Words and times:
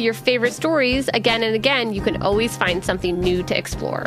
your 0.00 0.14
favorite 0.14 0.52
stories 0.52 1.08
again 1.14 1.42
and 1.42 1.54
again, 1.54 1.92
you 1.92 2.00
can 2.00 2.22
always 2.22 2.56
find 2.56 2.84
something 2.84 3.20
new 3.20 3.42
to 3.44 3.56
explore. 3.56 4.06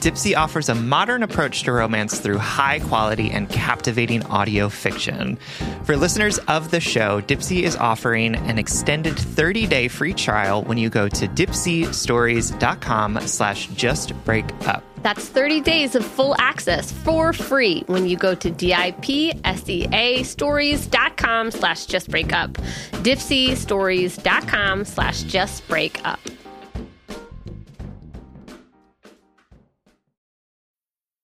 Dipsea 0.00 0.36
offers 0.36 0.68
a 0.68 0.74
modern 0.74 1.22
approach 1.22 1.64
to 1.64 1.72
romance 1.72 2.20
through 2.20 2.38
high 2.38 2.78
quality 2.78 3.30
and 3.30 3.48
captivating 3.50 4.24
audio 4.26 4.68
fiction. 4.68 5.36
For 5.84 5.96
listeners 5.96 6.38
of 6.38 6.70
the 6.70 6.80
show, 6.80 7.20
Dipsea 7.20 7.64
is 7.64 7.76
offering 7.76 8.36
an 8.36 8.58
extended 8.58 9.14
30-day 9.14 9.88
free 9.88 10.14
trial 10.14 10.62
when 10.62 10.78
you 10.78 10.88
go 10.88 11.08
to 11.08 11.28
dipseastories.com 11.28 13.20
slash 13.26 13.68
justbreakup. 13.68 14.82
That's 15.02 15.28
30 15.28 15.60
days 15.60 15.94
of 15.94 16.04
full 16.04 16.34
access 16.38 16.92
for 16.92 17.32
free 17.32 17.82
when 17.86 18.06
you 18.06 18.16
go 18.16 18.34
to 18.34 18.50
D-I-P-S-E-A 18.50 20.22
stories.com 20.24 21.50
slash 21.50 21.86
justbreakup. 21.86 22.52
Dipseastories.com 23.02 24.84
slash 24.84 25.24
justbreakup. 25.24 26.39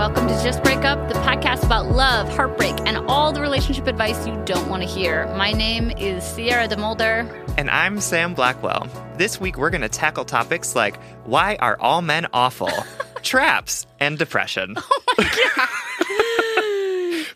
Welcome 0.00 0.28
to 0.28 0.42
Just 0.42 0.62
Break 0.62 0.78
Up, 0.78 1.08
the 1.08 1.14
podcast 1.16 1.62
about 1.62 1.90
love, 1.90 2.26
heartbreak, 2.30 2.74
and 2.86 2.96
all 3.06 3.32
the 3.32 3.42
relationship 3.42 3.86
advice 3.86 4.26
you 4.26 4.34
don't 4.46 4.66
want 4.70 4.82
to 4.82 4.88
hear. 4.88 5.26
My 5.36 5.52
name 5.52 5.90
is 5.90 6.24
Sierra 6.24 6.66
DeMulder. 6.66 7.54
And 7.58 7.68
I'm 7.68 8.00
Sam 8.00 8.32
Blackwell. 8.32 8.88
This 9.18 9.38
week, 9.38 9.58
we're 9.58 9.68
going 9.68 9.82
to 9.82 9.90
tackle 9.90 10.24
topics 10.24 10.74
like 10.74 10.98
why 11.26 11.56
are 11.56 11.78
all 11.78 12.00
men 12.00 12.28
awful, 12.32 12.70
traps, 13.22 13.86
and 14.00 14.16
depression. 14.16 14.74
Oh 14.78 15.02
my 15.18 15.24
God. 15.54 16.46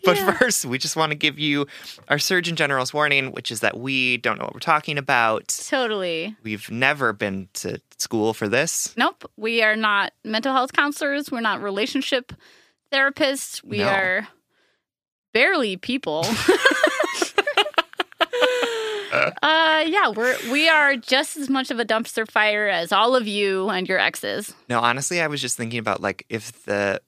But 0.05 0.17
yeah. 0.17 0.31
first, 0.37 0.65
we 0.65 0.77
just 0.77 0.95
want 0.95 1.11
to 1.11 1.15
give 1.15 1.39
you 1.39 1.67
our 2.09 2.19
Surgeon 2.19 2.55
General's 2.55 2.93
warning, 2.93 3.31
which 3.31 3.51
is 3.51 3.61
that 3.61 3.77
we 3.77 4.17
don't 4.17 4.37
know 4.37 4.45
what 4.45 4.53
we're 4.53 4.59
talking 4.59 4.97
about. 4.97 5.47
Totally. 5.67 6.35
We've 6.43 6.69
never 6.69 7.13
been 7.13 7.49
to 7.55 7.81
school 7.97 8.33
for 8.33 8.47
this. 8.47 8.95
Nope. 8.97 9.29
We 9.37 9.63
are 9.63 9.75
not 9.75 10.13
mental 10.23 10.53
health 10.53 10.73
counselors. 10.73 11.31
We're 11.31 11.41
not 11.41 11.61
relationship 11.61 12.33
therapists. 12.91 13.63
We 13.63 13.79
no. 13.79 13.87
are 13.87 14.27
barely 15.33 15.77
people. 15.77 16.25
uh 19.41 19.83
yeah 19.87 20.09
we're 20.09 20.35
we 20.51 20.67
are 20.67 20.95
just 20.95 21.37
as 21.37 21.49
much 21.49 21.71
of 21.71 21.79
a 21.79 21.85
dumpster 21.85 22.29
fire 22.29 22.67
as 22.67 22.91
all 22.91 23.15
of 23.15 23.27
you 23.27 23.69
and 23.69 23.87
your 23.87 23.99
exes 23.99 24.53
no 24.67 24.79
honestly 24.79 25.21
i 25.21 25.27
was 25.27 25.41
just 25.41 25.55
thinking 25.55 25.79
about 25.79 26.01
like 26.01 26.25
if 26.29 26.63
the 26.65 26.99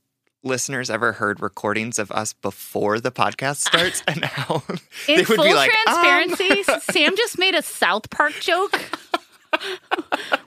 listeners 0.44 0.90
ever 0.90 1.14
heard 1.14 1.42
recordings 1.42 2.00
of 2.00 2.12
us 2.12 2.34
before 2.34 3.00
the 3.00 3.12
podcast 3.12 3.58
starts 3.58 4.03
and 4.08 4.24
how 4.24 4.64
in 4.70 4.78
they 5.08 5.16
would 5.18 5.28
full 5.28 5.44
be 5.44 5.53
like, 5.53 5.72
transparency 5.86 6.64
um. 6.72 6.80
sam 6.81 7.16
just 7.18 7.38
made 7.38 7.56
a 7.56 7.62
south 7.62 8.09
park 8.09 8.34
joke 8.34 8.80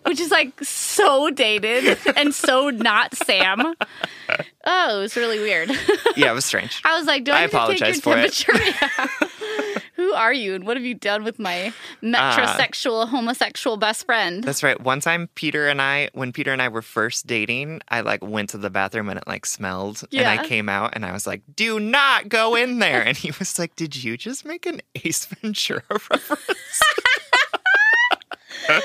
which 0.04 0.20
is 0.20 0.30
like 0.30 0.62
so 0.62 1.30
dated 1.30 1.98
and 2.16 2.34
so 2.34 2.70
not 2.70 3.14
Sam. 3.14 3.74
Oh, 4.64 4.98
it 4.98 5.00
was 5.00 5.16
really 5.16 5.40
weird. 5.40 5.70
Yeah, 6.16 6.30
it 6.30 6.34
was 6.34 6.44
strange. 6.44 6.80
I 6.84 6.96
was 6.96 7.06
like, 7.06 7.24
do 7.24 7.32
I, 7.32 7.40
I 7.40 7.42
apologize 7.42 8.00
for 8.00 8.16
it. 8.16 8.44
Who 10.00 10.14
are 10.14 10.32
you 10.32 10.54
and 10.54 10.64
what 10.64 10.78
have 10.78 10.86
you 10.86 10.94
done 10.94 11.24
with 11.24 11.38
my 11.38 11.74
metrosexual, 12.02 13.02
uh, 13.02 13.06
homosexual 13.06 13.76
best 13.76 14.06
friend? 14.06 14.42
That's 14.42 14.62
right. 14.62 14.80
One 14.80 15.00
time, 15.00 15.28
Peter 15.34 15.68
and 15.68 15.82
I, 15.82 16.08
when 16.14 16.32
Peter 16.32 16.54
and 16.54 16.62
I 16.62 16.68
were 16.68 16.80
first 16.80 17.26
dating, 17.26 17.82
I 17.90 18.00
like 18.00 18.24
went 18.24 18.48
to 18.50 18.56
the 18.56 18.70
bathroom 18.70 19.10
and 19.10 19.18
it 19.18 19.26
like 19.26 19.44
smelled. 19.44 20.02
Yeah. 20.10 20.30
And 20.30 20.40
I 20.40 20.46
came 20.46 20.70
out 20.70 20.92
and 20.94 21.04
I 21.04 21.12
was 21.12 21.26
like, 21.26 21.42
do 21.54 21.78
not 21.78 22.30
go 22.30 22.54
in 22.54 22.78
there. 22.78 23.02
And 23.02 23.14
he 23.14 23.30
was 23.38 23.58
like, 23.58 23.76
did 23.76 24.02
you 24.02 24.16
just 24.16 24.46
make 24.46 24.64
an 24.64 24.80
Ace 25.04 25.26
Ventura 25.26 25.82
reference? 25.90 26.80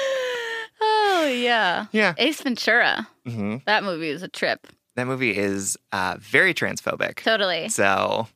oh 0.82 1.34
yeah, 1.34 1.86
yeah. 1.94 2.14
Ace 2.18 2.42
Ventura. 2.42 3.08
Mm-hmm. 3.26 3.60
That 3.66 3.86
movie 3.86 4.10
is 4.10 4.22
a 4.22 4.28
trip. 4.28 4.68
That 4.98 5.08
movie 5.08 5.38
is 5.38 5.78
uh, 5.94 6.18
very 6.20 6.54
transphobic. 6.54 7.24
Totally. 7.24 7.70
So 7.70 8.28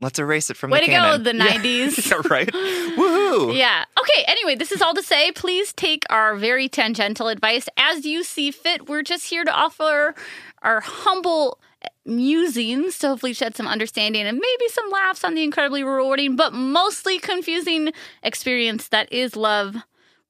let's 0.00 0.18
erase 0.18 0.50
it 0.50 0.56
from 0.56 0.70
the 0.70 0.74
Way 0.74 0.80
the 0.80 0.86
to 0.86 0.92
canon. 0.92 1.22
go, 1.22 1.24
the 1.24 1.38
'90s. 1.38 2.10
yeah, 2.10 2.20
right. 2.30 2.48
Woohoo! 2.52 3.56
Yeah. 3.56 3.84
Okay. 3.98 4.24
Anyway, 4.26 4.54
this 4.54 4.72
is 4.72 4.82
all 4.82 4.94
to 4.94 5.02
say. 5.02 5.32
Please 5.32 5.72
take 5.72 6.04
our 6.10 6.36
very 6.36 6.68
tangential 6.68 7.28
advice 7.28 7.68
as 7.76 8.04
you 8.04 8.22
see 8.24 8.50
fit. 8.50 8.88
We're 8.88 9.02
just 9.02 9.26
here 9.26 9.44
to 9.44 9.52
offer 9.52 10.14
our 10.62 10.80
humble 10.80 11.60
musings 12.04 12.98
to 12.98 13.08
hopefully 13.08 13.32
shed 13.32 13.56
some 13.56 13.66
understanding 13.66 14.26
and 14.26 14.36
maybe 14.38 14.68
some 14.68 14.90
laughs 14.90 15.24
on 15.24 15.34
the 15.34 15.42
incredibly 15.42 15.82
rewarding 15.82 16.36
but 16.36 16.52
mostly 16.52 17.18
confusing 17.18 17.90
experience 18.22 18.88
that 18.88 19.10
is 19.10 19.34
love 19.34 19.76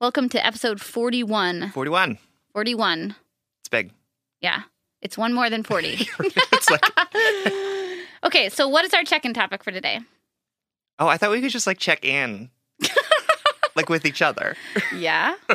Welcome 0.00 0.30
to 0.30 0.46
episode 0.46 0.80
41. 0.80 1.72
41. 1.72 2.16
41. 2.54 3.14
It's 3.60 3.68
big. 3.68 3.92
Yeah. 4.40 4.62
It's 5.02 5.18
one 5.18 5.34
more 5.34 5.50
than 5.50 5.62
40. 5.62 6.08
it's 6.20 6.70
like 6.70 6.82
Okay, 8.24 8.48
so 8.48 8.68
what 8.68 8.84
is 8.84 8.92
our 8.92 9.02
check-in 9.04 9.32
topic 9.32 9.64
for 9.64 9.70
today? 9.70 10.00
Oh, 10.98 11.08
I 11.08 11.16
thought 11.16 11.30
we 11.30 11.40
could 11.40 11.50
just 11.50 11.66
like 11.66 11.78
check 11.78 12.04
in. 12.04 12.50
like 13.76 13.88
with 13.88 14.04
each 14.04 14.22
other. 14.22 14.56
Yeah. 14.94 15.34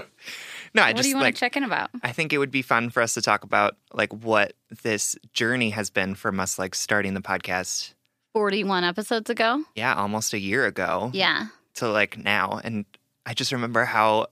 no, 0.73 0.81
I 0.81 0.87
what 0.87 0.97
just 0.97 1.03
do 1.03 1.09
you 1.09 1.15
want 1.15 1.25
like 1.25 1.35
to 1.35 1.39
check 1.39 1.55
in 1.55 1.63
about? 1.63 1.91
I 2.03 2.11
think 2.11 2.33
it 2.33 2.37
would 2.37 2.51
be 2.51 2.61
fun 2.61 2.89
for 2.89 3.01
us 3.01 3.13
to 3.13 3.21
talk 3.21 3.43
about 3.43 3.77
like 3.93 4.11
what 4.13 4.53
this 4.83 5.15
journey 5.33 5.69
has 5.71 5.89
been 5.89 6.15
from 6.15 6.39
us 6.39 6.57
like 6.57 6.73
starting 6.75 7.13
the 7.13 7.21
podcast 7.21 7.93
41 8.33 8.83
episodes 8.83 9.29
ago. 9.29 9.63
Yeah, 9.75 9.93
almost 9.95 10.33
a 10.33 10.39
year 10.39 10.65
ago. 10.65 11.11
Yeah. 11.13 11.47
To 11.75 11.89
like 11.89 12.17
now. 12.17 12.59
And 12.63 12.85
I 13.25 13.33
just 13.33 13.51
remember 13.51 13.85
how 13.85 14.27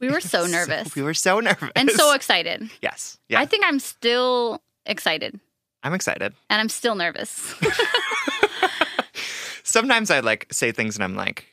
we 0.00 0.08
were 0.10 0.20
so 0.20 0.46
nervous. 0.50 0.92
So, 0.92 1.00
we 1.00 1.02
were 1.02 1.14
so 1.14 1.40
nervous. 1.40 1.70
And 1.76 1.90
so 1.90 2.12
excited. 2.14 2.70
Yes. 2.82 3.18
Yeah. 3.28 3.40
I 3.40 3.46
think 3.46 3.64
I'm 3.64 3.78
still 3.78 4.60
excited. 4.86 5.38
I'm 5.82 5.94
excited. 5.94 6.34
And 6.50 6.60
I'm 6.60 6.68
still 6.68 6.94
nervous. 6.94 7.54
Sometimes 9.62 10.10
I 10.10 10.20
like 10.20 10.46
say 10.50 10.72
things 10.72 10.96
and 10.96 11.04
I'm 11.04 11.14
like, 11.14 11.46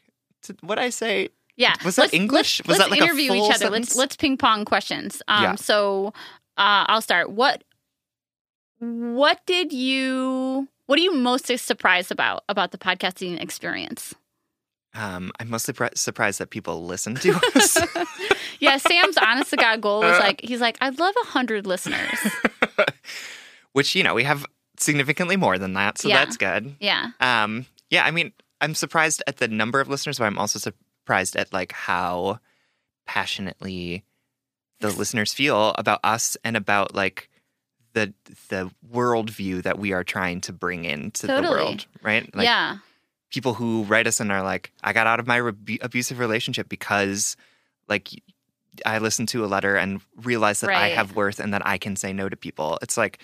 what 0.61 0.79
I 0.79 0.89
say 0.89 1.29
Yeah. 1.57 1.73
Was 1.83 1.95
that 1.97 2.03
Let's- 2.03 2.13
English? 2.13 2.59
Let's, 2.61 2.67
Was 2.67 2.77
let's 2.79 2.89
that 2.89 2.91
like 2.91 3.01
a 3.01 3.03
interview 3.05 3.27
full 3.29 3.47
each 3.49 3.55
other. 3.55 3.69
Let's 3.69 3.95
let's 3.95 4.15
ping 4.15 4.37
pong 4.37 4.63
questions. 4.65 5.21
Um, 5.27 5.43
Yeah. 5.43 5.55
So 5.55 6.07
uh, 6.57 6.85
I'll 6.87 7.01
start. 7.01 7.31
What 7.31 7.63
What 8.79 9.45
did 9.45 9.73
you 9.73 10.67
What 10.85 10.99
are 10.99 11.01
you 11.01 11.13
most 11.13 11.47
surprised 11.57 12.11
about 12.11 12.43
about 12.47 12.71
the 12.71 12.77
podcasting 12.77 13.41
experience? 13.41 14.13
Um, 14.93 15.31
I'm 15.41 15.49
mostly 15.49 15.73
pri- 15.73 15.89
surprised 15.95 16.39
that 16.39 16.51
people 16.51 16.85
listen 16.85 17.15
to 17.15 17.33
us. 17.55 17.77
Yeah, 18.61 18.77
Sam's 18.77 19.17
honest 19.17 19.49
to 19.49 19.57
God 19.57 19.81
goal 19.81 19.99
was 20.01 20.19
like 20.19 20.39
he's 20.41 20.61
like 20.61 20.77
I'd 20.79 20.99
love 20.99 21.15
a 21.23 21.27
hundred 21.27 21.67
listeners. 21.67 22.19
Which, 23.75 23.93
you 23.93 24.03
know, 24.03 24.13
we 24.13 24.23
have 24.23 24.45
significantly 24.79 25.35
more 25.35 25.57
than 25.57 25.73
that, 25.73 25.97
so 25.97 26.07
Yeah. 26.07 26.23
that's 26.23 26.37
good. 26.37 26.75
Yeah. 26.79 27.11
Um, 27.19 27.65
yeah, 27.89 28.05
I 28.05 28.11
mean, 28.11 28.31
I'm 28.61 28.73
surprised 28.73 29.21
at 29.27 29.35
the 29.35 29.49
number 29.49 29.81
of 29.81 29.89
listeners, 29.89 30.17
but 30.17 30.23
I'm 30.23 30.37
also 30.37 30.59
surprised 30.59 31.35
at 31.35 31.51
like 31.51 31.73
how 31.73 32.39
passionately 33.05 34.05
the 34.79 34.91
listeners 34.91 35.33
feel 35.33 35.75
about 35.77 35.99
us 36.05 36.37
and 36.45 36.55
about 36.55 36.95
like 36.95 37.29
the 37.91 38.13
the 38.47 38.71
worldview 38.89 39.63
that 39.63 39.77
we 39.77 39.91
are 39.91 40.05
trying 40.05 40.39
to 40.41 40.53
bring 40.53 40.85
into 40.85 41.27
the 41.27 41.41
world, 41.41 41.85
right? 42.01 42.33
Like 42.33 42.45
yeah. 42.45 42.77
people 43.29 43.55
who 43.55 43.83
write 43.83 44.07
us 44.07 44.21
and 44.21 44.31
are 44.31 44.41
like, 44.41 44.71
I 44.83 44.93
got 44.93 45.05
out 45.05 45.19
of 45.19 45.27
my 45.27 45.51
abusive 45.81 46.19
relationship 46.19 46.69
because 46.69 47.35
like 47.89 48.07
I 48.85 48.99
listened 48.99 49.27
to 49.29 49.43
a 49.43 49.47
letter 49.47 49.75
and 49.75 49.99
realized 50.15 50.61
that 50.61 50.69
I 50.69 50.89
have 50.89 51.13
worth 51.13 51.41
and 51.41 51.53
that 51.53 51.67
I 51.67 51.77
can 51.77 51.97
say 51.97 52.13
no 52.13 52.29
to 52.29 52.37
people. 52.37 52.79
It's 52.81 52.95
like, 52.97 53.19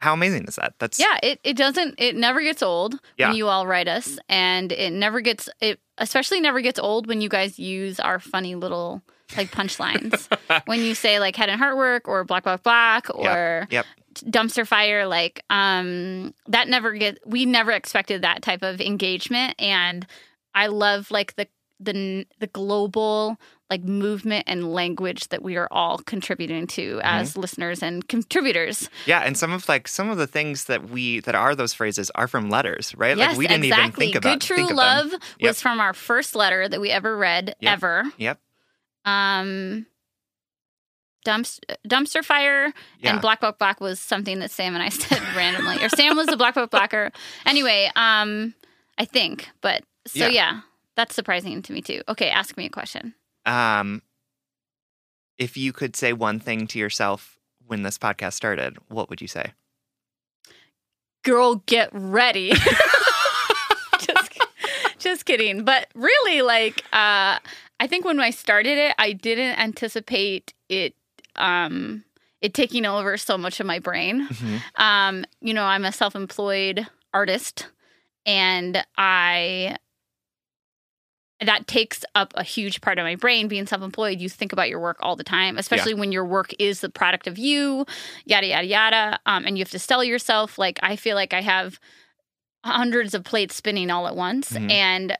how 0.00 0.12
amazing 0.12 0.44
is 0.44 0.56
that? 0.56 0.74
That's 0.78 0.98
Yeah, 0.98 1.18
it, 1.22 1.40
it 1.44 1.56
doesn't 1.56 1.94
it 1.98 2.14
never 2.16 2.40
gets 2.42 2.62
old 2.62 2.98
Yeah. 3.16 3.28
when 3.28 3.36
you 3.36 3.48
all 3.48 3.66
write 3.66 3.88
us 3.88 4.18
and 4.28 4.70
it 4.72 4.92
never 4.92 5.20
gets 5.20 5.48
it 5.60 5.80
especially 5.98 6.40
never 6.40 6.60
gets 6.60 6.78
old 6.78 7.06
when 7.06 7.20
you 7.20 7.28
guys 7.28 7.58
use 7.58 7.98
our 8.00 8.18
funny 8.18 8.54
little 8.54 9.02
like 9.36 9.50
punchlines. 9.50 10.28
when 10.66 10.80
you 10.80 10.94
say 10.94 11.18
like 11.20 11.36
head 11.36 11.48
and 11.48 11.58
heart 11.60 11.76
work 11.76 12.06
or 12.08 12.24
block 12.24 12.44
block 12.44 12.62
block 12.62 13.08
or 13.14 13.66
Yep. 13.70 13.86
dumpster 14.26 14.66
fire 14.66 15.06
like 15.06 15.42
um 15.50 16.34
that 16.46 16.68
never 16.68 16.92
get 16.92 17.18
we 17.26 17.46
never 17.46 17.72
expected 17.72 18.22
that 18.22 18.42
type 18.42 18.62
of 18.62 18.80
engagement 18.80 19.54
and 19.58 20.06
I 20.54 20.68
love 20.68 21.10
like 21.10 21.34
the 21.34 21.48
the 21.80 22.26
the 22.38 22.46
global 22.46 23.38
like 23.70 23.82
movement 23.82 24.44
and 24.46 24.72
language 24.72 25.28
that 25.28 25.42
we 25.42 25.56
are 25.56 25.66
all 25.70 25.98
contributing 25.98 26.66
to 26.68 27.00
as 27.02 27.36
listeners 27.36 27.82
and 27.82 28.06
contributors. 28.08 28.88
Yeah, 29.06 29.20
and 29.20 29.36
some 29.36 29.50
of 29.52 29.68
like 29.68 29.88
some 29.88 30.08
of 30.08 30.16
the 30.18 30.26
things 30.26 30.64
that 30.64 30.88
we 30.90 31.20
that 31.20 31.34
are 31.34 31.54
those 31.54 31.74
phrases 31.74 32.10
are 32.14 32.28
from 32.28 32.50
letters, 32.50 32.94
right? 32.96 33.16
Yes, 33.16 33.30
like 33.30 33.38
we 33.38 33.46
didn't 33.48 33.64
exactly. 33.64 34.06
even 34.06 34.12
think 34.12 34.24
about 34.24 34.32
Good 34.34 34.40
True 34.46 34.66
think. 34.66 34.72
Love 34.74 35.10
Yep. 35.12 35.20
was 35.40 35.60
from 35.60 35.80
our 35.80 35.92
first 35.94 36.36
letter 36.36 36.68
that 36.68 36.80
we 36.80 36.90
ever 36.90 37.16
read 37.16 37.56
Yep. 37.60 37.72
ever. 37.72 38.04
Yep. 38.18 38.38
Um, 39.04 39.86
dumpster, 41.26 41.60
dumpster 41.88 42.24
fire 42.24 42.72
Yeah. 43.00 43.12
and 43.12 43.20
Black 43.20 43.40
Book 43.40 43.58
Black 43.58 43.80
was 43.80 43.98
something 43.98 44.38
that 44.40 44.50
Sam 44.50 44.74
and 44.74 44.82
I 44.82 44.88
said 44.90 45.20
randomly, 45.34 45.82
or 45.84 45.88
Sam 45.88 46.16
was 46.16 46.26
the 46.26 46.36
Black 46.36 46.54
Book 46.54 46.70
Blacker. 46.70 47.10
Anyway, 47.46 47.90
um, 47.96 48.54
I 48.98 49.04
think, 49.06 49.48
but 49.60 49.82
so 50.06 50.26
Yeah. 50.26 50.28
yeah, 50.28 50.60
that's 50.96 51.14
surprising 51.14 51.62
to 51.62 51.72
me 51.72 51.82
too. 51.82 52.02
Okay, 52.08 52.28
ask 52.30 52.56
me 52.56 52.66
a 52.66 52.70
question. 52.70 53.14
Um 53.46 54.02
if 55.38 55.56
you 55.56 55.72
could 55.72 55.96
say 55.96 56.12
one 56.12 56.38
thing 56.38 56.66
to 56.68 56.78
yourself 56.78 57.38
when 57.66 57.82
this 57.82 57.98
podcast 57.98 58.34
started, 58.34 58.76
what 58.88 59.10
would 59.10 59.20
you 59.20 59.28
say? 59.28 59.52
girl 61.24 61.56
get 61.66 61.88
ready 61.92 62.52
just, 63.98 64.40
just 64.98 65.24
kidding 65.24 65.64
but 65.64 65.88
really 65.94 66.42
like 66.42 66.80
uh 66.92 67.38
i 67.80 67.86
think 67.86 68.04
when 68.04 68.20
i 68.20 68.28
started 68.30 68.76
it 68.76 68.94
i 68.98 69.12
didn't 69.12 69.58
anticipate 69.58 70.52
it 70.68 70.94
um 71.36 72.04
it 72.42 72.52
taking 72.52 72.84
over 72.84 73.16
so 73.16 73.38
much 73.38 73.58
of 73.58 73.64
my 73.66 73.78
brain 73.78 74.28
um 74.76 75.24
you 75.40 75.54
know 75.54 75.64
i'm 75.64 75.84
a 75.86 75.92
self-employed 75.92 76.86
artist 77.14 77.68
and 78.26 78.84
i 78.98 79.74
that 81.44 81.66
takes 81.66 82.04
up 82.14 82.32
a 82.36 82.42
huge 82.42 82.80
part 82.80 82.98
of 82.98 83.04
my 83.04 83.14
brain 83.16 83.48
being 83.48 83.66
self-employed 83.66 84.20
you 84.20 84.28
think 84.28 84.52
about 84.52 84.68
your 84.68 84.80
work 84.80 84.96
all 85.00 85.16
the 85.16 85.24
time 85.24 85.56
especially 85.58 85.94
when 85.94 86.12
your 86.12 86.24
work 86.24 86.52
is 86.58 86.80
the 86.80 86.88
product 86.88 87.26
of 87.26 87.38
you 87.38 87.84
yada 88.24 88.46
yada 88.46 88.66
yada 88.66 89.18
um, 89.26 89.44
and 89.46 89.56
you 89.58 89.62
have 89.62 89.70
to 89.70 89.78
sell 89.78 90.02
yourself 90.04 90.58
like 90.58 90.78
i 90.82 90.96
feel 90.96 91.14
like 91.16 91.32
i 91.32 91.40
have 91.40 91.78
hundreds 92.64 93.14
of 93.14 93.24
plates 93.24 93.54
spinning 93.54 93.90
all 93.90 94.06
at 94.06 94.16
once 94.16 94.52
Mhm. 94.52 94.70
and 94.70 95.18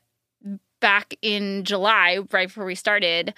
back 0.81 1.15
in 1.23 1.65
july 1.65 2.19
right 2.33 2.49
before 2.49 2.65
we 2.65 2.75
started 2.75 3.35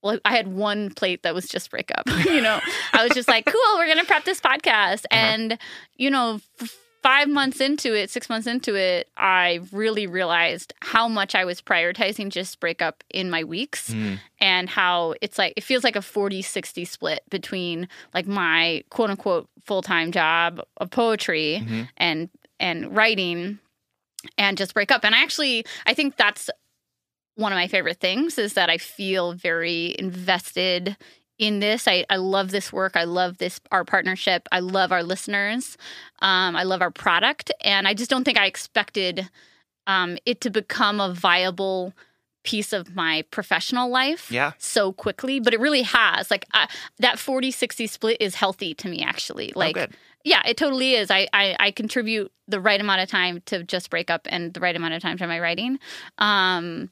well, 0.00 0.16
I 0.24 0.30
had 0.36 0.46
one 0.46 0.90
plate 0.94 1.24
that 1.24 1.34
was 1.34 1.48
just 1.48 1.72
breakup. 1.72 2.04
you 2.24 2.40
know, 2.40 2.60
I 2.92 3.02
was 3.02 3.14
just 3.14 3.26
like, 3.26 3.44
cool, 3.52 3.60
we're 3.78 3.86
going 3.86 3.98
to 3.98 4.04
prep 4.04 4.22
this 4.24 4.40
podcast. 4.40 5.06
And, 5.10 5.58
you 5.96 6.08
know, 6.08 6.40
f- 6.60 6.78
five 7.08 7.26
months 7.28 7.58
into 7.58 7.94
it, 7.94 8.10
six 8.10 8.28
months 8.28 8.46
into 8.46 8.74
it, 8.74 9.08
I 9.16 9.60
really 9.72 10.06
realized 10.06 10.74
how 10.82 11.08
much 11.08 11.34
I 11.34 11.46
was 11.46 11.62
prioritizing 11.62 12.28
just 12.28 12.60
breakup 12.60 13.02
in 13.08 13.30
my 13.30 13.44
weeks 13.44 13.94
Mm. 13.94 14.18
and 14.42 14.68
how 14.68 15.14
it's 15.22 15.38
like, 15.38 15.54
it 15.56 15.64
feels 15.64 15.84
like 15.84 15.96
a 15.96 16.02
40 16.02 16.42
60 16.42 16.84
split 16.84 17.20
between 17.30 17.88
like 18.12 18.26
my 18.26 18.84
quote 18.90 19.08
unquote 19.08 19.48
full 19.64 19.80
time 19.80 20.12
job 20.12 20.60
of 20.76 20.90
poetry 20.90 21.62
Mhm. 21.64 21.88
and, 21.96 22.28
and 22.60 22.94
writing 22.94 23.58
and 24.36 24.58
just 24.58 24.74
break 24.74 24.90
up. 24.92 25.02
And 25.02 25.14
I 25.14 25.22
actually, 25.22 25.64
I 25.86 25.94
think 25.94 26.16
that's 26.18 26.50
one 27.36 27.52
of 27.52 27.56
my 27.56 27.68
favorite 27.68 28.00
things 28.00 28.36
is 28.36 28.52
that 28.52 28.68
I 28.68 28.76
feel 28.76 29.32
very 29.32 29.94
invested 29.98 30.96
in 31.38 31.60
this. 31.60 31.86
I, 31.88 32.04
I 32.10 32.16
love 32.16 32.50
this 32.50 32.72
work. 32.72 32.96
I 32.96 33.04
love 33.04 33.38
this 33.38 33.60
our 33.70 33.84
partnership. 33.84 34.48
I 34.52 34.60
love 34.60 34.92
our 34.92 35.02
listeners. 35.02 35.76
Um, 36.20 36.56
I 36.56 36.64
love 36.64 36.82
our 36.82 36.90
product, 36.90 37.52
and 37.62 37.86
I 37.88 37.94
just 37.94 38.10
don't 38.10 38.24
think 38.24 38.38
I 38.38 38.46
expected 38.46 39.28
um, 39.86 40.18
it 40.26 40.40
to 40.42 40.50
become 40.50 41.00
a 41.00 41.12
viable 41.14 41.94
piece 42.44 42.72
of 42.72 42.94
my 42.94 43.22
professional 43.30 43.90
life 43.90 44.30
Yeah. 44.30 44.52
so 44.58 44.92
quickly 44.92 45.38
but 45.38 45.52
it 45.52 45.60
really 45.60 45.82
has 45.82 46.30
like 46.30 46.46
uh, 46.54 46.66
that 46.98 47.18
40 47.18 47.50
60 47.50 47.86
split 47.88 48.16
is 48.20 48.36
healthy 48.36 48.72
to 48.74 48.88
me 48.88 49.02
actually 49.02 49.52
like 49.54 49.76
oh, 49.76 49.86
yeah, 50.24 50.42
it 50.46 50.56
totally 50.56 50.94
is. 50.94 51.10
I, 51.10 51.28
I 51.32 51.56
I 51.60 51.70
contribute 51.70 52.30
the 52.48 52.60
right 52.60 52.80
amount 52.80 53.00
of 53.00 53.08
time 53.08 53.40
to 53.46 53.62
just 53.62 53.88
break 53.88 54.10
up 54.10 54.26
and 54.28 54.52
the 54.52 54.60
right 54.60 54.74
amount 54.74 54.94
of 54.94 55.00
time 55.00 55.16
to 55.18 55.26
my 55.26 55.38
writing. 55.40 55.78
Um 56.18 56.90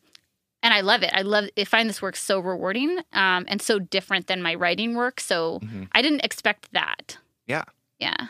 and 0.67 0.75
I 0.75 0.81
love 0.83 1.03
it. 1.05 1.11
I 1.15 1.23
love 1.23 1.49
I 1.57 1.65
find 1.65 1.89
this 1.89 2.03
work 2.03 2.17
so 2.17 2.41
rewarding 2.41 2.99
um 3.13 3.47
and 3.49 3.63
so 3.63 3.79
different 3.79 4.27
than 4.27 4.43
my 4.43 4.55
writing 4.55 4.95
work. 4.97 5.21
So 5.21 5.61
Mhm. 5.63 5.89
I 5.93 6.03
didn't 6.03 6.25
expect 6.25 6.73
that. 6.73 7.19
Yeah. 7.47 7.65
Yeah. 8.01 8.27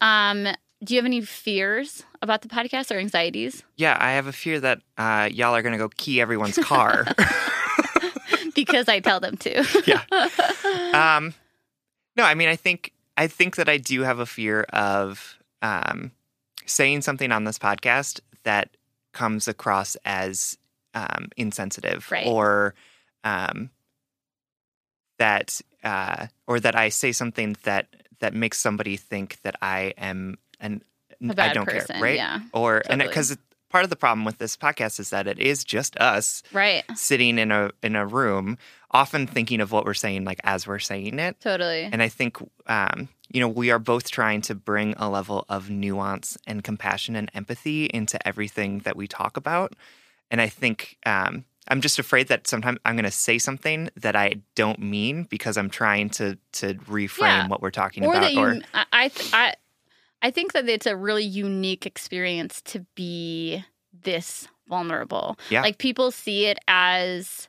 Um 0.00 0.48
do 0.84 0.94
you 0.94 0.98
have 0.98 1.06
any 1.06 1.20
fears 1.22 2.04
about 2.22 2.42
the 2.42 2.48
podcast 2.48 2.94
or 2.94 2.98
anxieties? 2.98 3.64
Yeah, 3.76 3.96
I 3.98 4.12
have 4.12 4.26
a 4.28 4.32
fear 4.32 4.60
that 4.60 4.78
uh, 4.96 5.28
y'all 5.32 5.54
are 5.56 5.62
going 5.62 5.72
to 5.72 5.78
go 5.78 5.88
key 5.96 6.20
everyone's 6.20 6.56
car. 6.58 7.04
Because 8.54 8.88
I 8.88 9.00
tell 9.00 9.20
them 9.20 9.36
to. 9.38 9.64
yeah. 9.86 10.02
Um, 11.16 11.34
no, 12.16 12.24
I 12.24 12.34
mean, 12.34 12.48
I 12.48 12.56
think 12.56 12.92
I 13.16 13.26
think 13.28 13.56
that 13.56 13.68
I 13.68 13.76
do 13.78 14.02
have 14.02 14.18
a 14.18 14.26
fear 14.26 14.62
of 14.72 15.38
um, 15.62 16.10
saying 16.66 17.02
something 17.02 17.30
on 17.32 17.44
this 17.44 17.58
podcast 17.58 18.20
that 18.44 18.70
comes 19.12 19.46
across 19.48 19.96
as 20.04 20.58
um, 20.94 21.28
insensitive 21.36 22.10
Right. 22.10 22.26
or 22.26 22.74
um, 23.24 23.70
that 25.18 25.60
uh, 25.84 26.26
or 26.46 26.60
that 26.60 26.74
I 26.76 26.88
say 26.88 27.12
something 27.12 27.56
that 27.64 27.86
that 28.20 28.34
makes 28.34 28.58
somebody 28.58 28.96
think 28.96 29.40
that 29.42 29.56
I 29.62 29.94
am 29.96 30.38
an 30.60 30.82
I 31.36 31.52
don't 31.52 31.66
person, 31.66 31.96
care, 31.96 32.02
right? 32.02 32.16
yeah, 32.16 32.40
Or 32.52 32.82
and 32.88 33.02
because 33.02 33.36
part 33.70 33.84
of 33.84 33.90
the 33.90 33.96
problem 33.96 34.24
with 34.24 34.38
this 34.38 34.56
podcast 34.56 34.98
is 35.00 35.10
that 35.10 35.26
it 35.26 35.38
is 35.38 35.62
just 35.64 35.96
us 35.98 36.42
right. 36.52 36.84
sitting 36.96 37.38
in 37.38 37.50
a 37.50 37.70
in 37.82 37.96
a 37.96 38.06
room, 38.06 38.56
often 38.90 39.26
thinking 39.26 39.60
of 39.60 39.72
what 39.72 39.84
we're 39.84 39.94
saying 39.94 40.24
like 40.24 40.40
as 40.44 40.66
we're 40.66 40.78
saying 40.78 41.18
it. 41.18 41.40
Totally. 41.40 41.82
And 41.84 42.02
I 42.02 42.08
think 42.08 42.38
um, 42.66 43.08
you 43.30 43.40
know 43.40 43.48
we 43.48 43.70
are 43.70 43.78
both 43.80 44.10
trying 44.10 44.40
to 44.42 44.54
bring 44.54 44.94
a 44.96 45.08
level 45.10 45.44
of 45.48 45.70
nuance 45.70 46.36
and 46.46 46.62
compassion 46.62 47.16
and 47.16 47.30
empathy 47.34 47.86
into 47.86 48.24
everything 48.26 48.80
that 48.80 48.96
we 48.96 49.06
talk 49.08 49.36
about. 49.36 49.74
And 50.30 50.40
I 50.40 50.48
think 50.48 50.98
um, 51.06 51.44
I'm 51.68 51.80
just 51.80 51.98
afraid 51.98 52.28
that 52.28 52.46
sometimes 52.46 52.78
I'm 52.84 52.96
going 52.96 53.04
to 53.04 53.10
say 53.10 53.38
something 53.38 53.90
that 53.96 54.14
I 54.16 54.34
don't 54.54 54.78
mean 54.78 55.24
because 55.24 55.56
I'm 55.56 55.70
trying 55.70 56.10
to 56.10 56.36
to 56.52 56.74
reframe 56.74 57.18
Yeah. 57.20 57.48
what 57.48 57.62
we're 57.62 57.70
talking 57.70 58.04
or 58.04 58.14
about. 58.14 58.20
that 58.32 58.36
or 58.36 58.54
you 58.54 58.62
I, 58.74 58.84
I 58.92 59.10
I 59.32 59.54
I 60.22 60.30
think 60.30 60.52
that 60.52 60.68
it's 60.68 60.86
a 60.86 60.96
really 60.96 61.24
unique 61.24 61.86
experience 61.86 62.60
to 62.62 62.84
be 62.94 63.64
this 64.02 64.48
vulnerable. 64.68 65.38
Yeah. 65.50 65.62
Like 65.62 65.78
people 65.78 66.10
see 66.10 66.46
it 66.46 66.58
as 66.68 67.48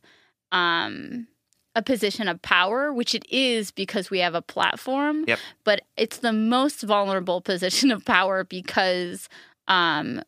um 0.52 1.28
a 1.76 1.82
position 1.82 2.28
of 2.28 2.42
power, 2.42 2.92
which 2.92 3.14
it 3.14 3.24
is 3.32 3.72
because 3.72 4.10
we 4.10 4.20
have 4.20 4.34
a 4.36 4.42
platform. 4.42 5.24
Yep. 5.28 5.40
But 5.64 5.82
it's 5.98 6.18
the 6.18 6.34
most 6.34 6.82
vulnerable 6.84 7.42
position 7.52 7.92
of 7.92 8.06
power 8.06 8.44
because 8.44 9.30
um 9.68 10.22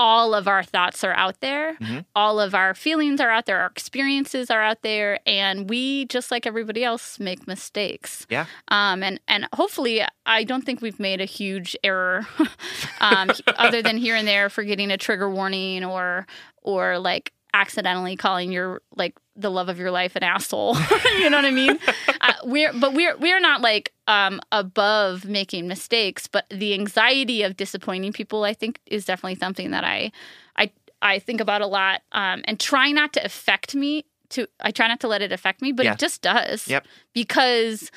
all 0.00 0.34
of 0.34 0.48
our 0.48 0.62
thoughts 0.62 1.04
are 1.04 1.12
out 1.12 1.40
there. 1.40 1.74
Mhm. 1.76 2.06
All 2.14 2.40
of 2.40 2.54
our 2.54 2.72
feelings 2.74 3.20
are 3.20 3.28
out 3.28 3.44
there. 3.44 3.60
Our 3.60 3.66
experiences 3.66 4.50
are 4.50 4.62
out 4.62 4.80
there, 4.80 5.20
and 5.26 5.68
we 5.68 6.06
just 6.06 6.30
like 6.30 6.46
everybody 6.46 6.82
else 6.82 7.20
make 7.20 7.46
mistakes. 7.46 8.26
Yeah. 8.30 8.46
Um, 8.68 9.02
and 9.02 9.20
and 9.28 9.46
hopefully, 9.52 10.02
I 10.24 10.44
don't 10.44 10.62
think 10.64 10.80
we've 10.80 10.98
made 10.98 11.20
a 11.20 11.26
huge 11.26 11.76
error, 11.84 12.26
um, 13.02 13.30
other 13.58 13.82
than 13.82 13.98
here 13.98 14.16
and 14.16 14.26
there 14.26 14.48
forgetting 14.48 14.90
a 14.90 14.96
trigger 14.96 15.28
warning 15.28 15.84
or 15.84 16.26
or 16.62 16.98
like 16.98 17.32
accidentally 17.52 18.16
calling 18.16 18.50
your 18.50 18.80
like 18.96 19.14
the 19.40 19.50
love 19.50 19.68
of 19.68 19.78
your 19.78 19.90
life 19.90 20.16
an 20.16 20.22
asshole. 20.22 20.76
you 21.18 21.30
know 21.30 21.38
what 21.38 21.44
I 21.44 21.50
mean? 21.50 21.78
uh, 22.20 22.32
we're 22.44 22.72
but 22.72 22.92
we're 22.94 23.16
we're 23.18 23.40
not 23.40 23.60
like 23.60 23.92
um 24.06 24.40
above 24.52 25.24
making 25.24 25.66
mistakes, 25.68 26.26
but 26.26 26.46
the 26.50 26.74
anxiety 26.74 27.42
of 27.42 27.56
disappointing 27.56 28.12
people, 28.12 28.44
I 28.44 28.54
think, 28.54 28.80
is 28.86 29.04
definitely 29.04 29.36
something 29.36 29.70
that 29.70 29.84
I 29.84 30.12
I 30.56 30.70
I 31.02 31.18
think 31.18 31.40
about 31.40 31.62
a 31.62 31.66
lot. 31.66 32.02
Um, 32.12 32.42
and 32.44 32.58
try 32.60 32.92
not 32.92 33.12
to 33.14 33.24
affect 33.24 33.74
me. 33.74 34.04
To 34.30 34.46
I 34.60 34.70
try 34.70 34.86
not 34.86 35.00
to 35.00 35.08
let 35.08 35.22
it 35.22 35.32
affect 35.32 35.60
me, 35.62 35.72
but 35.72 35.84
Yeah. 35.86 35.92
it 35.94 35.98
just 35.98 36.22
does. 36.22 36.68
Yep. 36.68 36.86
Because 37.14 37.90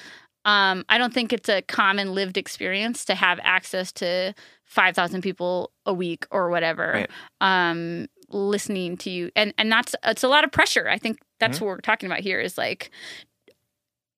um, 0.46 0.84
I 0.90 0.98
don't 0.98 1.14
think 1.14 1.32
it's 1.32 1.48
a 1.48 1.62
common 1.62 2.14
lived 2.14 2.38
experience 2.38 3.06
to 3.06 3.16
have 3.16 3.40
access 3.44 3.92
to 3.94 4.34
five 4.66 4.96
thousand 4.96 5.22
people 5.22 5.72
a 5.86 5.94
week 5.94 6.26
or 6.32 6.50
whatever. 6.50 6.92
Right. 6.94 7.12
Um, 7.40 8.08
listening 8.34 8.98
to 8.98 9.10
you 9.10 9.32
and 9.36 9.54
and 9.58 9.72
that's 9.72 9.96
it's 10.04 10.24
a 10.24 10.28
lot 10.28 10.44
of 10.44 10.52
pressure 10.52 10.90
i 10.90 10.98
think 10.98 11.20
that's 11.40 11.58
Mm-hmm. 11.58 11.66
what 11.66 11.72
we're 11.75 11.82
talking 11.82 12.08
about 12.08 12.20
here 12.22 12.40
is 12.40 12.58
like 12.58 12.90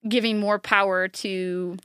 giving 0.08 0.40
more 0.40 0.60
power 0.60 1.08
to 1.08 1.78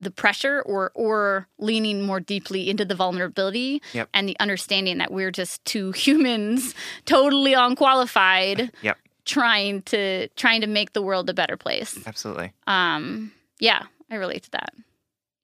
the 0.00 0.10
pressure 0.10 0.60
or 0.62 0.90
or 0.94 1.46
leaning 1.58 2.02
more 2.04 2.20
deeply 2.20 2.68
into 2.68 2.84
the 2.84 2.94
vulnerability 2.94 3.80
Yep. 3.92 4.08
and 4.12 4.28
the 4.28 4.36
understanding 4.40 4.98
that 4.98 5.12
we're 5.12 5.30
just 5.30 5.64
two 5.64 5.92
humans 6.04 6.74
totally 7.04 7.54
unqualified 7.54 8.72
Yep. 8.82 8.98
trying 9.24 9.82
to 9.82 10.28
trying 10.36 10.60
to 10.62 10.66
make 10.66 10.92
the 10.92 11.02
world 11.02 11.30
a 11.30 11.34
better 11.34 11.56
place 11.56 11.98
Absolutely. 12.06 12.52
um 12.66 13.32
yeah 13.60 13.84
i 14.10 14.16
relate 14.16 14.42
to 14.44 14.50
that 14.52 14.74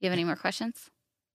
you 0.01 0.09
have 0.09 0.13
any 0.13 0.25
more 0.25 0.37
questions 0.37 0.91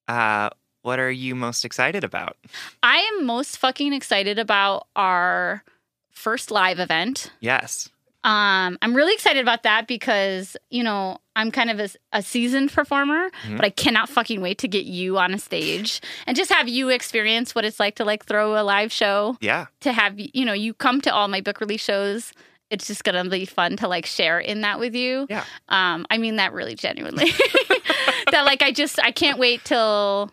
Uh, 0.08 0.50
what 0.84 1.00
are 1.00 1.12
you 1.12 1.34
most 1.36 1.66
excited 1.66 2.04
about? 2.04 2.38
i 2.84 2.98
am 2.98 3.26
most 3.26 3.58
fucking 3.58 3.92
excited 3.94 4.38
about 4.40 4.88
our 4.96 5.64
first 6.12 6.52
live 6.52 6.80
event 6.80 7.32
Yes. 7.42 7.90
Um, 8.26 8.78
I'm 8.82 8.96
really 8.96 9.14
excited 9.14 9.42
about 9.42 9.64
that 9.64 9.86
because 9.86 10.56
you 10.70 10.82
know 10.82 11.18
I'm 11.36 11.52
kind 11.52 11.70
of 11.70 11.80
a, 11.82 11.90
a 12.14 12.22
seasoned 12.22 12.72
performer, 12.72 13.30
Mhm. 13.46 13.58
but 13.58 13.66
I 13.66 13.70
cannot 13.70 14.08
fucking 14.08 14.40
wait 14.40 14.60
to 14.60 14.70
get 14.70 14.86
you 14.86 15.18
on 15.18 15.34
a 15.34 15.38
stage 15.40 16.00
and 16.26 16.38
just 16.38 16.50
have 16.54 16.70
you 16.70 16.88
experience 16.88 17.54
what 17.54 17.66
it's 17.66 17.82
like 17.82 17.96
to 17.96 18.06
like 18.06 18.24
throw 18.26 18.56
a 18.58 18.64
live 18.64 18.94
show. 18.94 19.36
Yeah. 19.42 19.66
To 19.82 19.92
have 19.92 20.14
you 20.18 20.46
know 20.46 20.54
you 20.54 20.74
come 20.74 21.02
to 21.02 21.14
all 21.14 21.28
my 21.28 21.42
book 21.42 21.60
release 21.60 21.84
shows. 21.84 22.32
It's 22.70 22.88
just 22.88 23.04
gonna 23.04 23.28
be 23.30 23.44
fun 23.46 23.76
to 23.78 23.90
like 23.90 24.06
share 24.06 24.40
in 24.40 24.62
that 24.62 24.80
with 24.80 24.96
you. 24.96 25.28
Yeah. 25.30 25.44
Um, 25.68 26.06
I 26.10 26.18
mean 26.18 26.38
that 26.38 26.54
really 26.54 26.76
genuinely. 26.76 27.30
that 28.32 28.44
like 28.46 28.62
I 28.62 28.72
just 28.72 29.00
I 29.04 29.12
can't 29.12 29.38
wait 29.38 29.66
till 29.66 30.32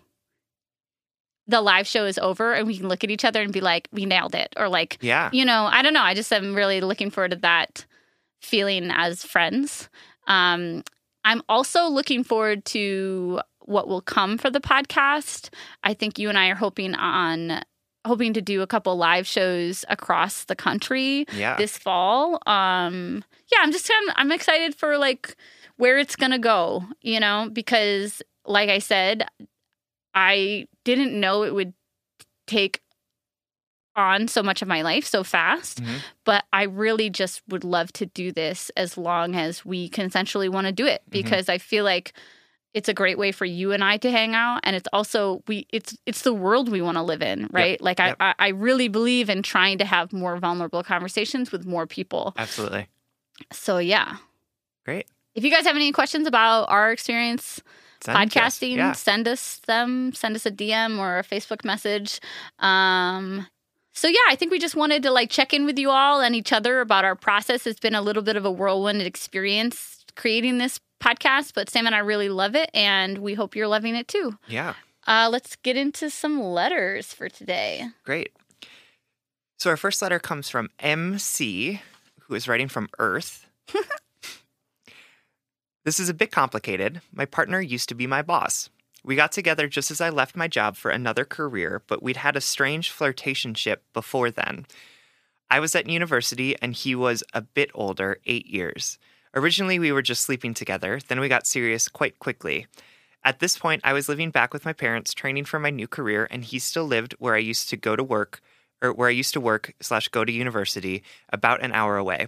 the 1.50 1.61
live 1.61 1.87
show 1.87 2.04
is 2.07 2.19
over 2.19 2.52
and 2.54 2.66
we 2.66 2.76
can 2.78 2.88
look 2.88 3.02
at 3.04 3.11
each 3.11 3.25
other 3.25 3.42
and 3.42 3.52
be 3.52 3.61
like, 3.61 3.88
we 3.92 4.07
nailed 4.07 4.35
it, 4.35 4.52
or 4.57 4.69
like 4.69 4.99
Yeah. 5.00 5.30
you 5.33 5.45
know, 5.45 5.64
I 5.71 5.83
don't 5.83 5.92
know. 5.95 6.02
I 6.02 6.14
just 6.14 6.33
am 6.33 6.54
really 6.54 6.80
looking 6.80 7.11
forward 7.11 7.33
to 7.33 7.37
that 7.38 7.85
feeling 8.40 8.90
as 8.90 9.25
friends. 9.25 9.88
Um, 10.26 10.83
I'm 11.25 11.42
also 11.49 11.87
looking 11.88 12.25
forward 12.25 12.64
to 12.66 13.40
what 13.61 13.88
will 13.88 14.00
come 14.00 14.38
for 14.38 14.50
the 14.50 14.61
podcast. 14.61 15.50
I 15.85 15.92
think 15.95 16.19
you 16.19 16.28
and 16.28 16.38
I 16.38 16.49
are 16.49 16.54
hoping 16.54 16.95
on 16.95 17.62
hoping 18.07 18.33
to 18.33 18.40
do 18.40 18.62
a 18.62 18.66
couple 18.66 18.97
live 18.97 19.26
shows 19.26 19.85
across 19.88 20.45
the 20.45 20.57
country 20.57 21.26
Yeah. 21.35 21.57
this 21.57 21.76
fall. 21.76 22.40
Um, 22.47 23.23
yeah, 23.52 23.59
I'm 23.61 23.73
just 23.73 23.87
kind 23.88 24.09
of, 24.09 24.14
I'm 24.16 24.33
excited 24.33 24.75
for 24.75 24.97
like 24.97 25.37
where 25.76 25.99
it's 25.99 26.16
gonna 26.16 26.38
go, 26.38 26.85
you 27.02 27.21
know, 27.21 27.50
because 27.52 28.23
like 28.47 28.71
I 28.71 28.78
said, 28.78 29.26
I 30.14 30.67
didn't 30.85 31.19
know 31.19 31.43
it 31.45 31.55
would 31.55 31.73
take 32.47 32.81
on 33.97 34.29
so 34.29 34.43
much 34.43 34.62
of 34.62 34.69
my 34.69 34.83
life 34.83 35.05
so 35.05 35.25
fast, 35.25 35.83
Mhm. 35.83 35.99
but 36.25 36.45
I 36.52 36.62
really 36.64 37.11
just 37.11 37.43
would 37.49 37.64
love 37.64 37.93
to 37.95 38.07
do 38.07 38.31
this 38.33 38.71
as 38.76 38.97
long 38.97 39.35
as 39.35 39.64
we 39.64 39.90
consensually 39.90 40.49
want 40.49 40.67
to 40.69 40.73
do 40.73 40.87
it 40.87 41.02
Mhm. 41.07 41.11
because 41.11 41.49
I 41.49 41.59
feel 41.59 41.85
like 41.85 42.12
it's 42.73 42.88
a 42.88 42.95
great 42.95 43.19
way 43.19 43.33
for 43.33 43.45
you 43.45 43.73
and 43.73 43.83
I 43.83 43.97
to 43.97 44.11
hang 44.12 44.33
out 44.37 44.61
and 44.62 44.76
it's 44.76 44.88
also 44.93 45.43
we 45.49 45.67
it's 45.73 45.97
it's 46.07 46.23
the 46.23 46.33
world 46.33 46.69
we 46.69 46.81
want 46.81 46.99
to 46.99 47.02
live 47.02 47.21
in, 47.21 47.49
right? 47.50 47.81
Like 47.81 47.99
Yep. 47.99 48.17
I 48.21 48.35
I 48.38 48.49
really 48.49 48.87
believe 48.87 49.29
in 49.29 49.43
trying 49.43 49.79
to 49.79 49.85
have 49.85 50.12
more 50.12 50.37
vulnerable 50.38 50.85
conversations 50.85 51.50
with 51.50 51.67
more 51.67 51.87
people. 51.88 52.33
Absolutely. 52.38 52.87
So 53.52 53.79
yeah. 53.79 54.19
Great. 54.85 55.07
If 55.35 55.43
you 55.45 55.50
guys 55.50 55.67
have 55.67 55.75
any 55.76 55.90
questions 55.90 56.29
about 56.29 56.67
our 56.71 56.93
experience 56.93 57.61
Send 58.02 58.16
podcasting, 58.30 58.76
Yeah. 58.76 58.92
send 58.92 59.28
us 59.28 59.57
them, 59.66 60.12
send 60.14 60.35
us 60.37 60.47
a 60.47 60.50
DM 60.50 60.99
or 60.99 61.19
a 61.19 61.23
Facebook 61.25 61.64
message. 61.64 62.21
Um, 62.59 63.47
so 63.92 64.09
yeah, 64.09 64.19
I 64.28 64.37
think 64.37 64.50
we 64.52 64.59
just 64.59 64.75
wanted 64.76 65.02
to 65.02 65.11
like 65.11 65.30
check 65.30 65.52
in 65.52 65.66
with 65.66 65.78
you 65.78 65.90
all 65.90 66.21
and 66.21 66.35
each 66.35 66.52
other 66.52 66.80
about 66.80 67.04
our 67.04 67.14
process. 67.16 67.66
It's 67.66 67.80
been 67.80 67.95
a 67.95 68.00
little 68.02 68.23
bit 68.23 68.37
of 68.37 68.45
a 68.45 68.50
whirlwind 68.50 69.02
experience 69.02 70.04
creating 70.16 70.59
this 70.59 70.80
podcast, 71.02 71.52
but 71.54 71.69
Sam 71.71 71.87
and 71.87 71.95
I 71.95 71.99
really 71.99 72.28
love 72.28 72.54
it, 72.54 72.71
and 72.75 73.19
we 73.19 73.35
hope 73.35 73.54
you're 73.57 73.69
loving 73.69 73.95
it 73.97 74.09
too. 74.09 74.38
Yeah. 74.49 74.75
Uh, 75.07 75.28
let's 75.30 75.57
get 75.57 75.76
into 75.76 76.11
some 76.11 76.40
letters 76.42 77.12
for 77.12 77.28
today. 77.28 77.87
Great. 78.04 78.33
So 79.59 79.71
our 79.71 79.76
first 79.76 80.00
letter 80.02 80.19
comes 80.19 80.49
from 80.49 80.71
MC, 80.78 81.80
who 82.23 82.35
is 82.35 82.49
writing 82.49 82.69
from 82.69 82.88
Earth. 82.99 83.47
this 85.85 85.99
is 85.99 86.09
a 86.09 86.15
bit 86.15 86.31
complicated. 86.31 87.01
My 87.13 87.25
partner 87.25 87.61
used 87.61 87.89
to 87.89 87.95
be 87.95 88.07
my 88.07 88.23
boss. 88.23 88.69
We 89.03 89.17
got 89.17 89.33
together 89.33 89.67
just 89.67 89.91
as 89.91 90.01
I 90.01 90.11
left 90.11 90.37
my 90.37 90.47
job 90.47 90.77
for 90.77 90.91
another 90.91 91.25
career, 91.25 91.83
but 91.87 92.03
we'd 92.03 92.19
had 92.19 92.37
a 92.37 92.41
strange 92.41 92.93
flirtationship 92.93 93.79
before 93.95 94.31
then. 94.31 94.67
I 95.51 95.59
was 95.59 95.75
at 95.75 95.89
university 95.89 96.55
and 96.61 96.75
he 96.75 96.95
was 96.95 97.25
a 97.33 97.41
bit 97.41 97.71
older, 97.75 98.19
eight 98.27 98.47
years. 98.47 98.99
Originally, 99.35 99.79
we 99.79 99.91
were 99.91 100.03
just 100.03 100.23
sleeping 100.23 100.55
together, 100.55 101.01
then 101.09 101.19
we 101.19 101.29
got 101.29 101.47
serious 101.47 101.89
quite 101.89 102.19
quickly. 102.19 102.67
At 103.25 103.39
this 103.39 103.59
point, 103.59 103.81
I 103.85 103.93
was 103.93 104.09
living 104.09 104.31
back 104.31 104.53
with 104.53 104.65
my 104.65 104.73
parents, 104.73 105.15
training 105.15 105.45
for 105.45 105.59
my 105.59 105.71
new 105.71 105.87
career, 105.87 106.27
and 106.31 106.45
he 106.45 106.59
still 106.59 106.85
lived 106.85 107.15
where 107.19 107.35
I 107.35 107.39
used 107.39 107.69
to 107.71 107.77
go 107.77 107.97
to 107.97 108.03
work, 108.03 108.41
or 108.83 108.93
where 108.93 109.09
I 109.09 109.13
used 109.13 109.35
to 109.35 109.41
work 109.41 109.75
slash 109.81 110.09
go 110.09 110.25
to 110.25 110.33
university, 110.33 111.03
about 111.31 111.63
an 111.63 111.73
hour 111.73 111.97
away. 111.97 112.27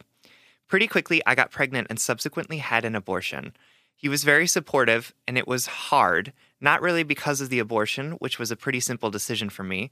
Pretty 0.73 0.87
quickly, 0.87 1.21
I 1.27 1.35
got 1.35 1.51
pregnant 1.51 1.89
and 1.91 2.01
subsequently 2.01 2.57
had 2.57 2.87
an 2.87 2.97
abortion. 2.97 3.53
He 3.95 4.09
was 4.09 4.25
very 4.25 4.47
supportive, 4.47 5.13
and 5.29 5.37
it 5.37 5.47
was 5.47 5.67
hard, 5.67 6.33
not 6.63 6.81
really 6.81 7.03
because 7.03 7.43
of 7.43 7.51
the 7.51 7.59
abortion, 7.59 8.13
which 8.13 8.39
was 8.39 8.51
a 8.51 8.57
pretty 8.57 8.81
simple 8.81 9.11
decision 9.11 9.51
for 9.51 9.65
me, 9.65 9.91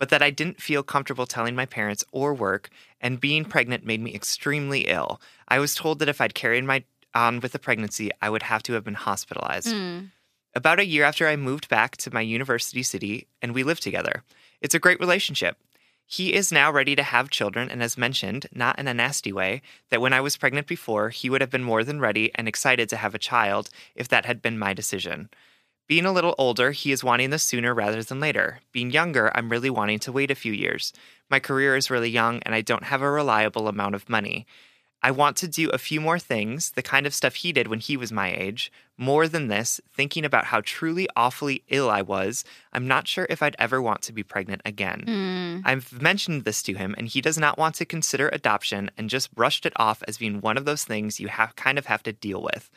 but 0.00 0.08
that 0.08 0.24
I 0.24 0.30
didn't 0.30 0.60
feel 0.60 0.82
comfortable 0.82 1.26
telling 1.26 1.54
my 1.54 1.64
parents 1.64 2.02
or 2.10 2.34
work, 2.34 2.70
and 3.00 3.20
being 3.20 3.44
pregnant 3.44 3.86
made 3.86 4.00
me 4.00 4.16
extremely 4.16 4.88
ill. 4.88 5.20
I 5.46 5.60
was 5.60 5.76
told 5.76 6.00
that 6.00 6.08
if 6.08 6.20
I'd 6.20 6.34
carried 6.34 6.64
my 6.64 6.82
on 7.14 7.38
with 7.38 7.52
the 7.52 7.60
pregnancy, 7.60 8.10
I 8.20 8.28
would 8.28 8.42
have 8.42 8.64
to 8.64 8.72
have 8.72 8.82
been 8.82 8.94
hospitalized. 8.94 9.68
Mm. 9.68 10.10
About 10.56 10.80
a 10.80 10.86
year 10.86 11.04
after 11.04 11.28
I 11.28 11.36
moved 11.36 11.68
back 11.68 11.96
to 11.98 12.12
my 12.12 12.20
university 12.20 12.82
city, 12.82 13.28
and 13.40 13.54
we 13.54 13.62
lived 13.62 13.84
together. 13.84 14.24
It's 14.60 14.74
a 14.74 14.80
great 14.80 14.98
relationship. 14.98 15.56
He 16.08 16.32
is 16.32 16.52
now 16.52 16.70
ready 16.70 16.94
to 16.94 17.02
have 17.02 17.30
children, 17.30 17.68
and 17.68 17.82
has 17.82 17.98
mentioned, 17.98 18.46
not 18.52 18.78
in 18.78 18.86
a 18.86 18.94
nasty 18.94 19.32
way, 19.32 19.60
that 19.90 20.00
when 20.00 20.12
I 20.12 20.20
was 20.20 20.36
pregnant 20.36 20.68
before, 20.68 21.10
he 21.10 21.28
would 21.28 21.40
have 21.40 21.50
been 21.50 21.64
more 21.64 21.82
than 21.82 22.00
ready 22.00 22.30
and 22.36 22.46
excited 22.46 22.88
to 22.90 22.96
have 22.96 23.14
a 23.14 23.18
child 23.18 23.70
if 23.96 24.06
that 24.08 24.24
had 24.24 24.40
been 24.40 24.56
my 24.56 24.72
decision. 24.72 25.30
Being 25.88 26.06
a 26.06 26.12
little 26.12 26.36
older, 26.38 26.70
he 26.70 26.92
is 26.92 27.02
wanting 27.02 27.30
this 27.30 27.42
sooner 27.42 27.74
rather 27.74 28.02
than 28.04 28.20
later. 28.20 28.60
Being 28.70 28.90
younger, 28.92 29.36
I'm 29.36 29.48
really 29.48 29.70
wanting 29.70 29.98
to 30.00 30.12
wait 30.12 30.30
a 30.30 30.36
few 30.36 30.52
years. 30.52 30.92
My 31.28 31.40
career 31.40 31.76
is 31.76 31.90
really 31.90 32.10
young, 32.10 32.40
and 32.42 32.54
I 32.54 32.60
don't 32.60 32.84
have 32.84 33.02
a 33.02 33.10
reliable 33.10 33.66
amount 33.66 33.96
of 33.96 34.08
money. 34.08 34.46
I 35.02 35.10
want 35.10 35.36
to 35.38 35.48
do 35.48 35.70
a 35.70 35.78
few 35.78 36.00
more 36.00 36.18
things, 36.18 36.72
the 36.72 36.82
kind 36.82 37.06
of 37.06 37.14
stuff 37.14 37.36
he 37.36 37.52
did 37.52 37.68
when 37.68 37.80
he 37.80 37.96
was 37.96 38.10
my 38.10 38.34
age. 38.34 38.72
More 38.98 39.28
than 39.28 39.48
this, 39.48 39.80
thinking 39.94 40.24
about 40.24 40.46
how 40.46 40.62
truly 40.64 41.06
awfully 41.14 41.62
ill 41.68 41.90
I 41.90 42.02
was, 42.02 42.44
I'm 42.72 42.88
not 42.88 43.06
sure 43.06 43.26
if 43.28 43.42
I'd 43.42 43.56
ever 43.58 43.80
want 43.80 44.02
to 44.02 44.12
be 44.12 44.22
pregnant 44.22 44.62
again. 44.64 45.04
Mm. 45.06 45.62
I've 45.64 46.00
mentioned 46.00 46.44
this 46.44 46.62
to 46.64 46.74
him, 46.74 46.94
and 46.96 47.06
he 47.06 47.20
does 47.20 47.36
not 47.36 47.58
want 47.58 47.74
to 47.76 47.84
consider 47.84 48.28
adoption 48.30 48.90
and 48.96 49.10
just 49.10 49.34
brushed 49.34 49.66
it 49.66 49.74
off 49.76 50.02
as 50.08 50.18
being 50.18 50.40
one 50.40 50.56
of 50.56 50.64
those 50.64 50.84
things 50.84 51.20
you 51.20 51.28
have 51.28 51.54
kind 51.56 51.78
of 51.78 51.86
have 51.86 52.02
to 52.04 52.12
deal 52.12 52.42
with. 52.42 52.70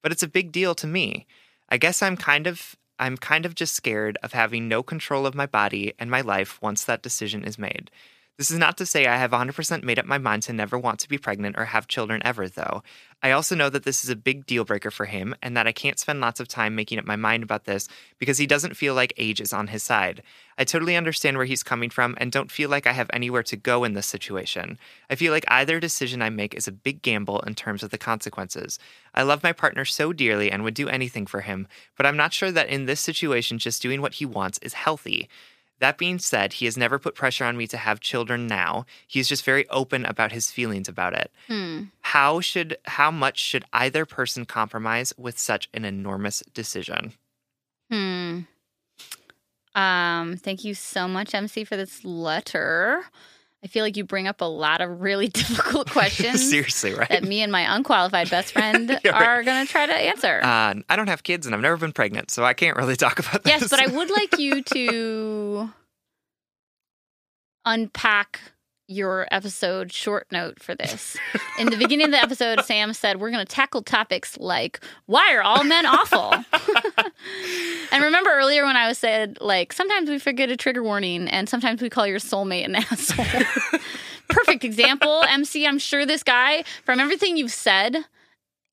But 0.00 0.12
it's 0.12 0.22
a 0.22 0.28
big 0.28 0.52
deal 0.52 0.74
to 0.76 0.86
me. 0.86 1.26
I 1.68 1.76
guess 1.76 2.02
I'm 2.02 2.16
kind 2.16 2.46
of 2.46 2.76
I'm 2.98 3.16
kind 3.16 3.44
of 3.44 3.54
just 3.54 3.74
scared 3.74 4.18
of 4.22 4.32
having 4.32 4.68
no 4.68 4.82
control 4.82 5.26
of 5.26 5.34
my 5.34 5.46
body 5.46 5.94
and 5.98 6.10
my 6.10 6.20
life 6.20 6.62
once 6.62 6.84
that 6.84 7.02
decision 7.02 7.44
is 7.44 7.58
made. 7.58 7.90
This 8.36 8.50
is 8.50 8.58
not 8.58 8.76
to 8.78 8.86
say 8.86 9.06
I 9.06 9.16
have 9.16 9.30
100% 9.30 9.84
made 9.84 9.98
up 9.98 10.06
my 10.06 10.18
mind 10.18 10.42
to 10.44 10.52
never 10.52 10.76
want 10.76 10.98
to 11.00 11.08
be 11.08 11.18
pregnant 11.18 11.56
or 11.56 11.66
have 11.66 11.86
children 11.86 12.20
ever, 12.24 12.48
though. 12.48 12.82
I 13.22 13.30
also 13.30 13.54
know 13.54 13.70
that 13.70 13.84
this 13.84 14.02
is 14.02 14.10
a 14.10 14.16
big 14.16 14.44
deal 14.44 14.64
breaker 14.64 14.90
for 14.90 15.04
him 15.04 15.36
and 15.40 15.56
that 15.56 15.68
I 15.68 15.72
can't 15.72 16.00
spend 16.00 16.20
lots 16.20 16.40
of 16.40 16.48
time 16.48 16.74
making 16.74 16.98
up 16.98 17.04
my 17.04 17.14
mind 17.14 17.44
about 17.44 17.64
this 17.64 17.88
because 18.18 18.38
he 18.38 18.48
doesn't 18.48 18.76
feel 18.76 18.92
like 18.92 19.12
age 19.16 19.40
is 19.40 19.52
on 19.52 19.68
his 19.68 19.84
side. 19.84 20.20
I 20.58 20.64
totally 20.64 20.96
understand 20.96 21.36
where 21.36 21.46
he's 21.46 21.62
coming 21.62 21.90
from 21.90 22.16
and 22.18 22.32
don't 22.32 22.50
feel 22.50 22.68
like 22.68 22.88
I 22.88 22.92
have 22.92 23.08
anywhere 23.12 23.44
to 23.44 23.56
go 23.56 23.84
in 23.84 23.92
this 23.92 24.06
situation. 24.06 24.78
I 25.08 25.14
feel 25.14 25.32
like 25.32 25.44
either 25.46 25.78
decision 25.78 26.20
I 26.20 26.30
make 26.30 26.54
is 26.54 26.66
a 26.66 26.72
big 26.72 27.02
gamble 27.02 27.38
in 27.42 27.54
terms 27.54 27.84
of 27.84 27.90
the 27.90 27.98
consequences. 27.98 28.80
I 29.14 29.22
love 29.22 29.44
my 29.44 29.52
partner 29.52 29.84
so 29.84 30.12
dearly 30.12 30.50
and 30.50 30.64
would 30.64 30.74
do 30.74 30.88
anything 30.88 31.26
for 31.26 31.42
him, 31.42 31.68
but 31.96 32.04
I'm 32.04 32.16
not 32.16 32.32
sure 32.32 32.50
that 32.50 32.68
in 32.68 32.86
this 32.86 33.00
situation, 33.00 33.58
just 33.58 33.80
doing 33.80 34.02
what 34.02 34.14
he 34.14 34.26
wants 34.26 34.58
is 34.58 34.74
healthy. 34.74 35.28
That 35.80 35.98
being 35.98 36.18
said, 36.18 36.54
he 36.54 36.64
has 36.66 36.76
never 36.76 36.98
put 36.98 37.14
pressure 37.14 37.44
on 37.44 37.56
me 37.56 37.66
to 37.66 37.76
have 37.76 38.00
children 38.00 38.46
now. 38.46 38.86
He's 39.06 39.28
just 39.28 39.44
very 39.44 39.68
open 39.68 40.04
about 40.04 40.32
his 40.32 40.50
feelings 40.50 40.88
about 40.88 41.14
it. 41.14 41.30
Hmm. 41.48 41.84
How 42.00 42.40
should 42.40 42.78
how 42.86 43.10
much 43.10 43.38
should 43.38 43.64
either 43.72 44.06
person 44.06 44.44
compromise 44.44 45.12
with 45.18 45.38
such 45.38 45.68
an 45.74 45.84
enormous 45.84 46.42
decision? 46.54 47.14
Hmm. 47.90 48.40
Um, 49.74 50.36
thank 50.36 50.64
you 50.64 50.74
so 50.74 51.08
much, 51.08 51.34
MC, 51.34 51.64
for 51.64 51.76
this 51.76 52.04
letter. 52.04 53.04
I 53.64 53.66
feel 53.66 53.82
like 53.82 53.96
you 53.96 54.04
bring 54.04 54.26
up 54.28 54.42
a 54.42 54.44
lot 54.44 54.82
of 54.82 55.00
really 55.00 55.28
difficult 55.40 55.90
questions 55.90 56.48
Seriously, 56.50 56.92
right? 56.92 57.08
that 57.08 57.24
me 57.24 57.40
and 57.40 57.50
my 57.50 57.74
unqualified 57.74 58.28
best 58.30 58.52
friend 58.52 58.90
Yeah, 59.04 59.12
right. 59.12 59.26
are 59.26 59.42
going 59.42 59.64
to 59.66 59.70
try 59.72 59.86
to 59.86 59.94
answer. 59.94 60.40
Uh, 60.42 60.74
I 60.88 60.96
don't 60.96 61.08
have 61.08 61.22
kids 61.22 61.46
and 61.46 61.54
I've 61.54 61.62
never 61.62 61.78
been 61.78 61.92
pregnant, 61.92 62.30
so 62.30 62.44
I 62.44 62.52
can't 62.52 62.76
really 62.76 62.96
talk 62.96 63.18
about 63.18 63.42
this. 63.42 63.50
yes, 63.60 63.70
but 63.70 63.80
I 63.80 63.86
would 63.86 64.10
like 64.10 64.38
you 64.38 64.62
to 64.62 65.70
unpack 67.64 68.40
your 68.86 69.26
episode 69.30 69.92
short 69.92 70.26
note 70.30 70.62
for 70.62 70.74
this. 70.74 71.16
In 71.58 71.70
the 71.70 71.76
beginning 71.76 72.06
of 72.06 72.12
the 72.12 72.22
episode, 72.22 72.60
Sam 72.64 72.92
said, 72.92 73.20
We're 73.20 73.30
going 73.30 73.44
to 73.44 73.52
tackle 73.52 73.82
topics 73.82 74.38
like, 74.38 74.80
Why 75.06 75.34
are 75.34 75.42
all 75.42 75.64
men 75.64 75.86
awful? 75.86 76.32
and 77.92 78.04
remember 78.04 78.30
earlier 78.30 78.64
when 78.64 78.76
I 78.76 78.88
was 78.88 78.98
said, 78.98 79.38
like, 79.40 79.72
sometimes 79.72 80.10
we 80.10 80.18
forget 80.18 80.50
a 80.50 80.56
trigger 80.56 80.82
warning 80.82 81.28
and 81.28 81.48
sometimes 81.48 81.80
we 81.80 81.90
call 81.90 82.06
your 82.06 82.18
soulmate 82.18 82.64
an 82.64 82.74
asshole. 82.76 83.24
Perfect 84.28 84.64
example, 84.64 85.22
MC. 85.28 85.66
I'm 85.66 85.78
sure 85.78 86.06
this 86.06 86.22
guy, 86.22 86.64
from 86.84 87.00
everything 87.00 87.36
you've 87.36 87.52
said, 87.52 88.04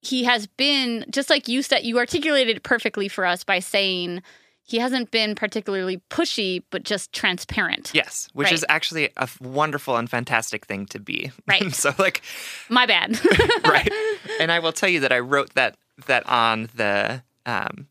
he 0.01 0.23
has 0.23 0.47
been 0.47 1.05
just 1.11 1.29
like 1.29 1.47
you 1.47 1.61
said 1.61 1.83
you 1.83 1.99
articulated 1.99 2.57
it 2.57 2.63
perfectly 2.63 3.07
for 3.07 3.25
us 3.25 3.43
by 3.43 3.59
saying 3.59 4.23
he 4.71 4.79
hasn't 4.79 5.11
been 5.11 5.35
particularly 5.35 6.01
pushy 6.09 6.63
but 6.71 6.83
just 6.83 7.11
transparent 7.13 7.91
Yes, 7.93 8.27
which 8.33 8.45
Right. 8.45 8.53
is 8.53 8.65
actually 8.69 9.09
a 9.17 9.27
wonderful 9.41 9.97
and 9.97 10.09
fantastic 10.09 10.65
thing 10.65 10.85
to 10.87 10.99
be. 10.99 11.31
Right. 11.47 11.73
so 11.73 11.93
like 11.99 12.21
my 12.69 12.85
bad 12.85 13.19
right. 13.65 13.91
And 14.39 14.51
I 14.51 14.59
will 14.59 14.71
tell 14.73 14.89
you 14.89 15.01
that 15.01 15.11
I 15.11 15.19
wrote 15.19 15.53
that 15.55 15.75
that 16.07 16.27
on 16.27 16.69
the 16.75 17.21
um 17.45 17.87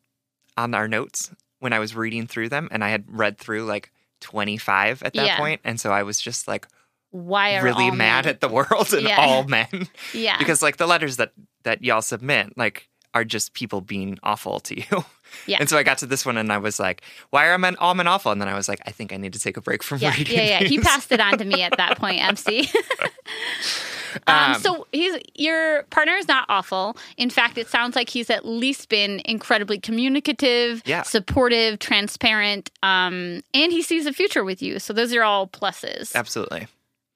on 0.56 0.74
our 0.74 0.88
notes 0.88 1.30
when 1.60 1.72
I 1.72 1.78
was 1.78 1.94
reading 1.94 2.26
through 2.26 2.48
them 2.48 2.68
and 2.72 2.82
I 2.82 2.88
had 2.88 3.04
read 3.08 3.38
through 3.38 3.64
like 3.64 3.92
25 4.20 5.02
at 5.02 5.14
that 5.14 5.26
Yeah. 5.26 5.36
point 5.38 5.60
and 5.64 5.78
so 5.80 5.90
I 5.92 6.02
was 6.02 6.20
just 6.20 6.48
like 6.48 6.66
why 7.12 7.56
are 7.56 7.64
really 7.64 7.86
all 7.86 7.94
mad 7.94 8.24
men- 8.24 8.34
at 8.34 8.40
the 8.40 8.48
world 8.48 8.92
and 8.94 9.02
Yeah. 9.02 9.16
all 9.20 9.44
men 9.44 9.88
yeah 10.14 10.38
because 10.38 10.62
like 10.62 10.76
the 10.76 10.86
letters 10.86 11.16
that 11.16 11.32
that 11.64 11.82
y'all 11.82 12.02
submit 12.02 12.56
like 12.56 12.88
are 13.14 13.24
just 13.24 13.54
people 13.54 13.80
being 13.80 14.18
awful 14.22 14.60
to 14.60 14.76
you. 14.78 15.04
Yeah. 15.46 15.58
And 15.60 15.68
so 15.68 15.78
I 15.78 15.84
got 15.84 15.98
to 15.98 16.06
this 16.06 16.26
one 16.26 16.36
and 16.36 16.52
I 16.52 16.58
was 16.58 16.80
like, 16.80 17.02
why 17.30 17.46
are 17.48 17.52
I 17.56 17.72
all 17.78 17.94
men 17.94 18.06
awful? 18.08 18.32
And 18.32 18.40
then 18.40 18.48
I 18.48 18.54
was 18.54 18.68
like, 18.68 18.80
I 18.86 18.90
think 18.90 19.12
I 19.12 19.16
need 19.16 19.32
to 19.34 19.38
take 19.38 19.56
a 19.56 19.60
break 19.60 19.82
from 19.82 19.98
yeah 19.98 20.12
reading. 20.16 20.36
yeah 20.36 20.60
yeah 20.60 20.64
he 20.66 20.80
passed 20.80 21.12
it 21.12 21.20
on 21.20 21.38
to 21.38 21.44
me 21.44 21.62
at 21.62 21.76
that 21.76 21.98
point 22.02 22.20
mc 22.20 22.68
um, 24.26 24.54
Um, 24.54 24.60
so 24.60 24.86
he's 24.92 25.16
your 25.34 25.84
partner 25.84 26.14
is 26.14 26.26
not 26.26 26.46
awful 26.48 26.96
in 27.16 27.30
fact 27.30 27.58
it 27.58 27.68
sounds 27.68 27.94
like 27.94 28.08
he's 28.08 28.28
at 28.30 28.44
least 28.44 28.88
been 28.88 29.22
incredibly 29.24 29.78
communicative 29.78 30.82
Yeah. 30.84 31.02
supportive 31.02 31.78
transparent 31.78 32.70
um, 32.82 33.42
and 33.54 33.70
he 33.72 33.82
sees 33.82 34.06
a 34.06 34.12
future 34.12 34.42
with 34.44 34.62
you 34.62 34.78
so 34.78 34.92
those 34.92 35.14
are 35.14 35.22
all 35.22 35.46
pluses 35.46 36.14
Absolutely. 36.14 36.66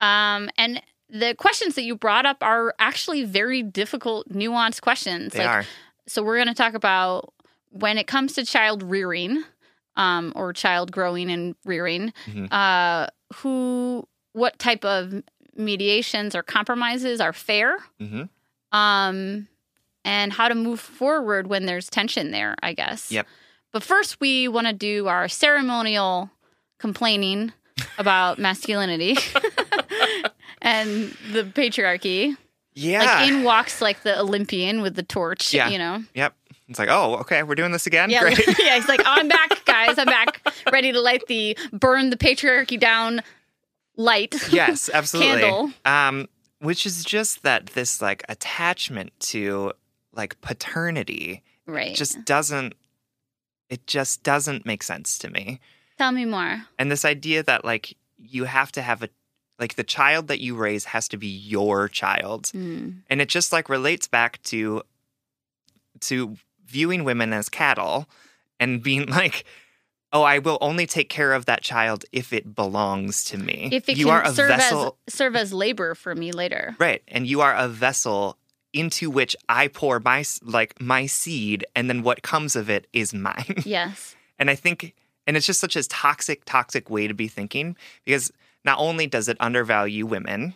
Um, 0.00 0.50
and 0.58 0.82
the 1.08 1.34
questions 1.34 1.74
that 1.76 1.82
you 1.82 1.96
brought 1.96 2.26
up 2.26 2.42
are 2.42 2.74
actually 2.78 3.24
very 3.24 3.62
difficult, 3.62 4.28
nuanced 4.28 4.80
questions. 4.82 5.32
They 5.32 5.44
are. 5.44 5.64
So 6.06 6.22
we're 6.22 6.36
going 6.36 6.48
to 6.48 6.54
talk 6.54 6.74
about 6.74 7.32
when 7.70 7.98
it 7.98 8.06
comes 8.06 8.34
to 8.34 8.44
child 8.44 8.82
rearing, 8.82 9.42
um, 9.96 10.32
or 10.36 10.52
child 10.52 10.92
growing 10.92 11.30
and 11.30 11.54
rearing. 11.64 12.12
Mhm. 12.26 12.52
Uh, 12.52 13.06
who, 13.36 14.06
what 14.32 14.58
type 14.58 14.84
of 14.84 15.22
mediations 15.56 16.34
or 16.34 16.42
compromises 16.42 17.20
are 17.20 17.32
fair? 17.32 17.78
hmm 17.98 18.22
Um, 18.72 19.48
and 20.04 20.32
how 20.32 20.48
to 20.48 20.54
move 20.54 20.80
forward 20.80 21.46
when 21.46 21.64
there's 21.66 21.88
tension 21.88 22.30
there. 22.32 22.54
I 22.62 22.74
guess. 22.74 23.10
Yep. 23.10 23.26
But 23.72 23.82
first, 23.82 24.20
we 24.20 24.46
want 24.48 24.66
to 24.66 24.72
do 24.72 25.06
our 25.08 25.28
ceremonial 25.28 26.30
complaining 26.78 27.52
about 27.98 28.38
masculinity 28.38 29.16
and 30.62 31.16
the 31.32 31.44
patriarchy. 31.44 32.36
Yeah. 32.74 33.04
Like 33.04 33.28
in 33.30 33.44
walks 33.44 33.80
like 33.80 34.02
the 34.02 34.18
Olympian 34.18 34.82
with 34.82 34.96
the 34.96 35.02
torch, 35.02 35.54
Yeah. 35.54 35.68
you 35.68 35.78
know. 35.78 36.02
Yep. 36.14 36.34
It's 36.68 36.78
like, 36.78 36.88
oh, 36.90 37.16
okay, 37.16 37.42
we're 37.42 37.54
doing 37.54 37.72
this 37.72 37.86
again. 37.86 38.10
Yeah, 38.10 38.20
Great. 38.20 38.38
yeah. 38.58 38.76
He's 38.76 38.88
like, 38.88 39.00
oh, 39.00 39.04
I'm 39.06 39.28
back, 39.28 39.64
guys. 39.64 39.98
I'm 39.98 40.06
back, 40.06 40.40
ready 40.72 40.92
to 40.92 41.00
light 41.00 41.26
the 41.28 41.56
burn 41.72 42.10
the 42.10 42.16
patriarchy 42.16 42.80
down 42.80 43.20
light. 43.96 44.34
yes, 44.52 44.90
absolutely. 44.92 45.42
Candle. 45.42 45.70
Um, 45.84 46.28
which 46.60 46.86
is 46.86 47.04
just 47.04 47.42
that 47.42 47.66
this 47.66 48.00
like 48.00 48.24
attachment 48.28 49.12
to 49.20 49.72
like 50.14 50.40
paternity 50.40 51.42
right. 51.66 51.94
just 51.94 52.24
doesn't 52.24 52.74
it 53.68 53.86
just 53.86 54.22
doesn't 54.22 54.64
make 54.64 54.82
sense 54.82 55.18
to 55.18 55.30
me. 55.30 55.60
tell 55.98 56.12
me 56.12 56.24
more. 56.24 56.62
And 56.78 56.90
this 56.90 57.04
idea 57.04 57.42
that 57.42 57.64
like 57.64 57.96
you 58.16 58.44
have 58.44 58.72
to 58.72 58.82
have 58.82 59.02
a 59.02 59.08
like 59.58 59.76
the 59.76 59.84
child 59.84 60.28
that 60.28 60.40
you 60.40 60.54
raise 60.54 60.86
has 60.86 61.08
to 61.08 61.16
be 61.16 61.28
your 61.28 61.88
child. 61.88 62.44
Mm. 62.46 63.02
And 63.08 63.20
it 63.20 63.28
just 63.28 63.52
like 63.52 63.68
relates 63.68 64.08
back 64.08 64.42
to 64.44 64.82
to 66.00 66.36
viewing 66.66 67.04
women 67.04 67.32
as 67.32 67.48
cattle 67.48 68.08
and 68.58 68.82
being 68.82 69.06
like 69.10 69.44
Oh, 70.14 70.22
I 70.22 70.38
will 70.38 70.58
only 70.60 70.86
take 70.86 71.08
care 71.08 71.32
of 71.32 71.46
that 71.46 71.62
child 71.62 72.04
if 72.12 72.32
it 72.32 72.54
belongs 72.54 73.24
to 73.24 73.36
me. 73.36 73.68
If 73.72 73.88
it 73.88 73.96
you 73.96 74.06
can 74.06 74.14
are 74.14 74.22
a 74.22 74.32
serve 74.32 74.48
vessel, 74.48 74.96
as 75.08 75.14
serve 75.14 75.34
as 75.34 75.52
labor 75.52 75.96
for 75.96 76.14
me 76.14 76.30
later. 76.30 76.76
right? 76.78 77.02
And 77.08 77.26
you 77.26 77.40
are 77.40 77.52
a 77.52 77.66
vessel 77.66 78.38
into 78.72 79.10
which 79.10 79.34
I 79.48 79.66
pour 79.66 79.98
my 79.98 80.24
like 80.40 80.80
my 80.80 81.06
seed, 81.06 81.66
and 81.74 81.88
then 81.90 82.04
what 82.04 82.22
comes 82.22 82.54
of 82.54 82.70
it 82.70 82.86
is 82.92 83.12
mine. 83.12 83.56
Yes. 83.64 84.14
And 84.38 84.50
I 84.50 84.54
think, 84.54 84.94
and 85.26 85.36
it's 85.36 85.46
just 85.46 85.60
such 85.60 85.74
a 85.74 85.82
toxic, 85.88 86.44
toxic 86.44 86.90
way 86.90 87.08
to 87.08 87.14
be 87.14 87.26
thinking 87.26 87.76
because 88.04 88.32
not 88.64 88.78
only 88.78 89.06
does 89.06 89.28
it 89.28 89.36
undervalue 89.40 90.06
women, 90.06 90.54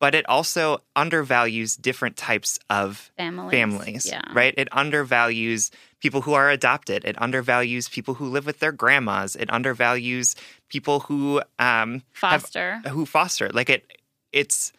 but 0.00 0.14
it 0.14 0.24
also 0.28 0.78
undervalues 0.94 1.76
different 1.76 2.16
types 2.16 2.58
of 2.70 3.10
Families. 3.16 3.50
families, 3.50 4.06
Yeah. 4.06 4.22
right? 4.32 4.54
It 4.56 4.68
undervalues 4.70 5.70
people 6.00 6.20
who 6.22 6.34
are 6.34 6.50
adopted. 6.50 7.04
It 7.04 7.20
undervalues 7.20 7.88
people 7.88 8.14
who 8.14 8.26
live 8.28 8.46
with 8.46 8.60
their 8.60 8.70
grandmas. 8.72 9.34
It 9.34 9.50
undervalues 9.52 10.36
people 10.68 11.00
who 11.00 11.42
um, 11.58 12.02
have- 12.20 12.42
Foster. 12.42 12.80
who 12.88 13.06
foster. 13.06 13.48
Like 13.50 13.70
it, 13.70 13.86
it's 14.32 14.72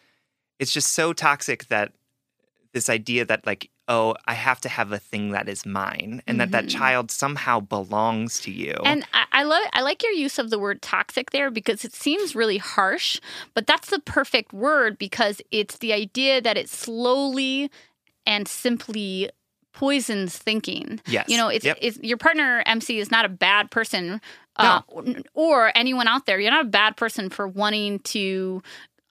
it's 0.58 0.72
just 0.72 0.92
so 0.92 1.12
toxic 1.12 1.68
that 1.68 1.92
this 2.72 2.88
idea 2.90 3.24
that 3.24 3.46
like 3.46 3.69
oh 3.90 4.14
I 4.26 4.32
have 4.34 4.60
to 4.62 4.68
have 4.70 4.92
a 4.92 4.98
thing 4.98 5.32
that 5.32 5.48
is 5.48 5.66
mine 5.66 6.22
and 6.26 6.40
that 6.40 6.52
that 6.52 6.64
Mhm. 6.66 6.70
child 6.78 7.10
somehow 7.10 7.60
belongs 7.60 8.40
to 8.40 8.50
you. 8.50 8.72
And 8.84 9.04
I, 9.12 9.24
I 9.32 9.42
love 9.42 9.62
I 9.74 9.82
like 9.82 10.02
your 10.02 10.12
use 10.12 10.38
of 10.38 10.48
the 10.48 10.58
word 10.58 10.80
toxic 10.80 11.30
there 11.32 11.50
because 11.50 11.84
it 11.84 11.92
seems 11.94 12.34
really 12.34 12.58
harsh, 12.58 13.20
but 13.52 13.66
that's 13.66 13.90
the 13.90 13.98
perfect 13.98 14.52
word 14.52 14.96
because 14.96 15.42
it's 15.50 15.76
the 15.78 15.92
idea 15.92 16.40
that 16.40 16.56
it 16.56 16.68
slowly 16.70 17.70
and 18.24 18.46
simply 18.48 19.28
poisons 19.72 20.36
thinking. 20.38 21.00
yes, 21.06 21.28
You 21.28 21.36
know, 21.36 21.48
it's, 21.48 21.64
Yep. 21.64 21.78
it's 21.80 21.98
your 22.02 22.16
partner 22.16 22.62
MC 22.66 22.98
is 22.98 23.10
not 23.10 23.24
a 23.24 23.28
bad 23.28 23.70
person, 23.70 24.20
uh, 24.56 24.82
or 25.34 25.72
anyone 25.76 26.06
out 26.08 26.26
there. 26.26 26.38
You're 26.38 26.50
not 26.50 26.66
a 26.66 26.68
bad 26.68 26.96
person 26.96 27.30
for 27.30 27.46
wanting 27.48 28.00
to 28.00 28.62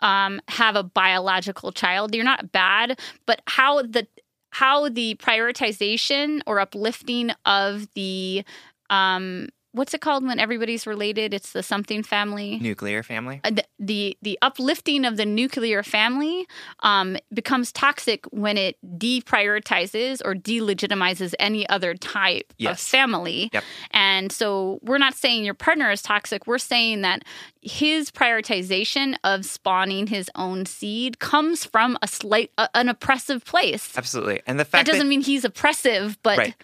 um, 0.02 0.40
have 0.48 0.76
a 0.76 0.84
biological 0.84 1.72
child. 1.72 2.14
You're 2.16 2.24
not 2.24 2.52
bad, 2.52 3.00
but 3.26 3.42
how 3.48 3.82
the 3.82 4.08
how 4.52 4.90
the 4.90 5.16
prioritization 5.16 6.42
or 6.46 6.60
uplifting 6.60 7.32
of 7.46 7.88
the 7.96 8.44
um, 8.90 9.50
what's 9.72 9.94
it 9.94 10.02
called 10.02 10.26
when 10.26 10.40
everybody's 10.40 10.88
related? 10.88 11.34
It's 11.34 11.52
the 11.52 11.64
something 11.64 12.04
family. 12.04 12.60
Nuclear 12.60 13.04
family. 13.04 13.42
Uh, 13.44 13.52
the, 13.52 13.66
the 13.80 14.18
the 14.22 14.40
uplifting 14.42 15.06
of 15.06 15.18
the 15.18 15.26
nuclear 15.26 15.84
family 15.84 16.48
um, 16.82 17.18
becomes 17.34 17.72
toxic 17.72 18.26
when 18.28 18.58
it 18.58 18.78
deprioritizes 18.98 20.22
or 20.26 20.34
delegitimizes 20.34 21.34
any 21.40 21.68
other 21.70 21.94
type 21.94 22.54
of 22.66 22.80
family. 22.80 23.50
Yep. 23.54 23.64
And 23.92 24.32
so 24.32 24.80
we're 24.82 24.98
not 24.98 25.16
saying 25.16 25.46
your 25.46 25.54
partner 25.54 25.92
is 25.92 26.02
toxic. 26.02 26.48
We're 26.48 26.58
saying 26.58 27.02
that 27.02 27.24
his 27.62 28.10
prioritization 28.12 29.16
of 29.24 29.46
spawning 29.46 30.08
his 30.08 30.30
own 30.36 30.66
seed 30.66 31.20
comes 31.20 31.66
from 31.66 31.98
a 32.02 32.08
slight 32.08 32.52
a, 32.58 32.70
an 32.76 32.90
oppressive 32.90 33.46
place. 33.46 33.98
Absolutely. 33.98 34.42
And 34.48 34.60
the 34.60 34.66
fact 34.66 34.86
that, 34.86 34.92
doesn't 34.92 35.10
mean 35.10 35.22
he's 35.22 35.46
oppressive, 35.46 36.18
but 36.24 36.38
right. 36.38 36.56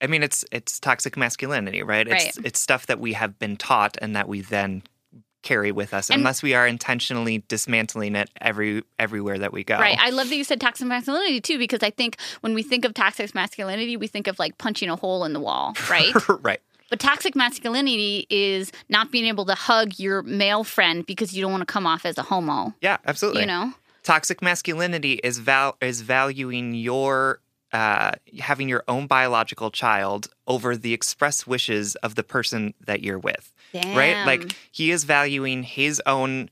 I 0.00 0.06
mean, 0.06 0.22
it's 0.22 0.44
it's 0.52 0.78
toxic 0.80 1.16
masculinity, 1.16 1.82
right? 1.82 2.06
It's 2.06 2.36
Right. 2.36 2.46
it's 2.46 2.60
stuff 2.60 2.86
that 2.86 3.00
we 3.00 3.14
have 3.14 3.38
been 3.38 3.56
taught 3.56 3.96
and 4.00 4.14
that 4.16 4.28
we 4.28 4.40
then 4.42 4.82
carry 5.42 5.70
with 5.70 5.94
us, 5.94 6.10
And- 6.10 6.18
unless 6.20 6.42
we 6.42 6.54
are 6.54 6.66
intentionally 6.66 7.44
dismantling 7.46 8.16
it 8.16 8.28
every 8.40 8.82
everywhere 8.98 9.38
that 9.38 9.52
we 9.52 9.62
go. 9.64 9.78
Right. 9.78 9.96
I 10.00 10.10
love 10.10 10.28
that 10.28 10.36
you 10.36 10.42
said 10.44 10.60
toxic 10.60 10.86
masculinity 10.88 11.40
too, 11.40 11.56
because 11.58 11.82
I 11.82 11.90
think 11.90 12.16
when 12.40 12.52
we 12.52 12.62
think 12.64 12.84
of 12.84 12.94
toxic 12.94 13.32
masculinity, 13.34 13.96
we 13.96 14.08
think 14.08 14.26
of 14.26 14.38
like 14.38 14.58
punching 14.58 14.88
a 14.90 14.96
hole 14.96 15.24
in 15.24 15.32
the 15.32 15.40
wall, 15.40 15.74
right? 15.90 16.12
right. 16.42 16.60
but 16.90 16.98
toxic 17.00 17.34
masculinity 17.36 18.26
is 18.28 18.72
not 18.88 19.10
being 19.12 19.24
able 19.26 19.44
to 19.46 19.54
hug 19.54 19.98
your 19.98 20.22
male 20.24 20.64
friend 20.64 21.06
because 21.06 21.32
you 21.32 21.42
don't 21.42 21.52
want 21.52 21.62
to 21.62 21.66
come 21.72 21.86
off 21.86 22.04
as 22.04 22.18
a 22.18 22.22
homo. 22.22 22.74
Yeah, 22.80 22.96
absolutely. 23.06 23.42
You 23.42 23.46
know? 23.46 23.72
toxic 24.02 24.40
masculinity 24.42 25.14
is 25.24 25.38
val 25.38 25.76
is 25.80 26.00
valuing 26.02 26.74
your 26.74 27.40
uh, 27.76 28.12
having 28.38 28.68
your 28.70 28.82
own 28.88 29.06
biological 29.06 29.70
child 29.70 30.28
over 30.46 30.76
the 30.76 30.94
express 30.94 31.46
wishes 31.46 31.94
of 31.96 32.14
the 32.14 32.22
person 32.22 32.72
that 32.86 33.02
you're 33.02 33.18
with 33.18 33.52
right? 33.96 34.24
Like 34.24 34.56
he 34.72 34.90
is 34.90 35.04
valuing 35.04 35.62
his 35.62 36.00
own 36.06 36.48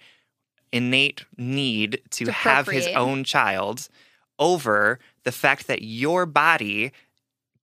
innate 0.72 1.24
need 1.38 2.02
to, 2.10 2.26
To 2.26 2.32
have 2.32 2.68
his 2.68 2.87
own 2.88 3.24
child 3.24 3.88
over 4.38 4.98
the 5.22 5.32
fact 5.32 5.66
that 5.68 5.82
your 5.82 6.26
body 6.26 6.92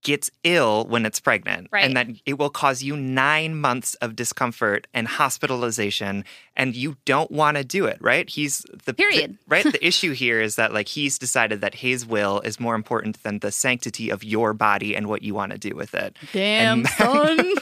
gets 0.04 0.32
ill 0.44 0.86
when 0.86 1.06
it's 1.06 1.20
pregnant 1.20 1.68
Right. 1.72 1.86
and 1.86 1.96
that 1.96 2.08
it 2.26 2.40
will 2.40 2.50
cause 2.50 2.82
you 2.82 2.98
nine 2.98 3.56
months 3.56 3.94
of 3.96 4.16
discomfort 4.16 4.88
and 4.94 5.08
hospitalization 5.08 6.26
and 6.56 6.76
you 6.76 6.98
don't 7.06 7.30
want 7.32 7.58
to 7.58 7.64
do 7.64 7.86
it 7.86 7.98
right 8.02 8.28
he's 8.30 8.66
the 8.86 8.94
Period. 8.94 9.34
the- 9.34 9.38
right 9.48 9.64
the 9.64 9.86
issue 9.92 10.14
here 10.14 10.42
is 10.42 10.56
that 10.56 10.74
like 10.74 10.88
he's 10.88 11.20
decided 11.20 11.62
that 11.62 11.76
his 11.76 12.06
will 12.06 12.40
is 12.42 12.60
more 12.60 12.74
important 12.76 13.22
than 13.24 13.40
the 13.40 13.52
sanctity 13.52 14.10
of 14.10 14.24
your 14.24 14.54
body 14.54 14.96
and 14.96 15.08
what 15.08 15.22
you 15.22 15.34
want 15.36 15.52
to 15.52 15.58
do 15.58 15.76
with 15.76 15.94
it 15.94 16.18
Damn, 16.34 16.80
And- 16.80 16.88
son. 16.98 17.54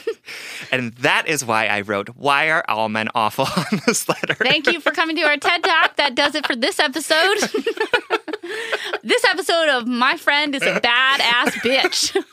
and 0.72 0.92
that 0.94 1.26
is 1.28 1.44
why 1.44 1.66
i 1.66 1.82
wrote 1.82 2.08
why 2.16 2.48
are 2.50 2.64
all 2.68 2.88
men 2.88 3.08
awful 3.14 3.46
on 3.56 3.80
this 3.86 4.08
letter 4.08 4.34
Thank 4.34 4.66
you 4.66 4.80
for 4.80 4.92
coming 4.92 5.16
to 5.16 5.22
our 5.22 5.36
TED 5.36 5.62
Talk. 5.62 5.96
That 5.96 6.14
does 6.14 6.34
it 6.34 6.46
for 6.46 6.56
this 6.56 6.78
episode. 6.80 7.36
this 9.02 9.24
episode 9.24 9.68
of 9.68 9.86
My 9.86 10.16
Friend 10.16 10.54
is 10.54 10.62
a 10.62 10.80
Badass 10.80 11.50
Bitch. 11.62 12.24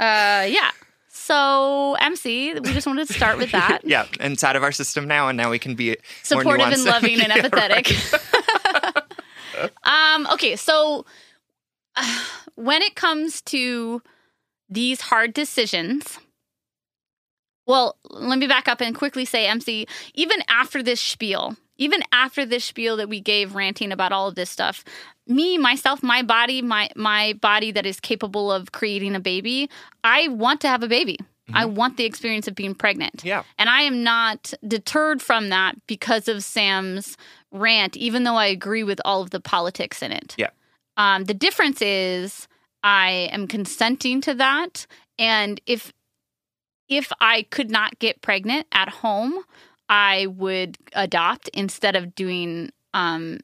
Uh, 0.00 0.46
yeah. 0.48 0.70
So, 1.10 1.94
MC, 2.00 2.54
we 2.54 2.72
just 2.72 2.86
wanted 2.86 3.06
to 3.06 3.12
start 3.12 3.36
with 3.36 3.52
that. 3.52 3.80
yeah 3.84 4.06
out 4.42 4.56
of 4.56 4.62
our 4.62 4.72
system 4.72 5.06
now 5.06 5.28
and 5.28 5.36
now 5.36 5.50
we 5.50 5.58
can 5.58 5.74
be 5.74 5.96
supportive 6.22 6.68
and 6.68 6.84
loving 6.84 7.20
and 7.20 7.28
Yeah, 7.28 7.42
empathetic. 7.42 7.88
um, 9.84 10.26
okay, 10.32 10.56
so 10.56 11.04
uh, 11.96 12.24
when 12.54 12.80
it 12.80 12.94
comes 12.94 13.42
to 13.42 14.00
these 14.70 15.02
hard 15.02 15.34
decisions, 15.34 16.18
well, 17.66 17.96
let 18.08 18.38
me 18.38 18.46
back 18.46 18.66
up 18.66 18.80
and 18.80 18.96
quickly 18.96 19.26
say, 19.26 19.46
MC, 19.46 19.86
even 20.14 20.42
after 20.48 20.82
this 20.82 21.00
spiel, 21.00 21.56
even 21.76 22.02
after 22.12 22.46
this 22.46 22.64
spiel 22.64 22.96
that 22.96 23.08
we 23.08 23.20
gave 23.20 23.54
ranting 23.54 23.92
about 23.92 24.12
all 24.12 24.26
of 24.26 24.34
this 24.34 24.50
stuff, 24.50 24.84
me, 25.30 25.56
myself, 25.56 26.02
my 26.02 26.22
body, 26.22 26.60
my 26.60 26.90
my 26.96 27.34
body 27.40 27.70
that 27.72 27.86
is 27.86 28.00
capable 28.00 28.52
of 28.52 28.72
creating 28.72 29.14
a 29.14 29.20
baby, 29.20 29.70
I 30.04 30.28
want 30.28 30.60
to 30.62 30.68
have 30.68 30.82
a 30.82 30.88
baby. 30.88 31.18
I 31.52 31.64
want 31.64 31.96
the 31.96 32.04
experience 32.04 32.46
of 32.46 32.54
being 32.54 32.74
pregnant. 32.74 33.24
Yeah. 33.24 33.42
And 33.58 33.68
I 33.68 33.82
am 33.82 34.04
not 34.04 34.54
deterred 34.66 35.20
from 35.20 35.48
that 35.48 35.74
because 35.86 36.28
of 36.28 36.44
Sam's 36.44 37.16
rant, 37.50 37.96
even 37.96 38.24
though 38.24 38.36
I 38.36 38.46
agree 38.46 38.84
with 38.84 39.00
all 39.04 39.22
of 39.22 39.30
the 39.30 39.40
politics 39.40 40.02
in 40.02 40.12
it. 40.12 40.34
Yeah. 40.38 40.50
Um, 40.96 41.24
the 41.24 41.34
difference 41.34 41.82
is 41.82 42.46
I 42.82 43.28
am 43.32 43.46
consenting 43.46 44.20
to 44.22 44.34
that. 44.34 44.86
And 45.18 45.60
if 45.66 45.92
if 46.88 47.12
I 47.20 47.42
could 47.50 47.70
not 47.70 47.98
get 48.00 48.20
pregnant 48.20 48.66
at 48.72 48.88
home, 48.88 49.34
I 49.88 50.26
would 50.26 50.76
adopt 50.92 51.48
instead 51.54 51.94
of 51.94 52.14
doing 52.14 52.70
um, 52.94 53.38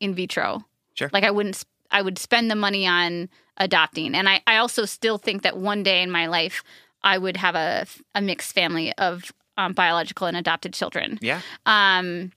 in 0.00 0.14
vitro. 0.14 0.64
Sure. 0.94 1.10
Like 1.12 1.24
I 1.24 1.30
wouldn't. 1.30 1.62
I 1.90 2.00
would 2.02 2.18
spend 2.18 2.50
the 2.50 2.54
money 2.54 2.86
on 2.86 3.28
adopting, 3.58 4.14
and 4.14 4.28
I, 4.28 4.40
I 4.46 4.56
also 4.56 4.84
still 4.86 5.18
think 5.18 5.42
that 5.42 5.56
one 5.58 5.82
day 5.82 6.02
in 6.02 6.10
my 6.10 6.26
life 6.26 6.62
I 7.02 7.18
would 7.18 7.36
have 7.36 7.54
a 7.54 7.86
a 8.14 8.20
mixed 8.22 8.54
family 8.54 8.92
of 8.98 9.32
um, 9.58 9.72
biological 9.74 10.26
and 10.26 10.36
adopted 10.36 10.72
children. 10.72 11.18
yeah 11.20 11.40
Um, 11.66 12.32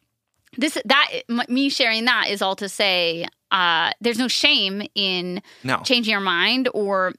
this 0.57 0.77
that 0.85 1.11
m- 1.29 1.41
me 1.47 1.69
sharing 1.69 2.05
that 2.05 2.27
is 2.29 2.41
all 2.41 2.55
to 2.57 2.69
say 2.69 3.25
uh, 3.51 3.91
there's 4.01 4.17
no 4.17 4.27
shame 4.27 4.81
in 4.95 5.41
no. 5.63 5.77
changing 5.83 6.11
your 6.11 6.19
mind 6.19 6.67
or 6.73 7.13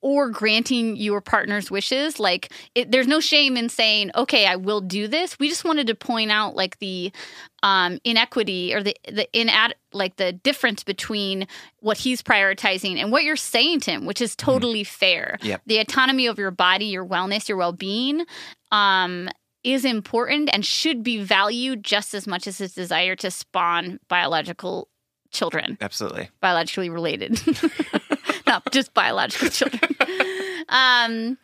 or 0.00 0.30
granting 0.30 0.96
your 0.96 1.20
partner's 1.20 1.70
wishes. 1.70 2.18
Like 2.18 2.52
it, 2.74 2.90
there's 2.90 3.06
no 3.06 3.20
shame 3.20 3.56
in 3.56 3.68
saying 3.68 4.10
okay 4.14 4.46
i 4.46 4.56
will 4.56 4.80
do 4.80 5.06
this. 5.08 5.38
We 5.38 5.48
just 5.48 5.64
wanted 5.64 5.86
to 5.88 5.94
point 5.94 6.30
out 6.30 6.54
like 6.54 6.78
the 6.78 7.12
um, 7.62 7.98
inequity 8.04 8.74
or 8.74 8.82
the 8.82 8.96
the 9.06 9.28
inad 9.34 9.72
like 9.92 10.16
the 10.16 10.32
difference 10.32 10.82
between 10.82 11.46
what 11.80 11.98
he's 11.98 12.22
prioritizing 12.22 12.96
and 12.96 13.12
what 13.12 13.24
you're 13.24 13.36
saying 13.36 13.80
to 13.80 13.90
him 13.90 14.06
which 14.06 14.20
is 14.20 14.34
totally 14.34 14.84
fair. 14.84 15.36
Yep. 15.42 15.62
the 15.66 15.78
autonomy 15.78 16.26
of 16.26 16.38
your 16.38 16.50
body 16.50 16.86
your 16.86 17.04
wellness 17.04 17.48
your 17.48 17.58
well-being 17.58 18.24
um, 18.70 19.28
is 19.64 19.84
important 19.84 20.50
and 20.52 20.64
should 20.64 21.02
be 21.02 21.22
valued 21.22 21.84
just 21.84 22.14
as 22.14 22.26
much 22.26 22.46
as 22.46 22.58
his 22.58 22.74
desire 22.74 23.14
to 23.16 23.30
spawn 23.30 24.00
biological 24.08 24.88
children 25.30 25.78
absolutely 25.80 26.28
biologically 26.40 26.90
related, 26.90 27.40
not 28.46 28.70
just 28.70 28.94
biological 28.94 29.48
children. 29.48 29.96
um, 30.68 31.38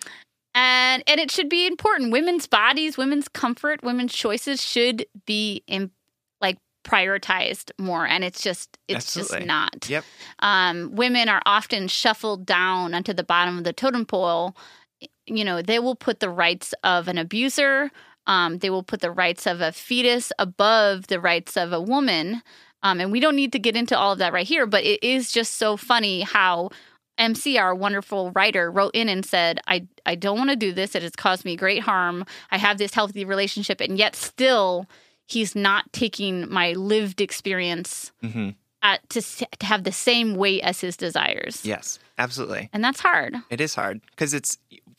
and 0.55 1.03
and 1.07 1.21
it 1.21 1.31
should 1.31 1.49
be 1.49 1.67
important. 1.67 2.13
Women's 2.13 2.47
bodies, 2.47 2.97
women's 2.97 3.29
comfort, 3.29 3.83
women's 3.83 4.13
choices 4.13 4.63
should 4.63 5.07
be 5.27 5.63
in, 5.67 5.91
like 6.41 6.59
prioritized 6.85 7.71
more, 7.79 8.07
and 8.07 8.25
it's 8.25 8.43
just 8.43 8.79
it's 8.89 9.17
Absolutely. 9.17 9.39
just 9.39 9.47
not. 9.47 9.89
Yep. 9.89 10.05
Um, 10.41 10.95
women 10.95 11.29
are 11.29 11.43
often 11.47 11.89
shuffled 11.89 12.47
down 12.47 12.95
onto 12.95 13.13
the 13.13 13.25
bottom 13.25 13.59
of 13.59 13.65
the 13.65 13.73
totem 13.73 14.05
pole. 14.05 14.57
You 15.27 15.45
know, 15.45 15.63
they 15.63 15.79
will 15.79 15.95
put 15.95 16.21
the 16.21 16.31
rights 16.31 16.75
of 16.83 17.09
an 17.09 17.19
abuser. 17.19 17.91
Um, 18.29 18.59
they 18.59 18.71
will 18.71 18.85
put 18.85 19.01
the 19.01 19.11
rights 19.11 19.47
of 19.47 19.61
a 19.61 19.73
fetus 19.73 20.31
above 20.39 21.09
the 21.09 21.19
rights 21.19 21.57
of 21.57 21.73
a 21.73 21.81
woman. 21.81 22.43
Um, 22.85 23.01
and 23.01 23.11
we 23.11 23.19
don't 23.19 23.35
need 23.35 23.51
to 23.53 23.59
get 23.59 23.75
into 23.75 23.99
all 23.99 24.13
of 24.13 24.19
that 24.19 24.33
right 24.33 24.47
here, 24.47 24.67
but 24.67 24.85
it 24.85 25.03
is 25.03 25.33
just 25.33 25.57
so 25.57 25.77
funny 25.77 26.21
how 26.21 26.71
MC, 27.17 27.59
our 27.59 27.75
wonderful 27.75 28.31
writer, 28.31 28.71
wrote 28.71 28.95
in 28.95 29.09
and 29.09 29.27
said, 29.27 29.59
I, 29.67 29.89
I 30.07 30.15
don't 30.15 30.39
want 30.39 30.51
to 30.51 30.57
do 30.57 30.73
this. 30.73 30.95
It 30.95 31.03
has 31.03 31.17
caused 31.17 31.45
me 31.45 31.57
great 31.57 31.83
harm. 31.83 32.25
I 32.53 32.59
have 32.59 32.79
this 32.79 32.95
healthy 32.95 33.25
relationship, 33.25 33.81
and 33.81 33.99
yet 33.99 34.15
still 34.15 34.87
he's 35.27 35.57
not 35.57 35.93
taking 35.93 36.49
my 36.49 36.73
lived 36.73 37.21
experience 37.21 38.13
hmm 38.21 38.51
at, 38.81 39.01
to, 39.11 39.21
to 39.21 39.67
have 39.67 39.83
the 39.83 39.91
same 39.91 40.37
weight 40.37 40.63
as 40.63 40.81
his 40.81 40.97
desires. 40.97 41.65
yes 41.65 41.99
absolutely 42.17 42.71
And 42.73 42.85
that's 42.85 43.01
hard. 43.01 43.35
It 43.51 43.61
is 43.61 43.75
hard 43.75 44.01
because 44.11 44.33
it's 44.33 44.57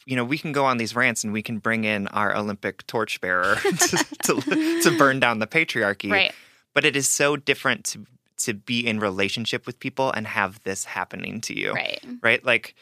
you 0.10 0.16
know 0.16 0.26
we 0.26 0.38
can 0.40 0.52
go 0.52 0.66
on 0.66 0.78
these 0.78 0.96
rants 0.96 1.24
and 1.24 1.32
we 1.32 1.44
can 1.44 1.60
bring 1.60 1.84
in 1.84 2.08
our 2.08 2.36
Olympic 2.36 2.86
torchbearer 2.88 3.56
to, 3.62 4.06
to 4.24 4.82
to 4.82 4.98
burn 4.98 5.20
down 5.20 5.38
the 5.40 5.48
patriarchy. 5.48 6.12
Right. 6.12 6.34
But 6.74 6.84
it 6.84 6.96
is 6.96 7.08
so 7.08 7.36
different 7.36 7.86
to 7.86 8.06
to 8.40 8.54
be 8.54 8.86
in 8.88 9.00
relationship 9.00 9.68
with 9.68 9.80
people 9.80 10.12
and 10.12 10.26
have 10.26 10.62
this 10.64 10.86
happening 10.86 11.42
to 11.42 11.58
you. 11.58 11.74
Right. 11.74 12.04
Right? 12.24 12.44
Like 12.44 12.74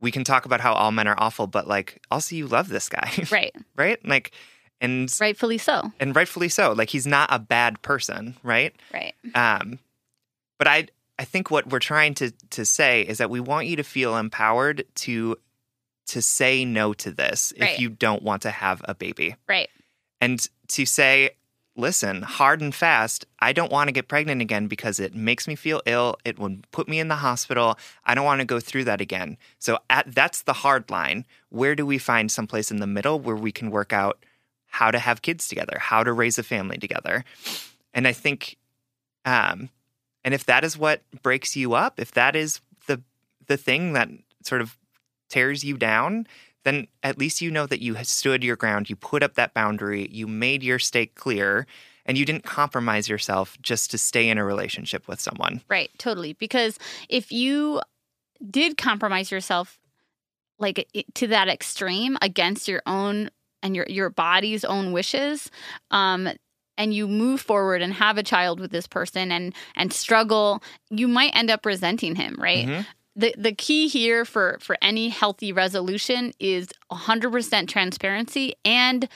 we 0.00 0.12
can 0.12 0.22
talk 0.22 0.44
about 0.44 0.60
how 0.60 0.72
all 0.74 0.92
men 0.92 1.08
are 1.08 1.16
awful, 1.18 1.46
but 1.48 1.66
like 1.66 2.00
also 2.10 2.36
you 2.36 2.46
love 2.46 2.68
this 2.68 2.88
guy. 2.88 3.10
Right. 3.32 3.54
right? 3.76 3.98
Like 4.06 4.30
and 4.80 5.12
Rightfully 5.20 5.58
so. 5.58 5.92
and 5.98 6.14
rightfully 6.14 6.48
so. 6.48 6.72
Like 6.72 6.90
he's 6.90 7.06
not 7.06 7.28
a 7.32 7.38
bad 7.40 7.82
person, 7.82 8.36
right? 8.44 8.74
Right. 8.92 9.14
Um, 9.34 9.80
but 10.58 10.68
I 10.68 10.86
I 11.18 11.24
think 11.24 11.50
what 11.50 11.70
we're 11.70 11.80
trying 11.80 12.14
to 12.14 12.30
to 12.50 12.64
say 12.64 13.02
is 13.02 13.18
that 13.18 13.30
we 13.30 13.40
want 13.40 13.66
you 13.66 13.76
to 13.76 13.84
feel 13.84 14.16
empowered 14.16 14.84
to 14.96 15.36
to 16.12 16.22
say 16.22 16.64
no 16.64 16.92
to 16.94 17.10
this 17.10 17.52
Right. 17.58 17.70
if 17.70 17.78
you 17.80 17.88
don't 17.88 18.22
want 18.22 18.42
to 18.42 18.50
have 18.50 18.80
a 18.84 18.94
baby, 18.94 19.36
Right. 19.48 19.68
and 20.20 20.46
to 20.68 20.86
say 20.86 21.30
listen, 21.74 22.20
hard 22.20 22.60
and 22.60 22.74
fast, 22.74 23.24
I 23.40 23.54
don't 23.54 23.72
want 23.72 23.88
to 23.88 23.92
get 23.92 24.06
pregnant 24.06 24.42
again 24.42 24.66
because 24.66 25.00
it 25.00 25.14
makes 25.14 25.48
me 25.48 25.54
feel 25.56 25.80
ill. 25.86 26.18
It 26.22 26.38
would 26.38 26.70
put 26.70 26.86
me 26.86 27.00
in 27.00 27.08
the 27.08 27.16
hospital. 27.16 27.78
I 28.04 28.14
don't 28.14 28.26
want 28.26 28.40
to 28.40 28.44
go 28.44 28.60
through 28.60 28.84
that 28.84 29.00
again. 29.00 29.38
So 29.58 29.78
at, 29.88 30.14
that's 30.14 30.42
the 30.42 30.52
hard 30.52 30.90
line. 30.90 31.24
Where 31.48 31.74
do 31.74 31.86
we 31.86 31.96
find 31.96 32.30
someplace 32.30 32.70
in 32.70 32.76
the 32.76 32.86
middle 32.86 33.18
where 33.18 33.34
we 33.36 33.52
can 33.52 33.70
work 33.70 33.90
out 33.94 34.22
how 34.66 34.90
to 34.90 34.98
have 34.98 35.22
kids 35.22 35.48
together, 35.48 35.78
how 35.80 36.04
to 36.04 36.12
raise 36.12 36.38
a 36.38 36.42
family 36.42 36.76
together? 36.76 37.24
And 37.94 38.06
I 38.06 38.12
think, 38.12 38.58
um, 39.24 39.70
and 40.24 40.34
if 40.34 40.44
that 40.44 40.64
is 40.64 40.76
what 40.76 41.00
breaks 41.22 41.56
you 41.56 41.72
up, 41.72 41.98
if 41.98 42.12
that 42.12 42.36
is 42.36 42.60
the 42.86 43.00
the 43.46 43.56
thing 43.56 43.94
that 43.94 44.10
sort 44.44 44.60
of 44.60 44.76
tears 45.32 45.64
you 45.64 45.76
down, 45.76 46.26
then 46.64 46.86
at 47.02 47.18
least 47.18 47.40
you 47.40 47.50
know 47.50 47.66
that 47.66 47.80
you 47.80 47.96
stood 48.04 48.44
your 48.44 48.56
ground, 48.56 48.88
you 48.88 48.96
put 48.96 49.22
up 49.22 49.34
that 49.34 49.54
boundary, 49.54 50.08
you 50.12 50.28
made 50.28 50.62
your 50.62 50.78
stake 50.78 51.14
clear, 51.14 51.66
and 52.06 52.16
you 52.16 52.24
didn't 52.24 52.44
compromise 52.44 53.08
yourself 53.08 53.56
just 53.60 53.90
to 53.90 53.98
stay 53.98 54.28
in 54.28 54.38
a 54.38 54.44
relationship 54.44 55.08
with 55.08 55.20
someone. 55.20 55.62
Right, 55.68 55.90
totally. 55.98 56.34
Because 56.34 56.78
if 57.08 57.32
you 57.32 57.80
did 58.48 58.76
compromise 58.76 59.30
yourself 59.30 59.78
like 60.58 60.88
to 61.14 61.26
that 61.28 61.48
extreme 61.48 62.16
against 62.22 62.68
your 62.68 62.82
own 62.86 63.30
and 63.62 63.74
your 63.74 63.86
your 63.88 64.10
body's 64.10 64.64
own 64.64 64.92
wishes, 64.92 65.50
um, 65.90 66.28
and 66.78 66.94
you 66.94 67.06
move 67.06 67.40
forward 67.40 67.82
and 67.82 67.92
have 67.92 68.18
a 68.18 68.22
child 68.22 68.60
with 68.60 68.70
this 68.70 68.86
person 68.86 69.32
and 69.32 69.54
and 69.76 69.92
struggle, 69.92 70.62
you 70.90 71.08
might 71.08 71.34
end 71.34 71.50
up 71.50 71.64
resenting 71.66 72.14
him, 72.14 72.36
right? 72.38 72.66
Mm-hmm. 72.66 72.82
The 73.14 73.34
the 73.36 73.52
key 73.52 73.88
here 73.88 74.24
for 74.24 74.58
for 74.60 74.76
any 74.80 75.08
healthy 75.10 75.52
resolution 75.52 76.32
is 76.40 76.68
100% 76.90 77.68
transparency 77.68 78.54
and 78.64 79.08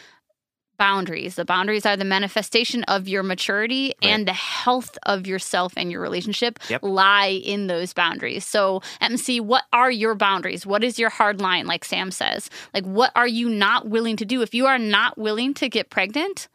boundaries. 0.78 1.36
The 1.36 1.44
boundaries 1.44 1.86
are 1.86 1.96
the 1.96 2.04
manifestation 2.04 2.84
of 2.84 3.08
your 3.08 3.22
maturity 3.22 3.94
Right. 4.02 4.12
and 4.12 4.28
the 4.28 4.34
health 4.34 4.98
of 5.04 5.26
yourself 5.26 5.72
and 5.76 5.90
your 5.90 6.02
relationship 6.02 6.58
Yep. 6.68 6.82
lie 6.82 7.40
in 7.42 7.66
those 7.66 7.94
boundaries. 7.94 8.44
So, 8.44 8.82
MC, 9.00 9.40
what 9.40 9.64
are 9.72 9.90
your 9.90 10.14
boundaries? 10.14 10.66
What 10.66 10.84
is 10.84 10.98
your 10.98 11.08
hard 11.08 11.40
line 11.40 11.66
like 11.66 11.84
Sam 11.84 12.10
says? 12.10 12.50
Like 12.74 12.84
what 12.84 13.10
are 13.14 13.28
you 13.28 13.48
not 13.48 13.88
willing 13.88 14.16
to 14.16 14.26
do? 14.26 14.42
If 14.42 14.54
you 14.54 14.66
are 14.66 14.78
not 14.78 15.16
willing 15.16 15.54
to 15.54 15.68
get 15.70 15.88
pregnant, 15.88 16.48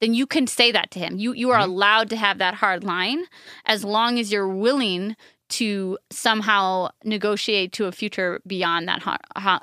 then 0.00 0.12
you 0.12 0.26
can 0.26 0.46
say 0.46 0.70
that 0.72 0.90
to 0.90 0.98
him. 0.98 1.16
You 1.18 1.32
you 1.32 1.50
are 1.50 1.60
mm-hmm. 1.60 1.70
allowed 1.70 2.10
to 2.10 2.16
have 2.16 2.38
that 2.38 2.54
hard 2.54 2.84
line 2.84 3.24
as 3.64 3.84
long 3.84 4.18
as 4.18 4.30
you're 4.30 4.48
willing 4.48 5.16
to 5.60 5.98
somehow 6.10 6.88
negotiate 7.04 7.72
to 7.72 7.86
a 7.86 7.92
future 7.92 8.40
beyond 8.46 8.88
that 8.88 9.02
hard, 9.02 9.20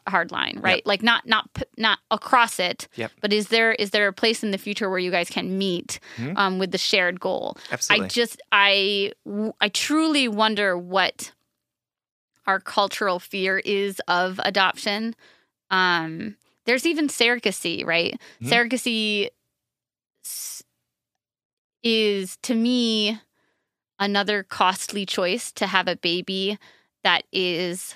hard 0.07 0.31
line, 0.31 0.59
right? 0.61 0.77
Yep. 0.77 0.85
Like 0.85 1.03
not 1.03 1.25
not 1.27 1.49
not 1.77 1.99
across 2.11 2.59
it, 2.59 2.87
Yep. 2.95 3.11
but 3.21 3.33
is 3.33 3.47
there 3.49 3.73
is 3.73 3.89
there 3.91 4.07
a 4.07 4.13
place 4.13 4.43
in 4.43 4.51
the 4.51 4.57
future 4.57 4.89
where 4.89 4.99
you 4.99 5.11
guys 5.11 5.29
can 5.29 5.57
meet 5.57 5.99
Mhm. 6.17 6.37
um, 6.37 6.59
with 6.59 6.71
the 6.71 6.77
shared 6.77 7.19
goal? 7.19 7.57
Absolutely. 7.71 8.05
I 8.05 8.09
just 8.09 8.41
I 8.51 9.11
I 9.59 9.69
truly 9.69 10.27
wonder 10.27 10.77
what 10.77 11.31
our 12.47 12.59
cultural 12.59 13.19
fear 13.19 13.59
is 13.59 14.01
of 14.07 14.39
adoption. 14.43 15.15
Um, 15.69 16.37
there's 16.65 16.85
even 16.85 17.07
surrogacy, 17.07 17.85
right? 17.85 18.19
Mhm. 18.41 18.49
Surrogacy 18.49 19.29
is 21.83 22.37
to 22.43 22.53
me 22.55 23.19
another 24.01 24.43
costly 24.43 25.05
choice 25.05 25.51
to 25.53 25.67
have 25.67 25.87
a 25.87 25.95
baby 25.95 26.57
that 27.03 27.23
is 27.31 27.95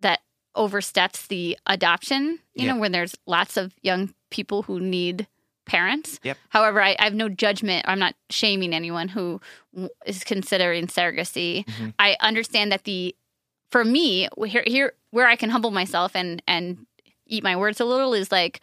that 0.00 0.20
oversteps 0.54 1.26
the 1.26 1.56
adoption 1.66 2.40
you 2.54 2.64
Yeah. 2.66 2.72
know 2.72 2.80
when 2.80 2.92
there's 2.92 3.14
lots 3.26 3.56
of 3.56 3.74
young 3.82 4.14
people 4.30 4.62
who 4.64 4.80
need 4.80 5.26
parents 5.66 6.18
Yep. 6.22 6.38
however 6.48 6.80
I, 6.82 6.96
I 6.98 7.04
have 7.04 7.14
no 7.14 7.28
judgment 7.28 7.84
i'm 7.88 7.98
not 7.98 8.14
shaming 8.30 8.72
anyone 8.74 9.08
who 9.08 9.40
is 10.06 10.24
considering 10.24 10.86
surrogacy 10.86 11.64
Mhm. 11.66 11.94
i 11.98 12.16
understand 12.20 12.72
that 12.72 12.84
the 12.84 13.14
for 13.70 13.84
me 13.84 14.28
here 14.46 14.64
here 14.66 14.92
where 15.10 15.26
i 15.26 15.36
can 15.36 15.50
humble 15.50 15.70
myself 15.70 16.12
and 16.14 16.42
and 16.46 16.86
eat 17.26 17.42
my 17.44 17.56
words 17.56 17.80
a 17.80 17.84
little 17.84 18.14
is 18.14 18.30
like 18.32 18.60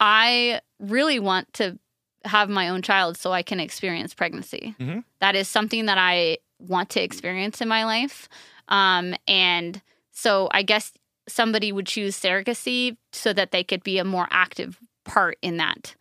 i 0.00 0.60
really 0.78 1.18
want 1.18 1.52
to 1.54 1.78
have 2.24 2.48
my 2.48 2.68
own 2.68 2.82
child 2.82 3.16
so 3.16 3.32
i 3.32 3.42
can 3.42 3.60
experience 3.60 4.14
pregnancy 4.14 4.74
Mhm. 4.78 5.04
That 5.20 5.34
is 5.34 5.48
something 5.48 5.86
that 5.86 5.98
i 5.98 6.38
want 6.58 6.90
to 6.90 7.02
experience 7.02 7.60
in 7.60 7.68
my 7.68 7.84
life 7.84 8.28
um 8.68 9.14
and 9.26 9.80
so 10.12 10.48
i 10.52 10.62
guess 10.62 10.92
somebody 11.28 11.72
would 11.72 11.86
choose 11.86 12.18
surrogacy 12.18 12.96
so 13.12 13.32
that 13.32 13.50
they 13.50 13.62
could 13.62 13.82
be 13.82 13.98
a 13.98 14.04
more 14.04 14.26
active 14.30 14.78
part 15.04 15.36
in 15.42 15.58
that 15.58 15.94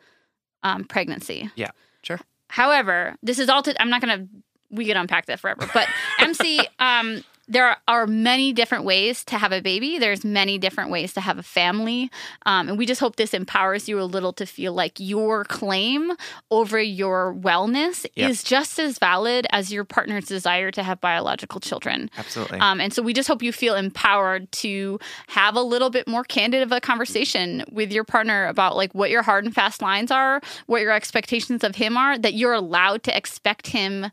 um, 0.64 0.84
pregnancy 0.86 1.50
Yeah, 1.56 1.72
sure. 2.02 2.20
However, 2.50 3.16
this 3.22 3.40
is 3.40 3.50
all 3.50 3.62
to, 3.64 3.82
I'm 3.82 3.90
not 3.90 4.02
going 4.02 4.18
to, 4.20 4.28
we 4.72 4.86
could 4.86 4.96
unpack 4.98 5.26
that 5.28 5.40
forever. 5.40 5.70
But 5.74 5.88
MC, 6.20 6.66
um, 6.80 7.24
there 7.48 7.78
are 7.88 8.06
many 8.08 8.52
different 8.52 8.84
ways 8.84 9.24
to 9.26 9.38
have 9.38 9.52
a 9.54 9.62
baby. 9.62 9.98
There's 9.98 10.26
many 10.26 10.58
different 10.58 10.90
ways 10.92 11.14
to 11.14 11.22
have 11.22 11.38
a 11.38 11.44
family. 11.44 12.12
Um, 12.46 12.68
and 12.70 12.78
we 12.78 12.86
just 12.86 13.00
hope 13.00 13.16
this 13.16 13.34
empowers 13.34 13.88
you 13.88 14.02
a 14.02 14.04
little 14.04 14.34
to 14.34 14.46
feel 14.46 14.74
like 14.74 14.94
your 15.00 15.46
claim 15.46 16.12
over 16.52 16.80
your 16.80 17.34
wellness 17.34 18.06
Yep. 18.16 18.30
is 18.30 18.44
just 18.44 18.80
as 18.80 19.00
valid 19.00 19.48
as 19.52 19.72
your 19.72 19.86
partner's 19.86 20.26
desire 20.26 20.72
to 20.72 20.84
have 20.84 21.00
biological 21.00 21.60
children. 21.62 22.10
Absolutely. 22.18 22.60
Um, 22.60 22.82
and 22.82 22.92
so 22.94 23.02
we 23.02 23.14
just 23.14 23.28
hope 23.28 23.42
you 23.42 23.54
feel 23.54 23.76
empowered 23.76 24.52
to 24.54 25.00
have 25.28 25.56
a 25.56 25.62
little 25.62 25.90
bit 25.90 26.08
more 26.08 26.24
candid 26.24 26.64
of 26.64 26.72
a 26.72 26.82
conversation 26.82 27.64
with 27.72 27.92
your 27.92 28.04
partner 28.04 28.48
about 28.48 28.76
like 28.76 28.94
what 28.94 29.10
your 29.10 29.22
hard 29.22 29.46
and 29.46 29.54
fast 29.54 29.82
lines 29.82 30.12
are, 30.12 30.42
what 30.66 30.82
your 30.82 30.92
expectations 30.92 31.64
of 31.64 31.76
him 31.76 31.96
are, 31.96 32.18
that 32.18 32.34
you're 32.34 32.54
allowed 32.54 33.04
to 33.04 33.16
expect 33.16 33.68
him 33.68 34.08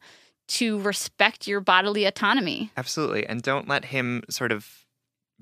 to 0.58 0.80
respect 0.80 1.46
your 1.46 1.60
bodily 1.60 2.04
autonomy. 2.04 2.70
Absolutely. 2.76 3.26
And 3.26 3.42
don't 3.42 3.68
let 3.68 3.84
him 3.86 4.22
sort 4.28 4.52
of 4.52 4.66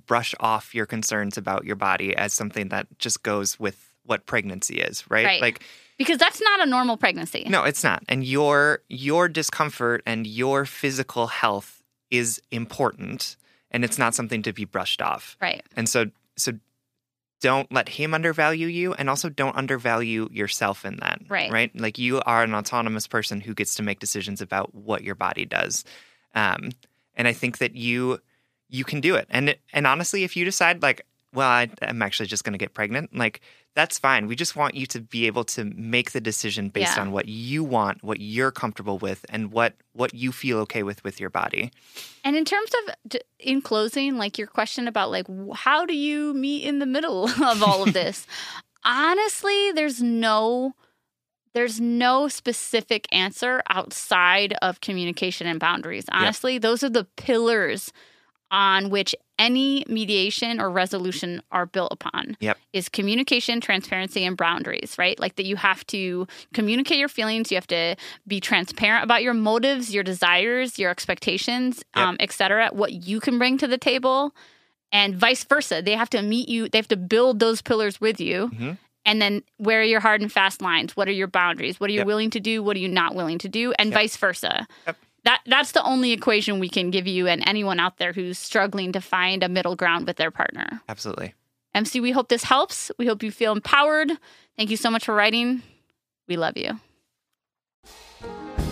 brush 0.06 0.34
off 0.40 0.74
your 0.74 0.86
concerns 0.86 1.36
about 1.36 1.64
your 1.64 1.76
body 1.76 2.16
as 2.16 2.32
something 2.32 2.68
that 2.68 2.86
just 2.98 3.22
goes 3.22 3.58
with 3.60 3.94
what 4.04 4.26
pregnancy 4.26 4.76
is, 4.80 5.08
right? 5.10 5.24
Right. 5.24 5.40
Like 5.42 5.62
Because 5.98 6.18
that's 6.18 6.40
not 6.40 6.60
a 6.60 6.66
normal 6.66 6.96
pregnancy. 6.96 7.44
no, 7.48 7.62
it's 7.64 7.84
not. 7.84 8.02
And 8.08 8.24
your 8.24 8.80
your 8.88 9.28
discomfort 9.28 10.02
and 10.06 10.26
your 10.26 10.64
physical 10.64 11.26
health 11.28 11.82
is 12.10 12.40
important 12.50 13.36
and 13.70 13.84
it's 13.84 13.98
not 13.98 14.14
something 14.14 14.42
to 14.42 14.52
be 14.52 14.64
brushed 14.64 15.00
off. 15.02 15.36
Right. 15.40 15.62
And 15.76 15.88
so 15.88 16.06
so 16.36 16.52
don't 17.42 17.70
let 17.70 17.88
him 17.90 18.14
undervalue 18.14 18.68
you 18.68 18.94
and 18.94 19.10
also 19.10 19.28
don't 19.28 19.56
undervalue 19.56 20.28
yourself 20.32 20.86
in 20.86 20.96
that. 20.96 21.20
Right. 21.28 21.52
Right? 21.52 21.78
Like 21.78 21.98
you 21.98 22.22
are 22.24 22.42
an 22.42 22.54
autonomous 22.54 23.06
person 23.06 23.40
who 23.40 23.52
gets 23.52 23.74
to 23.74 23.82
make 23.82 23.98
decisions 24.00 24.40
about 24.40 24.74
what 24.74 25.02
your 25.02 25.14
body 25.14 25.44
does. 25.44 25.84
Um 26.34 26.70
and 27.14 27.28
I 27.28 27.34
think 27.34 27.58
that 27.58 27.74
you 27.74 28.20
you 28.68 28.84
can 28.84 29.00
do 29.00 29.16
it. 29.16 29.26
And 29.28 29.56
and 29.72 29.86
honestly, 29.86 30.24
if 30.24 30.36
you 30.36 30.44
decide 30.44 30.82
like, 30.82 31.04
well, 31.34 31.48
I, 31.48 31.68
I'm 31.82 32.02
actually 32.02 32.26
just 32.26 32.44
going 32.44 32.52
to 32.52 32.58
get 32.58 32.74
pregnant, 32.74 33.14
like 33.16 33.40
that's 33.74 33.98
fine. 33.98 34.26
We 34.26 34.36
just 34.36 34.54
want 34.54 34.74
you 34.74 34.86
to 34.86 35.00
be 35.00 35.26
able 35.26 35.44
to 35.44 35.64
make 35.64 36.10
the 36.12 36.20
decision 36.20 36.68
based 36.68 36.96
Yeah. 36.96 37.02
on 37.02 37.12
what 37.12 37.26
you 37.28 37.64
want, 37.64 38.02
what 38.04 38.20
you're 38.20 38.50
comfortable 38.50 38.98
with, 38.98 39.24
and 39.28 39.50
what 39.50 39.74
what 39.92 40.14
you 40.14 40.32
feel 40.32 40.58
okay 40.60 40.82
with 40.82 41.02
with 41.04 41.18
your 41.20 41.30
body. 41.30 41.70
And 42.24 42.36
in 42.36 42.44
terms 42.44 42.70
of, 42.88 43.20
in 43.38 43.62
closing, 43.62 44.16
like 44.18 44.36
your 44.38 44.46
question 44.46 44.88
about 44.88 45.10
like 45.10 45.26
how 45.54 45.86
do 45.86 45.94
you 45.96 46.34
meet 46.34 46.64
in 46.64 46.78
the 46.80 46.86
middle 46.86 47.24
of 47.42 47.62
all 47.62 47.82
of 47.82 47.92
this? 47.92 48.26
Honestly, 48.84 49.72
there's 49.72 50.02
no, 50.02 50.74
there's 51.54 51.80
no 51.80 52.26
specific 52.28 53.06
answer 53.12 53.62
outside 53.70 54.54
of 54.60 54.80
communication 54.80 55.46
and 55.46 55.60
boundaries. 55.60 56.04
Honestly, 56.10 56.58
those 56.58 56.82
are 56.82 56.90
the 56.90 57.04
pillars 57.16 57.92
on 58.52 58.90
which 58.90 59.14
any 59.38 59.82
mediation 59.88 60.60
or 60.60 60.70
resolution 60.70 61.42
are 61.50 61.66
built 61.66 61.90
upon 61.90 62.36
Yep. 62.40 62.58
is 62.74 62.88
communication 62.88 63.60
transparency 63.60 64.24
and 64.24 64.36
boundaries 64.36 64.94
right 64.98 65.18
like 65.18 65.36
that 65.36 65.46
you 65.46 65.56
have 65.56 65.84
to 65.88 66.28
communicate 66.54 66.98
your 66.98 67.08
feelings 67.08 67.50
you 67.50 67.56
have 67.56 67.66
to 67.68 67.96
be 68.28 68.38
transparent 68.38 69.02
about 69.02 69.22
your 69.22 69.34
motives 69.34 69.92
your 69.92 70.04
desires 70.04 70.78
your 70.78 70.90
expectations 70.90 71.82
Yep. 71.96 72.06
um, 72.06 72.16
etc 72.20 72.68
what 72.72 72.92
you 72.92 73.18
can 73.20 73.38
bring 73.38 73.56
to 73.58 73.66
the 73.66 73.78
table 73.78 74.34
and 74.92 75.16
vice 75.16 75.42
versa 75.44 75.80
they 75.82 75.96
have 75.96 76.10
to 76.10 76.20
meet 76.22 76.48
you 76.48 76.68
they 76.68 76.78
have 76.78 76.88
to 76.88 76.96
build 76.96 77.40
those 77.40 77.62
pillars 77.62 78.00
with 78.00 78.20
you 78.20 78.50
Mhm. 78.54 78.76
and 79.06 79.20
then 79.22 79.42
where 79.56 79.80
are 79.80 79.84
your 79.84 80.00
hard 80.00 80.20
and 80.20 80.30
fast 80.30 80.60
lines 80.60 80.94
what 80.94 81.08
are 81.08 81.12
your 81.12 81.26
boundaries 81.26 81.80
what 81.80 81.88
are 81.88 81.92
you 81.94 82.00
Yep. 82.00 82.06
willing 82.06 82.30
to 82.30 82.38
do 82.40 82.62
what 82.62 82.76
are 82.76 82.80
you 82.80 82.88
not 82.88 83.14
willing 83.14 83.38
to 83.38 83.48
do 83.48 83.72
and 83.78 83.92
vice 83.94 84.16
versa. 84.18 84.66
That 85.24 85.40
that's 85.46 85.72
the 85.72 85.82
only 85.84 86.12
equation 86.12 86.58
we 86.58 86.68
can 86.68 86.90
give 86.90 87.06
you 87.06 87.26
and 87.28 87.42
anyone 87.46 87.78
out 87.80 87.98
there 87.98 88.12
who's 88.12 88.38
struggling 88.38 88.92
to 88.92 89.00
find 89.00 89.42
a 89.42 89.48
middle 89.48 89.76
ground 89.76 90.06
with 90.06 90.16
their 90.16 90.30
partner 90.30 90.82
Absolutely. 90.88 91.34
MC, 91.74 92.00
we 92.00 92.10
hope 92.10 92.28
this 92.28 92.44
helps. 92.44 92.90
We 92.98 93.06
hope 93.06 93.22
you 93.22 93.30
feel 93.30 93.52
empowered. 93.52 94.12
Thank 94.58 94.68
you 94.68 94.76
so 94.76 94.90
much 94.90 95.06
for 95.06 95.14
writing. 95.14 95.62
We 96.28 96.36
love 96.36 96.56
you. 96.56 96.78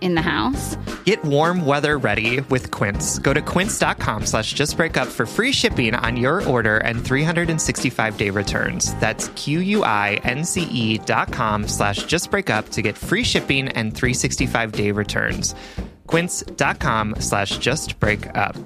in 0.00 0.14
the 0.14 0.22
house. 0.22 0.76
Get 1.04 1.24
warm 1.24 1.66
weather 1.66 1.98
ready 1.98 2.40
with 2.40 2.70
Quince. 2.70 3.18
Go 3.18 3.32
to 3.34 3.42
quince.com 3.42 4.26
slash 4.26 4.54
justbreakup 4.54 5.06
for 5.06 5.26
free 5.26 5.52
shipping 5.52 5.94
on 5.94 6.16
your 6.16 6.46
order 6.48 6.78
and 6.78 7.00
365-day 7.00 8.30
returns. 8.30 8.94
That's 8.94 9.28
Q-U-I-N-C-E 9.30 10.98
dot 10.98 11.32
com 11.32 11.68
slash 11.68 12.04
justbreakup 12.04 12.70
to 12.70 12.82
get 12.82 12.96
free 12.96 13.24
shipping 13.24 13.68
and 13.68 13.94
365-day 13.94 14.92
returns. 14.92 15.54
quince.com 16.06 17.16
slash 17.18 17.58
justbreakup. 17.58 18.56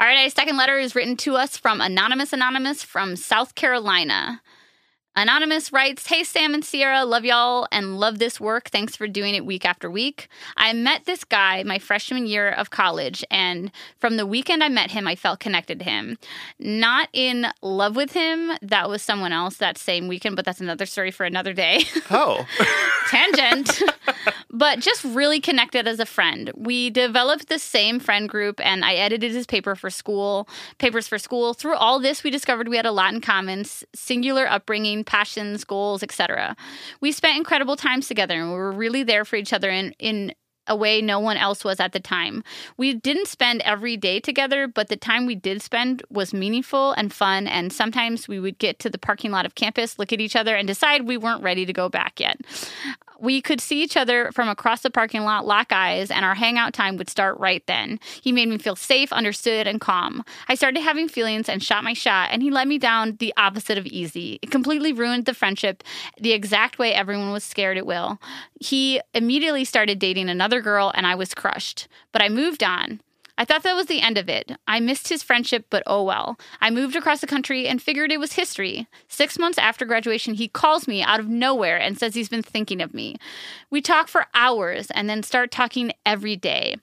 All 0.00 0.06
right, 0.06 0.24
our 0.24 0.30
second 0.30 0.56
letter 0.56 0.78
is 0.78 0.94
written 0.94 1.18
to 1.18 1.36
us 1.36 1.58
from 1.58 1.82
Anonymous 1.82 2.32
Anonymous 2.32 2.82
from 2.82 3.16
South 3.16 3.54
Carolina. 3.54 4.40
Anonymous 5.16 5.72
writes, 5.72 6.06
Hey, 6.06 6.22
Sam 6.22 6.54
and 6.54 6.64
Sierra, 6.64 7.04
love 7.04 7.24
y'all 7.24 7.66
and 7.72 7.98
love 7.98 8.20
this 8.20 8.40
work. 8.40 8.70
Thanks 8.70 8.94
for 8.94 9.08
doing 9.08 9.34
it 9.34 9.44
week 9.44 9.64
after 9.64 9.90
week. 9.90 10.28
I 10.56 10.72
met 10.72 11.04
this 11.04 11.24
guy 11.24 11.64
my 11.64 11.80
freshman 11.80 12.26
year 12.26 12.48
of 12.48 12.70
college, 12.70 13.24
and 13.28 13.72
from 13.98 14.16
the 14.16 14.26
weekend 14.26 14.62
I 14.62 14.68
met 14.68 14.92
him, 14.92 15.08
I 15.08 15.16
felt 15.16 15.40
connected 15.40 15.80
to 15.80 15.84
him. 15.84 16.16
Not 16.60 17.08
in 17.12 17.48
love 17.60 17.96
with 17.96 18.12
him, 18.12 18.52
that 18.62 18.88
was 18.88 19.02
someone 19.02 19.32
else 19.32 19.56
that 19.56 19.78
same 19.78 20.06
weekend, 20.06 20.36
but 20.36 20.44
that's 20.44 20.60
another 20.60 20.86
story 20.86 21.10
for 21.10 21.24
another 21.24 21.52
day. 21.52 21.84
Oh. 22.12 22.44
Tangent. 23.08 23.82
but 24.50 24.80
just 24.80 25.04
really 25.04 25.40
connected 25.40 25.86
as 25.86 26.00
a 26.00 26.06
friend. 26.06 26.50
We 26.56 26.90
developed 26.90 27.48
the 27.48 27.58
same 27.58 28.00
friend 28.00 28.28
group, 28.28 28.60
and 28.64 28.84
I 28.84 28.94
edited 28.94 29.32
his 29.32 29.46
paper 29.46 29.74
for 29.76 29.90
school, 29.90 30.48
papers 30.78 31.06
for 31.06 31.18
school. 31.18 31.54
Through 31.54 31.76
all 31.76 32.00
this, 32.00 32.24
we 32.24 32.30
discovered 32.30 32.68
we 32.68 32.76
had 32.76 32.86
a 32.86 32.92
lot 32.92 33.14
in 33.14 33.20
common 33.20 33.64
singular 33.94 34.48
upbringing 34.48 34.99
passions, 35.04 35.64
goals, 35.64 36.02
etc. 36.02 36.56
We 37.00 37.12
spent 37.12 37.36
incredible 37.36 37.76
times 37.76 38.08
together 38.08 38.40
and 38.40 38.48
we 38.50 38.54
were 38.54 38.72
really 38.72 39.02
there 39.02 39.24
for 39.24 39.36
each 39.36 39.52
other 39.52 39.70
in, 39.70 39.92
in 39.98 40.34
a 40.70 40.76
way 40.76 41.02
no 41.02 41.18
one 41.18 41.36
else 41.36 41.64
was 41.64 41.80
at 41.80 41.92
the 41.92 42.00
time. 42.00 42.42
We 42.78 42.94
didn't 42.94 43.28
spend 43.28 43.60
every 43.62 43.98
day 43.98 44.20
together, 44.20 44.66
but 44.66 44.88
the 44.88 44.96
time 44.96 45.26
we 45.26 45.34
did 45.34 45.60
spend 45.60 46.02
was 46.08 46.32
meaningful 46.32 46.92
and 46.92 47.12
fun. 47.12 47.46
And 47.46 47.72
sometimes 47.72 48.28
we 48.28 48.40
would 48.40 48.56
get 48.58 48.78
to 48.78 48.88
the 48.88 48.98
parking 48.98 49.32
lot 49.32 49.44
of 49.44 49.56
campus, 49.56 49.98
look 49.98 50.12
at 50.12 50.20
each 50.20 50.36
other, 50.36 50.54
and 50.54 50.66
decide 50.66 51.06
we 51.06 51.18
weren't 51.18 51.42
ready 51.42 51.66
to 51.66 51.72
go 51.72 51.88
back 51.88 52.20
yet 52.20 52.40
we 53.20 53.40
could 53.40 53.60
see 53.60 53.82
each 53.82 53.96
other 53.96 54.32
from 54.32 54.48
across 54.48 54.80
the 54.80 54.90
parking 54.90 55.22
lot, 55.22 55.46
lock 55.46 55.72
eyes, 55.72 56.10
and 56.10 56.24
our 56.24 56.34
hangout 56.34 56.72
time 56.72 56.96
would 56.96 57.10
start 57.10 57.38
right 57.38 57.64
then. 57.66 58.00
He 58.22 58.32
made 58.32 58.48
me 58.48 58.58
feel 58.58 58.76
safe, 58.76 59.12
understood, 59.12 59.66
and 59.66 59.80
calm. 59.80 60.24
I 60.48 60.54
started 60.54 60.80
having 60.80 61.08
feelings 61.08 61.48
and 61.48 61.62
shot 61.62 61.84
my 61.84 61.92
shot, 61.92 62.30
and 62.32 62.42
he 62.42 62.50
let 62.50 62.66
me 62.66 62.78
down 62.78 63.16
the 63.16 63.34
opposite 63.36 63.78
of 63.78 63.86
easy. 63.86 64.38
It 64.42 64.50
completely 64.50 64.92
ruined 64.92 65.26
the 65.26 65.34
friendship 65.34 65.84
the 66.18 66.32
exact 66.32 66.78
way 66.78 66.94
everyone 66.94 67.30
was 67.30 67.44
scared 67.44 67.76
it 67.76 67.86
will. 67.86 68.18
He 68.58 69.00
immediately 69.14 69.64
started 69.64 69.98
dating 69.98 70.28
another 70.28 70.59
girl, 70.60 70.92
and 70.94 71.06
I 71.06 71.14
was 71.14 71.34
crushed. 71.34 71.88
But 72.12 72.22
I 72.22 72.28
moved 72.28 72.62
on. 72.62 73.00
I 73.40 73.46
thought 73.46 73.62
that 73.62 73.74
was 73.74 73.86
the 73.86 74.02
end 74.02 74.18
of 74.18 74.28
it. 74.28 74.52
I 74.68 74.80
missed 74.80 75.08
his 75.08 75.22
friendship, 75.22 75.64
but 75.70 75.82
oh 75.86 76.02
well. 76.02 76.38
I 76.60 76.68
moved 76.68 76.94
across 76.94 77.22
the 77.22 77.26
country 77.26 77.66
and 77.66 77.80
figured 77.80 78.12
it 78.12 78.20
was 78.20 78.34
history. 78.34 78.86
Six 79.08 79.38
months 79.38 79.56
after 79.56 79.86
graduation, 79.86 80.34
he 80.34 80.46
calls 80.46 80.86
me 80.86 81.02
out 81.02 81.20
of 81.20 81.28
nowhere 81.28 81.78
and 81.78 81.98
says 81.98 82.14
he's 82.14 82.28
been 82.28 82.42
thinking 82.42 82.82
of 82.82 82.92
me. 82.92 83.16
We 83.70 83.80
talk 83.80 84.08
for 84.08 84.26
hours 84.34 84.90
and 84.90 85.08
then 85.08 85.22
start 85.22 85.50
talking 85.50 85.92
every 86.04 86.36
day. 86.36 86.76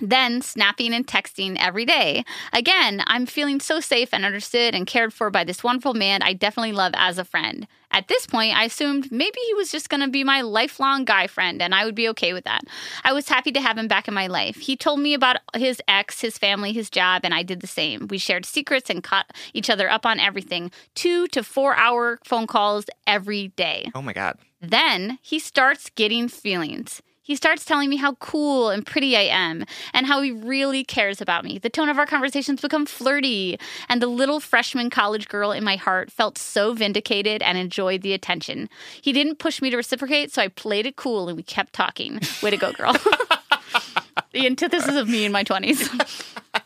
Then 0.00 0.42
snapping 0.42 0.92
and 0.92 1.06
texting 1.06 1.56
every 1.58 1.84
day. 1.84 2.24
Again, 2.52 3.02
I'm 3.06 3.26
feeling 3.26 3.60
so 3.60 3.80
safe 3.80 4.10
and 4.12 4.24
understood 4.24 4.74
and 4.74 4.86
cared 4.86 5.12
for 5.12 5.30
by 5.30 5.44
this 5.44 5.64
wonderful 5.64 5.94
man 5.94 6.22
I 6.22 6.32
definitely 6.32 6.72
love 6.72 6.92
as 6.94 7.18
a 7.18 7.24
friend. 7.24 7.66
At 7.92 8.08
this 8.08 8.26
point, 8.26 8.54
I 8.54 8.64
assumed 8.64 9.10
maybe 9.10 9.38
he 9.46 9.54
was 9.54 9.70
just 9.70 9.88
going 9.88 10.02
to 10.02 10.08
be 10.08 10.22
my 10.22 10.42
lifelong 10.42 11.04
guy 11.04 11.26
friend 11.26 11.62
and 11.62 11.74
I 11.74 11.84
would 11.84 11.94
be 11.94 12.08
okay 12.10 12.32
with 12.34 12.44
that. 12.44 12.62
I 13.04 13.12
was 13.12 13.28
happy 13.28 13.52
to 13.52 13.60
have 13.60 13.78
him 13.78 13.88
back 13.88 14.06
in 14.06 14.12
my 14.12 14.26
life. 14.26 14.56
He 14.56 14.76
told 14.76 15.00
me 15.00 15.14
about 15.14 15.38
his 15.54 15.80
ex, 15.88 16.20
his 16.20 16.36
family, 16.36 16.72
his 16.72 16.90
job, 16.90 17.22
and 17.24 17.32
I 17.32 17.42
did 17.42 17.60
the 17.60 17.66
same. 17.66 18.08
We 18.08 18.18
shared 18.18 18.44
secrets 18.44 18.90
and 18.90 19.02
caught 19.02 19.32
each 19.54 19.70
other 19.70 19.88
up 19.88 20.04
on 20.04 20.20
everything. 20.20 20.70
Two 20.94 21.26
to 21.28 21.42
four 21.42 21.74
hour 21.76 22.18
phone 22.24 22.46
calls 22.46 22.84
every 23.06 23.48
day. 23.48 23.90
Oh 23.94 24.02
my 24.02 24.12
God. 24.12 24.36
Then 24.60 25.18
he 25.22 25.38
starts 25.38 25.90
getting 25.90 26.28
feelings. 26.28 27.00
He 27.26 27.34
starts 27.34 27.64
telling 27.64 27.90
me 27.90 27.96
how 27.96 28.14
cool 28.14 28.70
and 28.70 28.86
pretty 28.86 29.16
I 29.16 29.22
am 29.22 29.64
and 29.92 30.06
how 30.06 30.22
he 30.22 30.30
really 30.30 30.84
cares 30.84 31.20
about 31.20 31.42
me. 31.42 31.58
The 31.58 31.68
tone 31.68 31.88
of 31.88 31.98
our 31.98 32.06
conversations 32.06 32.60
become 32.60 32.86
flirty, 32.86 33.58
and 33.88 34.00
the 34.00 34.06
little 34.06 34.38
freshman 34.38 34.90
college 34.90 35.28
girl 35.28 35.50
in 35.50 35.64
my 35.64 35.74
heart 35.74 36.12
felt 36.12 36.38
so 36.38 36.72
vindicated 36.72 37.42
and 37.42 37.58
enjoyed 37.58 38.02
the 38.02 38.12
attention. 38.12 38.68
He 39.02 39.12
didn't 39.12 39.40
push 39.40 39.60
me 39.60 39.70
to 39.70 39.76
reciprocate, 39.76 40.32
so 40.32 40.40
I 40.40 40.46
played 40.46 40.86
it 40.86 40.94
cool 40.94 41.26
and 41.26 41.36
we 41.36 41.42
kept 41.42 41.72
talking. 41.72 42.20
Way 42.44 42.50
to 42.50 42.56
go, 42.56 42.70
girl. 42.72 42.92
the 44.32 44.46
antithesis 44.46 44.94
of 44.94 45.08
me 45.08 45.24
in 45.24 45.32
my 45.32 45.42
20s. 45.42 46.22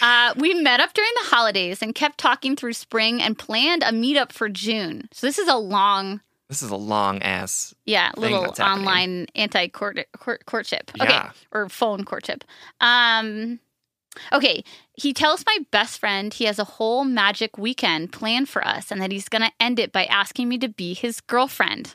Uh, 0.00 0.34
we 0.36 0.52
met 0.54 0.80
up 0.80 0.92
during 0.94 1.10
the 1.22 1.28
holidays 1.28 1.80
and 1.80 1.94
kept 1.94 2.18
talking 2.18 2.56
through 2.56 2.72
spring 2.72 3.22
and 3.22 3.38
planned 3.38 3.84
a 3.84 3.90
meetup 3.90 4.32
for 4.32 4.48
June. 4.48 5.08
So 5.12 5.28
this 5.28 5.38
is 5.38 5.46
a 5.46 5.56
long 5.56 6.20
This 6.52 6.60
is 6.62 6.68
a 6.70 6.76
long 6.76 7.22
ass. 7.22 7.74
yeah, 7.86 8.10
little 8.14 8.54
online 8.60 9.24
anti 9.34 9.68
court 9.68 10.00
courtship. 10.44 10.90
Okay, 11.00 11.10
Yeah. 11.10 11.30
or 11.50 11.70
phone 11.70 12.04
courtship. 12.04 12.44
Um, 12.78 13.58
okay. 14.34 14.62
He 14.92 15.14
tells 15.14 15.46
my 15.46 15.60
best 15.70 15.98
friend 15.98 16.34
he 16.34 16.44
has 16.44 16.58
a 16.58 16.64
whole 16.64 17.04
magic 17.04 17.56
weekend 17.56 18.12
planned 18.12 18.50
for 18.50 18.62
us, 18.68 18.90
and 18.90 19.00
that 19.00 19.10
he's 19.10 19.30
gonna 19.30 19.50
end 19.58 19.78
it 19.78 19.92
by 19.92 20.04
asking 20.04 20.50
me 20.50 20.58
to 20.58 20.68
be 20.68 20.92
his 20.92 21.22
girlfriend. 21.22 21.94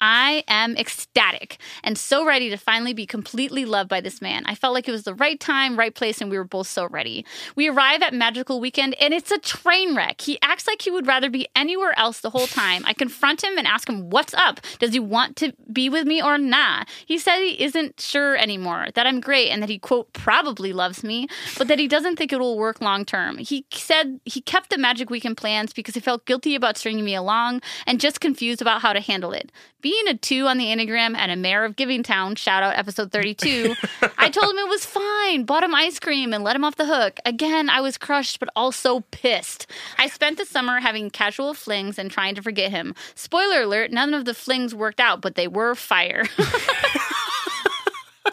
I 0.00 0.44
am 0.48 0.76
ecstatic 0.76 1.58
and 1.82 1.96
so 1.96 2.24
ready 2.24 2.50
to 2.50 2.56
finally 2.56 2.92
be 2.92 3.06
completely 3.06 3.64
loved 3.64 3.88
by 3.88 4.00
this 4.00 4.20
man. 4.20 4.44
I 4.46 4.54
felt 4.54 4.74
like 4.74 4.88
it 4.88 4.92
was 4.92 5.04
the 5.04 5.14
right 5.14 5.38
time, 5.40 5.78
right 5.78 5.94
place, 5.94 6.20
and 6.20 6.30
we 6.30 6.36
were 6.36 6.44
both 6.44 6.66
so 6.66 6.86
ready. 6.88 7.24
We 7.54 7.68
arrive 7.68 8.02
at 8.02 8.12
Magical 8.12 8.60
Weekend 8.60 8.94
and 9.00 9.14
it's 9.14 9.30
a 9.30 9.38
train 9.38 9.96
wreck. 9.96 10.20
He 10.20 10.38
acts 10.42 10.66
like 10.66 10.82
he 10.82 10.90
would 10.90 11.06
rather 11.06 11.30
be 11.30 11.48
anywhere 11.56 11.98
else 11.98 12.20
the 12.20 12.30
whole 12.30 12.46
time. 12.46 12.84
I 12.86 12.92
confront 12.92 13.42
him 13.42 13.56
and 13.56 13.66
ask 13.66 13.88
him, 13.88 14.10
What's 14.10 14.34
up? 14.34 14.60
Does 14.78 14.92
he 14.92 15.00
want 15.00 15.36
to 15.36 15.52
be 15.72 15.88
with 15.88 16.06
me 16.06 16.22
or 16.22 16.38
not? 16.38 16.88
He 17.06 17.18
said 17.18 17.38
he 17.38 17.62
isn't 17.62 18.00
sure 18.00 18.36
anymore, 18.36 18.88
that 18.94 19.06
I'm 19.06 19.20
great, 19.20 19.50
and 19.50 19.62
that 19.62 19.68
he, 19.68 19.78
quote, 19.78 20.12
probably 20.12 20.72
loves 20.72 21.02
me, 21.02 21.28
but 21.56 21.68
that 21.68 21.78
he 21.78 21.88
doesn't 21.88 22.16
think 22.16 22.32
it 22.32 22.38
will 22.38 22.58
work 22.58 22.80
long 22.80 23.04
term. 23.04 23.38
He 23.38 23.64
said 23.72 24.20
he 24.24 24.40
kept 24.40 24.70
the 24.70 24.78
Magic 24.78 25.10
Weekend 25.10 25.36
plans 25.36 25.72
because 25.72 25.94
he 25.94 26.00
felt 26.00 26.26
guilty 26.26 26.54
about 26.54 26.76
stringing 26.76 27.04
me 27.04 27.14
along 27.14 27.62
and 27.86 28.00
just 28.00 28.20
confused 28.20 28.60
about 28.60 28.82
how 28.82 28.92
to 28.92 29.00
handle 29.00 29.32
it. 29.32 29.50
Being 29.86 30.08
a 30.08 30.14
two 30.16 30.48
on 30.48 30.58
the 30.58 30.64
Enneagram 30.64 31.14
and 31.16 31.30
a 31.30 31.36
mayor 31.36 31.62
of 31.62 31.76
Givingtown, 31.76 32.36
shout 32.36 32.64
out 32.64 32.76
episode 32.76 33.12
32, 33.12 33.76
I 34.18 34.28
told 34.30 34.50
him 34.50 34.58
it 34.58 34.68
was 34.68 34.84
fine, 34.84 35.44
bought 35.44 35.62
him 35.62 35.76
ice 35.76 36.00
cream, 36.00 36.32
and 36.32 36.42
let 36.42 36.56
him 36.56 36.64
off 36.64 36.74
the 36.74 36.86
hook. 36.86 37.20
Again, 37.24 37.70
I 37.70 37.80
was 37.80 37.96
crushed, 37.96 38.40
but 38.40 38.48
also 38.56 39.04
pissed. 39.12 39.68
I 39.96 40.08
spent 40.08 40.38
the 40.38 40.44
summer 40.44 40.80
having 40.80 41.08
casual 41.08 41.54
flings 41.54 42.00
and 42.00 42.10
trying 42.10 42.34
to 42.34 42.42
forget 42.42 42.72
him. 42.72 42.96
Spoiler 43.14 43.62
alert, 43.62 43.92
none 43.92 44.12
of 44.12 44.24
the 44.24 44.34
flings 44.34 44.74
worked 44.74 44.98
out, 44.98 45.20
but 45.20 45.36
they 45.36 45.46
were 45.46 45.76
fire. 45.76 46.24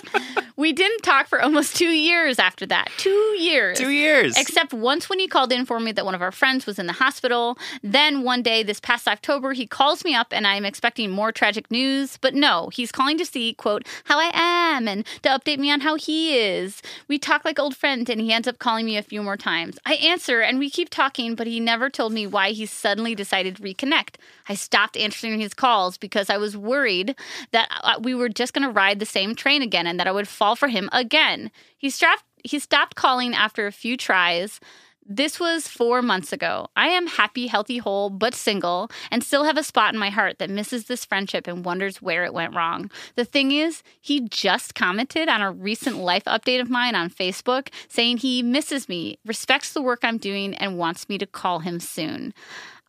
we 0.55 0.73
didn't 0.73 1.01
talk 1.01 1.27
for 1.27 1.41
almost 1.41 1.75
two 1.75 1.89
years 1.89 2.39
after 2.39 2.65
that. 2.67 2.89
Two 2.97 3.09
years. 3.09 3.77
Two 3.77 3.89
years. 3.89 4.37
Except 4.37 4.73
once 4.73 5.09
when 5.09 5.19
he 5.19 5.27
called 5.27 5.51
in 5.51 5.65
for 5.65 5.79
me 5.79 5.91
that 5.91 6.05
one 6.05 6.15
of 6.15 6.21
our 6.21 6.31
friends 6.31 6.65
was 6.65 6.79
in 6.79 6.87
the 6.87 6.93
hospital. 6.93 7.57
Then 7.81 8.23
one 8.23 8.41
day 8.41 8.63
this 8.63 8.79
past 8.79 9.07
October, 9.07 9.53
he 9.53 9.65
calls 9.65 10.03
me 10.05 10.13
up 10.13 10.27
and 10.31 10.45
I'm 10.45 10.65
expecting 10.65 11.09
more 11.09 11.31
tragic 11.31 11.71
news. 11.71 12.17
But 12.17 12.35
no, 12.35 12.69
he's 12.73 12.91
calling 12.91 13.17
to 13.17 13.25
see, 13.25 13.53
quote, 13.53 13.87
how 14.05 14.19
I 14.19 14.31
am 14.33 14.87
and 14.87 15.05
to 15.23 15.29
update 15.29 15.59
me 15.59 15.71
on 15.71 15.81
how 15.81 15.95
he 15.95 16.37
is. 16.37 16.81
We 17.07 17.17
talk 17.17 17.45
like 17.45 17.59
old 17.59 17.75
friends 17.75 18.09
and 18.09 18.21
he 18.21 18.31
ends 18.31 18.47
up 18.47 18.59
calling 18.59 18.85
me 18.85 18.97
a 18.97 19.03
few 19.03 19.21
more 19.21 19.37
times. 19.37 19.79
I 19.85 19.95
answer 19.95 20.41
and 20.41 20.59
we 20.59 20.69
keep 20.69 20.89
talking, 20.89 21.35
but 21.35 21.47
he 21.47 21.59
never 21.59 21.89
told 21.89 22.13
me 22.13 22.27
why 22.27 22.51
he 22.51 22.65
suddenly 22.65 23.15
decided 23.15 23.57
to 23.57 23.63
reconnect. 23.63 24.15
I 24.49 24.55
stopped 24.55 24.97
answering 24.97 25.39
his 25.39 25.53
calls 25.53 25.97
because 25.97 26.29
I 26.29 26.37
was 26.37 26.57
worried 26.57 27.15
that 27.51 27.69
uh, 27.83 27.99
we 28.01 28.13
were 28.15 28.29
just 28.29 28.53
going 28.53 28.67
to 28.67 28.73
ride 28.73 28.99
the 28.99 29.05
same 29.05 29.35
train 29.35 29.61
again 29.61 29.87
and 29.87 29.99
that 29.99 30.07
I 30.07 30.11
would 30.11 30.27
fall 30.27 30.55
for 30.55 30.67
him 30.67 30.89
again. 30.91 31.51
He 31.77 31.89
stopped 31.89 32.23
he 32.43 32.59
stopped 32.59 32.95
calling 32.95 33.33
after 33.33 33.67
a 33.67 33.71
few 33.71 33.95
tries. 33.95 34.59
This 35.05 35.39
was 35.39 35.67
four 35.67 36.01
months 36.01 36.31
ago. 36.31 36.67
I 36.77 36.87
am 36.87 37.07
happy, 37.07 37.47
healthy, 37.47 37.77
whole, 37.77 38.09
but 38.09 38.33
single, 38.33 38.89
and 39.11 39.21
still 39.21 39.43
have 39.43 39.57
a 39.57 39.63
spot 39.63 39.93
in 39.93 39.99
my 39.99 40.09
heart 40.09 40.39
that 40.39 40.49
misses 40.49 40.85
this 40.85 41.03
friendship 41.03 41.45
and 41.45 41.65
wonders 41.65 42.01
where 42.01 42.23
it 42.23 42.33
went 42.33 42.55
wrong. 42.55 42.89
The 43.15 43.25
thing 43.25 43.51
is, 43.51 43.83
he 43.99 44.21
just 44.21 44.75
commented 44.75 45.27
on 45.27 45.41
a 45.41 45.51
recent 45.51 45.97
life 45.97 46.23
update 46.23 46.61
of 46.61 46.69
mine 46.69 46.95
on 46.95 47.09
Facebook 47.09 47.67
saying 47.89 48.17
he 48.17 48.41
misses 48.41 48.87
me, 48.87 49.17
respects 49.25 49.73
the 49.73 49.81
work 49.81 49.99
I'm 50.03 50.17
doing, 50.17 50.55
and 50.55 50.77
wants 50.77 51.09
me 51.09 51.17
to 51.17 51.25
call 51.25 51.59
him 51.59 51.81
soon. 51.81 52.33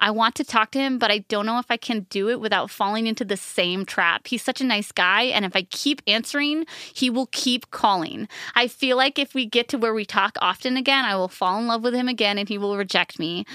I 0.04 0.10
want 0.10 0.34
to 0.34 0.44
talk 0.44 0.70
to 0.72 0.78
him, 0.78 0.98
but 0.98 1.10
I 1.10 1.20
don't 1.30 1.46
know 1.46 1.58
if 1.58 1.70
I 1.70 1.78
can 1.78 2.00
do 2.10 2.28
it 2.28 2.38
without 2.38 2.70
falling 2.70 3.06
into 3.06 3.24
the 3.24 3.38
same 3.38 3.86
trap. 3.86 4.26
He's 4.26 4.42
such 4.42 4.60
a 4.60 4.64
nice 4.64 4.92
guy, 4.92 5.22
and 5.22 5.46
if 5.46 5.56
I 5.56 5.62
keep 5.62 6.02
answering, 6.06 6.66
he 6.92 7.08
will 7.08 7.28
keep 7.32 7.70
calling. 7.70 8.28
I 8.54 8.68
feel 8.68 8.98
like 8.98 9.18
if 9.18 9.32
we 9.32 9.46
get 9.46 9.66
to 9.70 9.78
where 9.78 9.94
we 9.94 10.04
talk 10.04 10.36
often 10.42 10.76
again, 10.76 11.06
I 11.06 11.16
will 11.16 11.28
fall 11.28 11.58
in 11.58 11.68
love 11.68 11.82
with 11.82 11.94
him 11.94 12.06
again 12.06 12.36
and 12.36 12.50
he 12.50 12.58
will 12.58 12.76
reject 12.76 13.18
me. 13.18 13.46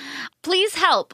Please 0.42 0.74
help. 0.74 1.14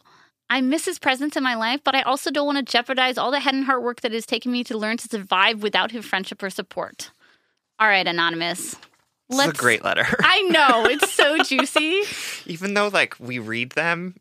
I 0.49 0.61
miss 0.61 0.85
his 0.85 0.99
presence 0.99 1.35
in 1.35 1.43
my 1.43 1.55
life, 1.55 1.81
but 1.83 1.95
I 1.95 2.03
also 2.03 2.31
don't 2.31 2.45
want 2.45 2.65
to 2.65 2.71
jeopardize 2.71 3.17
all 3.17 3.29
the 3.29 3.41
head 3.41 3.55
and 3.55 3.65
heart 3.65 3.83
work 3.83 3.99
that 4.01 4.13
has 4.13 4.25
taken 4.25 4.53
me 4.53 4.63
to 4.63 4.77
learn 4.77 4.95
to 4.95 5.09
survive 5.09 5.61
without 5.61 5.91
his 5.91 6.05
friendship 6.05 6.41
or 6.41 6.49
support. 6.49 7.11
All 7.77 7.89
right, 7.89 8.07
Anonymous. 8.07 8.77
This 9.27 9.39
is 9.39 9.47
a 9.47 9.51
great 9.51 9.83
letter. 9.83 10.05
I 10.19 10.43
know, 10.43 10.85
it's 10.85 11.11
so 11.11 11.37
juicy. 11.43 12.03
Even 12.45 12.73
though 12.73 12.87
like 12.87 13.19
we 13.19 13.39
read 13.39 13.71
them, 13.71 14.15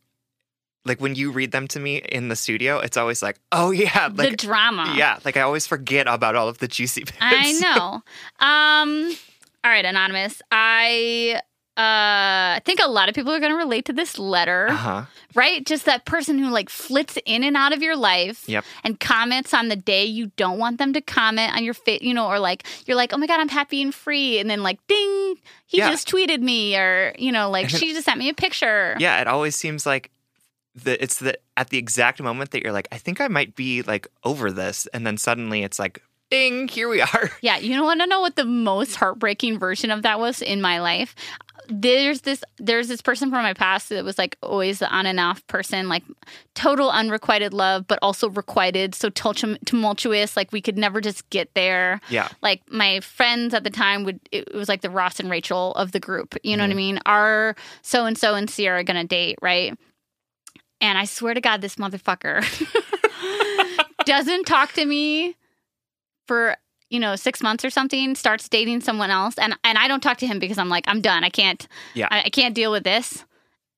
like 0.84 1.00
when 1.00 1.14
you 1.14 1.30
read 1.32 1.50
them 1.52 1.66
to 1.68 1.80
me 1.80 1.96
in 1.96 2.28
the 2.28 2.36
studio, 2.36 2.78
it's 2.78 2.96
always 2.96 3.22
like, 3.22 3.38
oh 3.52 3.70
yeah, 3.70 4.08
the 4.08 4.30
drama. 4.32 4.94
yeah, 4.96 5.18
like 5.24 5.36
I 5.36 5.40
always 5.42 5.66
forget 5.66 6.06
about 6.06 6.36
all 6.36 6.48
of 6.48 6.58
the 6.58 6.68
juicy 6.68 7.04
bits. 7.04 7.16
I 7.20 7.52
know. 7.52 8.02
Um, 8.46 9.16
all 9.64 9.70
right, 9.70 9.84
anonymous. 9.84 10.42
I 10.52 11.40
uh 11.76 12.60
think 12.64 12.78
a 12.80 12.88
lot 12.88 13.08
of 13.08 13.16
people 13.16 13.32
are 13.32 13.40
going 13.40 13.50
to 13.50 13.58
relate 13.58 13.84
to 13.86 13.92
this 13.92 14.16
letter, 14.18 14.68
Uh 14.68 14.76
huh. 14.76 15.02
right? 15.34 15.64
Just 15.66 15.86
that 15.86 16.04
person 16.04 16.38
who 16.38 16.50
like 16.50 16.70
flits 16.70 17.18
in 17.26 17.42
and 17.42 17.56
out 17.56 17.72
of 17.72 17.82
your 17.82 17.96
life 17.96 18.48
Yep. 18.48 18.64
and 18.84 19.00
comments 19.00 19.52
on 19.52 19.68
the 19.68 19.74
day 19.76 20.04
you 20.04 20.30
don't 20.36 20.58
want 20.58 20.78
them 20.78 20.92
to 20.92 21.00
comment 21.00 21.52
on 21.56 21.64
your 21.64 21.74
fit, 21.74 22.02
you 22.02 22.14
know, 22.14 22.28
or 22.28 22.38
like 22.38 22.64
you're 22.86 22.96
like, 22.96 23.12
"Oh 23.12 23.16
my 23.16 23.26
god, 23.26 23.40
I'm 23.40 23.48
happy 23.48 23.82
and 23.82 23.92
free." 23.92 24.38
And 24.38 24.48
then 24.48 24.62
like, 24.62 24.78
"Ding, 24.86 25.34
he 25.66 25.78
Yeah. 25.78 25.90
just 25.90 26.06
tweeted 26.08 26.40
me," 26.42 26.76
or, 26.76 27.12
you 27.18 27.32
know, 27.32 27.50
like 27.50 27.68
she 27.70 27.92
just 27.92 28.04
sent 28.04 28.18
me 28.18 28.28
a 28.28 28.34
picture. 28.34 28.94
Yeah, 29.00 29.20
it 29.20 29.26
always 29.26 29.56
seems 29.56 29.84
like 29.84 30.10
the 30.74 31.02
it's 31.02 31.18
the 31.18 31.38
at 31.56 31.70
the 31.70 31.78
exact 31.78 32.20
moment 32.20 32.50
that 32.50 32.62
you're 32.62 32.72
like, 32.72 32.88
I 32.90 32.98
think 32.98 33.20
I 33.20 33.28
might 33.28 33.54
be 33.54 33.82
like 33.82 34.08
over 34.24 34.50
this, 34.50 34.86
and 34.92 35.06
then 35.06 35.16
suddenly 35.16 35.62
it's 35.62 35.78
like, 35.78 36.02
ding, 36.30 36.68
here 36.68 36.88
we 36.88 37.00
are. 37.12 37.30
Yeah, 37.40 37.58
you 37.58 37.74
don't 37.74 37.84
want 37.84 38.00
to 38.00 38.06
know 38.06 38.20
what 38.20 38.36
the 38.36 38.44
most 38.44 38.96
heartbreaking 38.96 39.58
version 39.58 39.90
of 39.90 40.02
that 40.02 40.18
was 40.18 40.42
in 40.42 40.60
my 40.60 40.80
life? 40.80 41.14
There's 41.68 42.22
this 42.22 42.44
there's 42.58 42.88
this 42.88 43.00
person 43.00 43.30
from 43.30 43.42
my 43.42 43.54
past 43.54 43.88
that 43.88 44.04
was 44.04 44.18
like 44.18 44.36
always 44.42 44.80
the 44.80 44.88
on 44.90 45.06
and 45.06 45.18
off 45.18 45.46
person, 45.46 45.88
like 45.88 46.02
total 46.54 46.90
unrequited 46.90 47.54
love, 47.54 47.86
but 47.86 47.98
also 48.02 48.28
requited, 48.28 48.94
so 48.94 49.08
tumultuous. 49.08 50.36
Like 50.36 50.52
we 50.52 50.60
could 50.60 50.76
never 50.76 51.00
just 51.00 51.28
get 51.30 51.54
there. 51.54 52.02
Yeah. 52.10 52.28
Like 52.42 52.60
my 52.70 53.00
friends 53.00 53.54
at 53.54 53.64
the 53.64 53.70
time 53.70 54.04
would 54.04 54.20
it 54.30 54.52
was 54.52 54.68
like 54.68 54.82
the 54.82 54.90
Ross 54.90 55.20
and 55.20 55.30
Rachel 55.30 55.72
of 55.76 55.92
the 55.92 56.00
group. 56.00 56.36
You 56.42 56.56
know 56.56 56.64
what 56.64 56.66
I 56.66 56.70
mm-hmm. 56.72 56.76
mean? 56.76 57.00
Are 57.06 57.56
so 57.80 58.04
and 58.04 58.18
so 58.18 58.34
and 58.34 58.50
Sierra 58.50 58.84
gonna 58.84 59.04
date, 59.04 59.38
right? 59.40 59.78
And 60.84 60.98
I 60.98 61.06
swear 61.06 61.32
to 61.32 61.40
God, 61.40 61.62
this 61.62 61.76
motherfucker 61.76 62.44
doesn't 64.04 64.44
talk 64.44 64.74
to 64.74 64.84
me 64.84 65.34
for 66.28 66.58
you 66.90 67.00
know 67.00 67.16
six 67.16 67.42
months 67.42 67.64
or 67.64 67.70
something. 67.70 68.14
Starts 68.14 68.50
dating 68.50 68.82
someone 68.82 69.08
else, 69.10 69.38
and 69.38 69.56
and 69.64 69.78
I 69.78 69.88
don't 69.88 70.02
talk 70.02 70.18
to 70.18 70.26
him 70.26 70.38
because 70.38 70.58
I'm 70.58 70.68
like 70.68 70.84
I'm 70.86 71.00
done. 71.00 71.24
I 71.24 71.30
can't. 71.30 71.66
Yeah. 71.94 72.08
I, 72.10 72.24
I 72.24 72.28
can't 72.28 72.54
deal 72.54 72.70
with 72.70 72.84
this. 72.84 73.24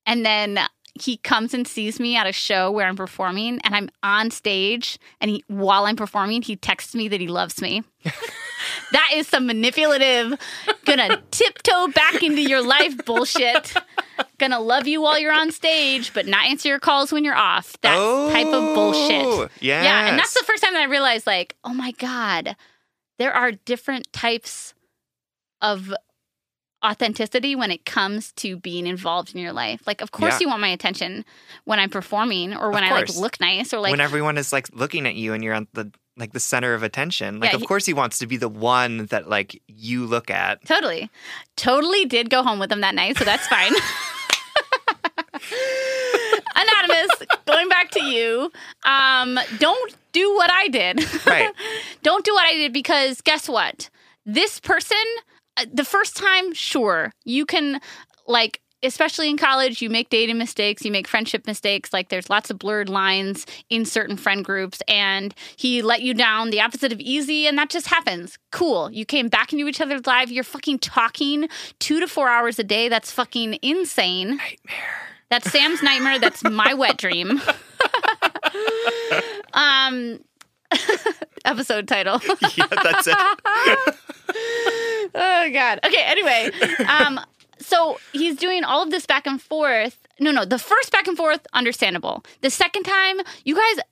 And 0.05 0.25
then 0.25 0.59
he 1.01 1.17
comes 1.17 1.53
and 1.53 1.67
sees 1.67 1.99
me 1.99 2.15
at 2.15 2.27
a 2.27 2.31
show 2.31 2.71
where 2.71 2.87
I'm 2.87 2.95
performing, 2.95 3.59
and 3.63 3.75
I'm 3.75 3.89
on 4.03 4.31
stage. 4.31 4.97
And 5.21 5.31
he, 5.31 5.43
while 5.47 5.85
I'm 5.85 5.95
performing, 5.95 6.41
he 6.41 6.55
texts 6.55 6.95
me 6.95 7.07
that 7.07 7.19
he 7.21 7.27
loves 7.27 7.61
me. 7.61 7.83
that 8.91 9.11
is 9.13 9.27
some 9.27 9.45
manipulative, 9.47 10.33
gonna 10.85 11.21
tiptoe 11.31 11.87
back 11.89 12.23
into 12.23 12.41
your 12.41 12.61
life 12.61 13.05
bullshit. 13.05 13.73
Gonna 14.39 14.59
love 14.59 14.87
you 14.87 15.01
while 15.01 15.17
you're 15.19 15.33
on 15.33 15.51
stage, 15.51 16.13
but 16.13 16.27
not 16.27 16.45
answer 16.45 16.69
your 16.69 16.79
calls 16.79 17.11
when 17.11 17.23
you're 17.23 17.35
off. 17.35 17.75
That 17.81 17.97
type 18.31 18.47
of 18.47 18.75
bullshit. 18.75 19.25
Oh, 19.25 19.49
Yeah, 19.83 20.07
and 20.09 20.19
that's 20.19 20.33
the 20.33 20.43
first 20.45 20.63
time 20.63 20.73
that 20.73 20.81
I 20.81 20.85
realized, 20.85 21.25
like, 21.27 21.55
oh 21.63 21.73
my 21.73 21.91
god, 21.91 22.55
there 23.19 23.33
are 23.33 23.51
different 23.51 24.11
types 24.13 24.73
of 25.61 25.93
authenticity 26.87 27.55
when 27.55 27.71
it 27.71 27.85
comes 27.85 28.31
to 28.33 28.55
being 28.57 28.87
involved 28.87 29.35
in 29.35 29.41
your 29.41 29.51
life. 29.53 29.81
Like, 29.85 30.01
of 30.01 30.11
course, 30.11 30.35
Yeah. 30.35 30.39
you 30.41 30.47
want 30.49 30.61
my 30.61 30.69
attention 30.69 31.25
when 31.65 31.79
I'm 31.79 31.89
performing 31.89 32.55
or 32.55 32.71
when 32.71 32.83
I 32.83 32.91
like 32.91 33.15
look 33.15 33.39
nice 33.39 33.73
or 33.73 33.79
like 33.79 33.91
when 33.91 33.99
everyone 34.01 34.37
is 34.37 34.53
like 34.53 34.69
looking 34.73 35.05
at 35.05 35.15
you 35.15 35.33
and 35.33 35.43
you're 35.43 35.53
on 35.55 35.67
the 35.73 35.91
like 36.15 36.33
the 36.33 36.39
center 36.39 36.73
of 36.73 36.81
attention. 36.81 37.39
Like 37.39 37.51
Yeah, 37.51 37.55
of 37.55 37.61
he- 37.61 37.67
course 37.67 37.85
he 37.85 37.93
wants 37.93 38.17
to 38.19 38.27
be 38.27 38.37
the 38.37 38.49
one 38.49 39.05
that 39.07 39.29
like 39.29 39.61
you 39.67 40.05
look 40.05 40.29
at. 40.31 40.65
Totally. 40.65 41.09
Totally 41.55 42.05
did 42.05 42.29
go 42.31 42.41
home 42.41 42.57
with 42.59 42.71
him 42.71 42.81
that 42.81 42.95
night, 42.95 43.17
so 43.17 43.23
that's 43.25 43.47
fine. 43.47 43.73
Anonymous, 46.55 47.09
going 47.45 47.69
back 47.69 47.91
to 47.91 48.03
you. 48.03 48.51
Um, 48.83 49.39
don't 49.59 49.95
do 50.11 50.33
what 50.35 50.49
I 50.51 50.67
did. 50.69 50.99
Right. 51.27 51.51
don't 52.03 52.25
do 52.25 52.33
what 52.33 52.45
I 52.45 52.53
did 52.53 52.73
because 52.73 53.21
guess 53.21 53.47
what? 53.47 53.89
This 54.25 54.59
person, 54.59 54.97
the 55.71 55.85
first 55.85 56.15
time, 56.15 56.53
sure, 56.53 57.13
you 57.25 57.45
can 57.45 57.79
like 58.27 58.61
especially 58.83 59.29
in 59.29 59.37
college, 59.37 59.81
you 59.81 59.89
make 59.89 60.09
dating 60.09 60.37
mistakes, 60.37 60.85
you 60.85 60.91
make 60.91 61.07
friendship 61.07 61.47
mistakes. 61.47 61.91
Like 61.91 62.09
there's 62.09 62.29
lots 62.29 62.49
of 62.49 62.59
blurred 62.59 62.89
lines 62.89 63.45
in 63.69 63.85
certain 63.85 64.17
friend 64.17 64.45
groups, 64.45 64.81
and 64.87 65.33
he 65.55 65.81
let 65.81 66.01
you 66.01 66.13
down, 66.13 66.51
the 66.51 66.61
opposite 66.61 66.93
of 66.93 66.99
easy, 66.99 67.47
and 67.47 67.57
that 67.57 67.69
just 67.69 67.87
happens. 67.87 68.37
Cool. 68.51 68.91
You 68.91 69.05
came 69.05 69.29
back 69.29 69.51
into 69.51 69.67
each 69.67 69.81
other's 69.81 70.05
life. 70.05 70.29
You're 70.29 70.43
fucking 70.43 70.79
talking 70.79 71.49
two 71.79 71.99
to 71.99 72.07
four 72.07 72.29
hours 72.29 72.59
a 72.59 72.63
day. 72.63 72.89
That's 72.89 73.11
fucking 73.11 73.59
insane. 73.61 74.37
Nightmare. 74.37 75.01
That's 75.29 75.51
Sam's 75.51 75.83
nightmare. 75.83 76.19
That's 76.19 76.43
my 76.43 76.73
wet 76.73 76.97
dream. 76.97 77.41
um, 79.53 80.19
episode 81.45 81.87
title. 81.87 82.21
yeah, 82.55 82.67
that's 82.67 83.07
it. 83.07 83.95
oh 85.15 85.49
god. 85.51 85.79
Okay. 85.85 86.03
Anyway, 86.03 86.51
um, 86.87 87.19
so 87.59 87.99
he's 88.13 88.35
doing 88.35 88.63
all 88.63 88.83
of 88.83 88.91
this 88.91 89.05
back 89.05 89.27
and 89.27 89.41
forth. 89.41 89.97
No, 90.19 90.31
no. 90.31 90.45
The 90.45 90.59
first 90.59 90.91
back 90.91 91.07
and 91.07 91.17
forth, 91.17 91.45
understandable. 91.53 92.23
The 92.41 92.49
second 92.49 92.83
time, 92.83 93.19
you 93.43 93.55
guys, 93.55 93.83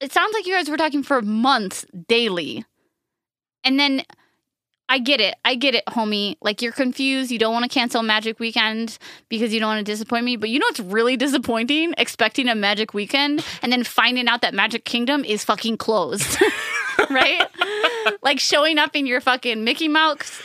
it 0.00 0.12
sounds 0.12 0.32
like 0.34 0.46
you 0.46 0.54
guys 0.54 0.68
were 0.68 0.76
talking 0.76 1.02
for 1.02 1.22
months 1.22 1.84
daily, 2.08 2.64
and 3.64 3.78
then. 3.78 4.02
I 4.92 4.98
get 4.98 5.20
it. 5.20 5.36
I 5.44 5.54
get 5.54 5.76
it, 5.76 5.84
homie. 5.86 6.34
Like 6.42 6.62
you're 6.62 6.72
confused. 6.72 7.30
You 7.30 7.38
don't 7.38 7.52
want 7.52 7.62
to 7.62 7.68
cancel 7.68 8.02
Magic 8.02 8.40
Weekend 8.40 8.98
because 9.28 9.54
you 9.54 9.60
don't 9.60 9.68
want 9.68 9.86
to 9.86 9.92
disappoint 9.92 10.24
me. 10.24 10.34
But 10.34 10.48
you 10.50 10.58
know 10.58 10.66
what's 10.66 10.80
really 10.80 11.16
disappointing? 11.16 11.94
Expecting 11.96 12.48
a 12.48 12.56
Magic 12.56 12.92
Weekend 12.92 13.46
and 13.62 13.70
then 13.70 13.84
finding 13.84 14.26
out 14.26 14.42
that 14.42 14.52
Magic 14.52 14.84
Kingdom 14.84 15.24
is 15.24 15.44
fucking 15.44 15.76
closed. 15.76 16.36
right? 17.08 17.46
like 18.22 18.40
showing 18.40 18.78
up 18.78 18.96
in 18.96 19.06
your 19.06 19.20
fucking 19.20 19.62
Mickey 19.62 19.86
Mouse 19.86 20.42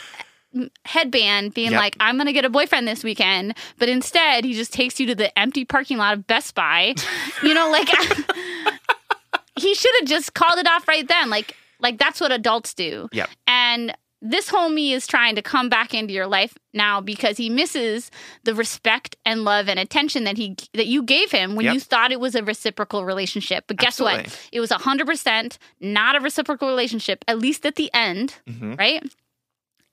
headband 0.84 1.54
being 1.54 1.72
Yep. 1.72 1.80
like, 1.80 1.96
I'm 2.00 2.16
going 2.16 2.26
to 2.26 2.32
get 2.32 2.44
a 2.44 2.50
boyfriend 2.50 2.86
this 2.88 3.02
weekend. 3.04 3.56
But 3.78 3.88
instead, 3.88 4.44
he 4.44 4.54
just 4.54 4.72
takes 4.72 4.98
you 5.00 5.06
to 5.08 5.14
the 5.14 5.36
empty 5.38 5.64
parking 5.64 5.98
lot 5.98 6.14
of 6.14 6.26
Best 6.26 6.54
Buy. 6.54 6.94
you 7.42 7.54
know, 7.54 7.70
like 7.70 7.88
he 9.58 9.74
should 9.74 9.92
have 10.00 10.08
just 10.08 10.34
called 10.34 10.58
it 10.58 10.66
off 10.68 10.86
right 10.88 11.06
then. 11.06 11.30
Like, 11.30 11.56
like 11.80 11.98
that's 11.98 12.20
what 12.20 12.32
adults 12.32 12.74
do. 12.74 13.08
Yep. 13.12 13.28
And 13.46 13.94
this 14.22 14.50
homie 14.50 14.92
is 14.92 15.06
trying 15.06 15.34
to 15.36 15.42
come 15.42 15.68
back 15.68 15.92
into 15.92 16.12
your 16.12 16.26
life 16.26 16.56
now 16.72 17.00
because 17.02 17.36
he 17.36 17.50
misses 17.50 18.10
the 18.44 18.54
respect 18.54 19.14
and 19.26 19.44
love 19.44 19.68
and 19.68 19.78
attention 19.78 20.24
that 20.24 20.38
he 20.38 20.56
that 20.72 20.86
you 20.86 21.02
gave 21.02 21.30
him 21.30 21.54
when 21.54 21.66
Yep. 21.66 21.74
you 21.74 21.80
thought 21.80 22.12
it 22.12 22.18
was 22.18 22.34
a 22.34 22.42
reciprocal 22.42 23.04
relationship. 23.04 23.64
But 23.68 23.76
guess 23.76 24.00
what? 24.00 24.26
It 24.52 24.60
was 24.60 24.70
100% 24.70 25.58
not 25.80 26.16
a 26.16 26.20
reciprocal 26.20 26.66
relationship 26.66 27.24
at 27.28 27.38
least 27.38 27.66
at 27.66 27.76
the 27.76 27.90
end, 27.92 28.34
Mhm. 28.48 28.78
right? 28.78 29.02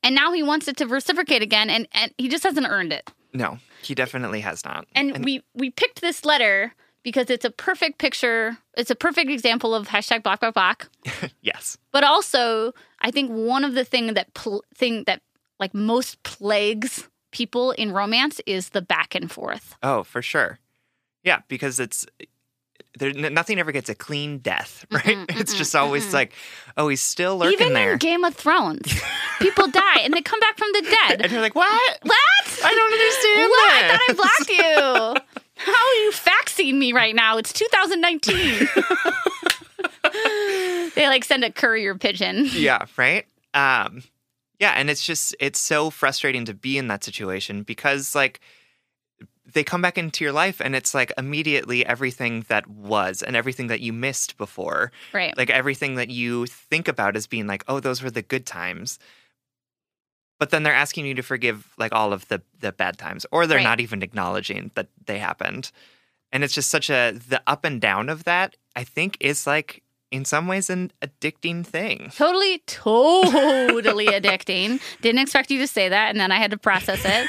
And 0.03 0.13
now 0.13 0.31
he 0.33 0.43
wants 0.43 0.67
it 0.67 0.77
to 0.77 0.85
reciprocate 0.85 1.41
again 1.41 1.69
and 1.69 1.87
and 1.93 2.13
he 2.17 2.29
just 2.29 2.43
hasn't 2.43 2.67
earned 2.69 2.93
it. 2.93 3.09
No, 3.33 3.57
he 3.81 3.95
definitely 3.95 4.41
has 4.41 4.63
not. 4.63 4.85
And, 4.93 5.23
we 5.23 5.43
we 5.53 5.71
picked 5.71 6.01
this 6.01 6.25
letter 6.25 6.73
because 7.03 7.29
it's 7.29 7.45
a 7.45 7.49
perfect 7.49 7.97
picture. 7.97 8.57
It's 8.75 8.91
a 8.91 8.95
perfect 8.95 9.29
example 9.31 9.73
of 9.73 9.87
hashtag 9.87 10.23
block 10.23 10.41
block 10.41 10.53
block. 10.53 10.89
yes. 11.41 11.77
But 11.91 12.03
also, 12.03 12.73
I 13.01 13.11
think 13.11 13.31
one 13.31 13.63
of 13.63 13.73
the 13.73 13.83
thing 13.85 14.13
that 14.13 14.33
pl- 14.33 14.63
thing 14.75 15.03
that 15.05 15.21
like 15.59 15.73
most 15.73 16.21
plagues 16.23 17.09
people 17.31 17.71
in 17.71 17.91
romance 17.91 18.39
is 18.45 18.69
the 18.69 18.81
back 18.81 19.15
and 19.15 19.31
forth. 19.31 19.75
Oh, 19.81 20.03
for 20.03 20.21
sure. 20.21 20.59
Yeah, 21.23 21.39
because 21.47 21.79
it's 21.79 22.05
there. 22.97 23.09
n- 23.09 23.33
Nothing 23.33 23.59
ever 23.59 23.71
gets 23.71 23.89
a 23.89 23.95
clean 23.95 24.39
death, 24.39 24.85
right? 24.91 25.03
Mm-hmm, 25.03 25.39
it's 25.39 25.51
mm-hmm, 25.51 25.57
just 25.57 25.75
always 25.75 26.05
mm-hmm. 26.05 26.13
like, 26.13 26.33
oh, 26.77 26.87
he's 26.89 27.01
still 27.01 27.37
lurking 27.37 27.59
Even 27.59 27.73
there, 27.73 27.93
in 27.93 27.97
Game 27.99 28.23
of 28.23 28.35
Thrones, 28.35 29.01
people 29.39 29.67
die 29.71 29.99
and 30.01 30.13
they 30.13 30.21
come 30.21 30.39
back 30.39 30.57
from 30.57 30.69
the 30.73 30.81
dead, 30.81 31.21
and 31.21 31.31
you're 31.31 31.41
like, 31.41 31.55
what? 31.55 31.99
What? 32.03 32.59
I 32.63 32.73
don't 32.73 32.93
understand 32.93 33.49
What? 33.49 33.71
I 33.73 33.87
thought 33.87 34.01
I 34.09 34.13
blocked 34.13 34.49
you. 34.49 35.41
How 35.55 35.71
are 35.71 35.95
you 36.03 36.11
faxing 36.11 36.77
me 36.77 36.93
right 36.93 37.15
now? 37.15 37.37
It's 37.37 37.53
2019. 37.53 38.67
they 40.95 41.07
like 41.07 41.23
send 41.23 41.43
a 41.43 41.51
courier 41.51 41.95
pigeon. 41.95 42.47
yeah, 42.51 42.85
right. 42.97 43.25
Um, 43.53 44.03
yeah, 44.59 44.73
and 44.77 44.89
it's 44.89 45.05
just 45.05 45.35
it's 45.39 45.59
so 45.59 45.89
frustrating 45.89 46.45
to 46.45 46.53
be 46.53 46.77
in 46.77 46.87
that 46.87 47.03
situation 47.03 47.63
because 47.63 48.15
like 48.15 48.39
they 49.51 49.63
come 49.63 49.81
back 49.81 49.97
into 49.97 50.23
your 50.23 50.31
life 50.33 50.61
and 50.61 50.75
it's 50.75 50.93
like 50.93 51.11
immediately 51.17 51.85
everything 51.85 52.45
that 52.47 52.65
was 52.67 53.21
and 53.21 53.35
everything 53.35 53.67
that 53.67 53.81
you 53.81 53.91
missed 53.91 54.37
before 54.37 54.91
Right. 55.13 55.35
like 55.37 55.49
everything 55.49 55.95
that 55.95 56.09
you 56.09 56.45
think 56.45 56.87
about 56.87 57.15
as 57.17 57.27
being 57.27 57.45
like 57.47 57.63
oh 57.67 57.79
those 57.79 58.01
were 58.01 58.11
the 58.11 58.21
good 58.21 58.45
times 58.45 58.99
but 60.39 60.49
then 60.49 60.63
they're 60.63 60.73
asking 60.73 61.05
you 61.05 61.13
to 61.15 61.21
forgive 61.21 61.73
like 61.77 61.93
all 61.93 62.13
of 62.13 62.27
the 62.29 62.41
the 62.59 62.71
bad 62.71 62.97
times 62.97 63.25
or 63.31 63.45
they're 63.45 63.57
Right. 63.57 63.63
not 63.63 63.79
even 63.79 64.01
acknowledging 64.01 64.71
that 64.75 64.87
they 65.05 65.19
happened 65.19 65.71
and 66.31 66.43
it's 66.43 66.53
just 66.53 66.69
such 66.69 66.89
a 66.89 67.11
the 67.11 67.41
up 67.45 67.65
and 67.65 67.79
down 67.81 68.09
of 68.09 68.23
that 68.23 68.55
i 68.75 68.83
think 68.83 69.17
is 69.19 69.45
like 69.45 69.82
in 70.13 70.23
some 70.25 70.47
ways 70.47 70.69
an 70.69 70.91
addicting 71.01 71.65
thing 71.65 72.11
Totally, 72.15 72.59
totally 72.67 74.07
addicting. 74.07 74.79
Didn't 75.01 75.19
expect 75.21 75.49
you 75.51 75.59
to 75.59 75.67
say 75.67 75.89
that, 75.89 76.09
and 76.11 76.19
then 76.19 76.31
I 76.31 76.37
had 76.37 76.51
to 76.51 76.57
process 76.57 77.01
it. 77.03 77.27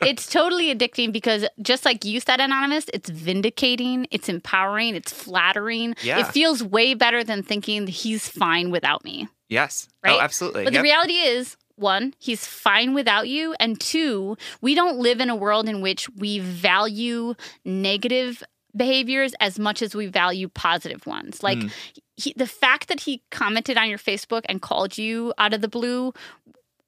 it's 0.02 0.26
totally 0.28 0.74
addicting 0.74 1.12
because, 1.12 1.46
just 1.62 1.84
like 1.84 2.04
you 2.04 2.20
said, 2.20 2.40
Anonymous, 2.40 2.86
it's 2.92 3.08
vindicating, 3.08 4.06
it's 4.10 4.28
empowering, 4.28 4.94
it's 4.96 5.12
flattering. 5.12 5.94
Yeah. 6.02 6.18
It 6.20 6.26
feels 6.28 6.62
way 6.62 6.94
better 6.94 7.22
than 7.24 7.42
thinking 7.42 7.86
he's 7.86 8.28
fine 8.28 8.70
without 8.70 9.04
me. 9.04 9.28
yes 9.48 9.88
oh, 9.90 9.94
Right? 10.02 10.16
oh 10.18 10.20
absolutely 10.20 10.64
But 10.64 10.72
Yep. 10.74 10.80
the 10.80 10.82
reality 10.82 11.14
is, 11.14 11.56
one, 11.76 12.14
he's 12.18 12.46
fine 12.46 12.94
without 12.94 13.26
you. 13.28 13.54
And 13.58 13.80
two, 13.80 14.36
we 14.60 14.74
don't 14.74 14.98
live 14.98 15.20
in 15.20 15.28
a 15.30 15.36
world 15.36 15.68
in 15.68 15.80
which 15.80 16.08
we 16.10 16.38
value 16.38 17.34
negative 17.64 18.42
behaviors 18.76 19.34
as 19.40 19.58
much 19.58 19.82
as 19.82 19.94
we 19.94 20.06
value 20.06 20.48
positive 20.48 21.06
ones. 21.06 21.42
Like 21.42 21.58
Mm. 21.58 21.72
he, 22.16 22.32
the 22.36 22.46
fact 22.46 22.88
that 22.88 23.00
he 23.00 23.22
commented 23.30 23.76
on 23.78 23.88
your 23.88 23.98
Facebook 23.98 24.42
and 24.48 24.60
called 24.62 24.98
you 24.98 25.32
out 25.38 25.54
of 25.54 25.60
the 25.60 25.68
blue 25.68 26.12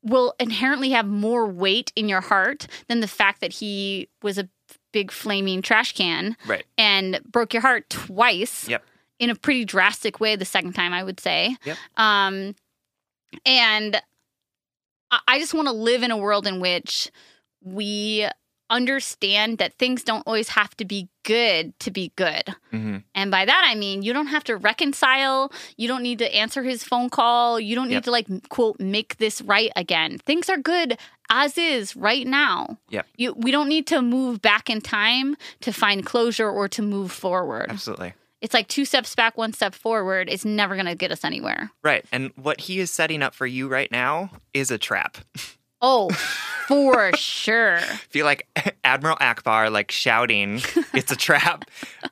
will 0.02 0.34
inherently 0.38 0.90
have 0.90 1.06
more 1.06 1.46
weight 1.46 1.92
in 1.96 2.08
your 2.08 2.20
heart 2.20 2.66
than 2.88 3.00
the 3.00 3.08
fact 3.08 3.40
that 3.40 3.52
he 3.54 4.08
was 4.22 4.38
a 4.38 4.48
big 4.92 5.10
flaming 5.10 5.62
trash 5.62 5.92
can 5.92 6.36
right 6.46 6.64
and 6.78 7.20
broke 7.30 7.52
your 7.52 7.60
heart 7.60 7.88
twice 7.90 8.68
Yep. 8.68 8.82
in 9.18 9.30
a 9.30 9.34
pretty 9.34 9.64
drastic 9.64 10.20
way 10.20 10.36
the 10.36 10.44
second 10.44 10.72
time 10.74 10.92
i 10.94 11.02
would 11.04 11.20
say 11.20 11.56
Yep. 11.64 11.76
um 11.98 12.54
and 13.44 14.00
I- 15.10 15.20
i 15.28 15.38
just 15.38 15.54
want 15.54 15.66
to 15.68 15.72
live 15.72 16.02
in 16.02 16.10
a 16.10 16.16
world 16.16 16.46
in 16.46 16.60
which 16.60 17.10
we 17.62 18.26
understand 18.70 19.58
that 19.58 19.74
things 19.78 20.02
don't 20.02 20.22
always 20.26 20.48
have 20.50 20.76
to 20.76 20.84
be 20.84 21.08
good 21.24 21.78
to 21.80 21.90
be 21.90 22.12
good. 22.16 22.44
Hmm 22.70 22.98
and 23.14 23.30
by 23.30 23.44
that 23.44 23.64
i 23.66 23.74
mean 23.74 24.02
you 24.02 24.12
don't 24.12 24.26
have 24.28 24.44
to 24.44 24.56
reconcile. 24.56 25.50
You 25.76 25.88
don't 25.88 26.02
need 26.02 26.18
to 26.20 26.34
answer 26.34 26.62
his 26.62 26.84
phone 26.84 27.08
call. 27.10 27.58
You 27.58 27.74
don't 27.74 27.88
need 27.88 27.94
Yep. 27.94 28.04
to 28.04 28.10
like 28.10 28.48
quote 28.48 28.78
make 28.80 29.16
this 29.18 29.42
right 29.42 29.70
again. 29.76 30.18
Things 30.18 30.48
are 30.48 30.58
good 30.58 30.98
as 31.30 31.58
is 31.58 31.96
right 31.96 32.26
now. 32.26 32.78
You, 33.16 33.32
we 33.34 33.50
don't 33.50 33.68
need 33.68 33.86
to 33.88 34.00
move 34.02 34.40
back 34.40 34.70
in 34.70 34.80
time 34.80 35.36
to 35.62 35.72
find 35.72 36.04
closure 36.06 36.48
or 36.48 36.68
to 36.68 36.82
move 36.82 37.10
forward. 37.10 37.66
Absolutely. 37.70 38.12
It's 38.42 38.54
like 38.54 38.68
two 38.68 38.84
steps 38.84 39.14
back, 39.16 39.36
one 39.36 39.52
step 39.52 39.74
forward. 39.74 40.28
It's 40.30 40.44
never 40.44 40.74
going 40.76 40.86
to 40.86 40.94
get 40.94 41.10
us 41.10 41.24
anywhere. 41.24 41.70
right. 41.82 42.04
And 42.12 42.30
what 42.36 42.60
he 42.60 42.78
is 42.78 42.90
setting 42.90 43.22
up 43.22 43.34
for 43.34 43.46
you 43.46 43.66
right 43.66 43.90
now 43.90 44.30
is 44.54 44.70
a 44.70 44.78
trap 44.78 45.18
Oh, 45.82 46.08
for 46.68 47.12
sure. 47.16 47.78
feel 48.10 48.24
like 48.26 48.46
Admiral 48.84 49.16
Ackbar 49.16 49.70
like 49.70 49.90
shouting, 49.90 50.60
"It's 50.94 51.12
a 51.12 51.16
trap!" 51.16 51.64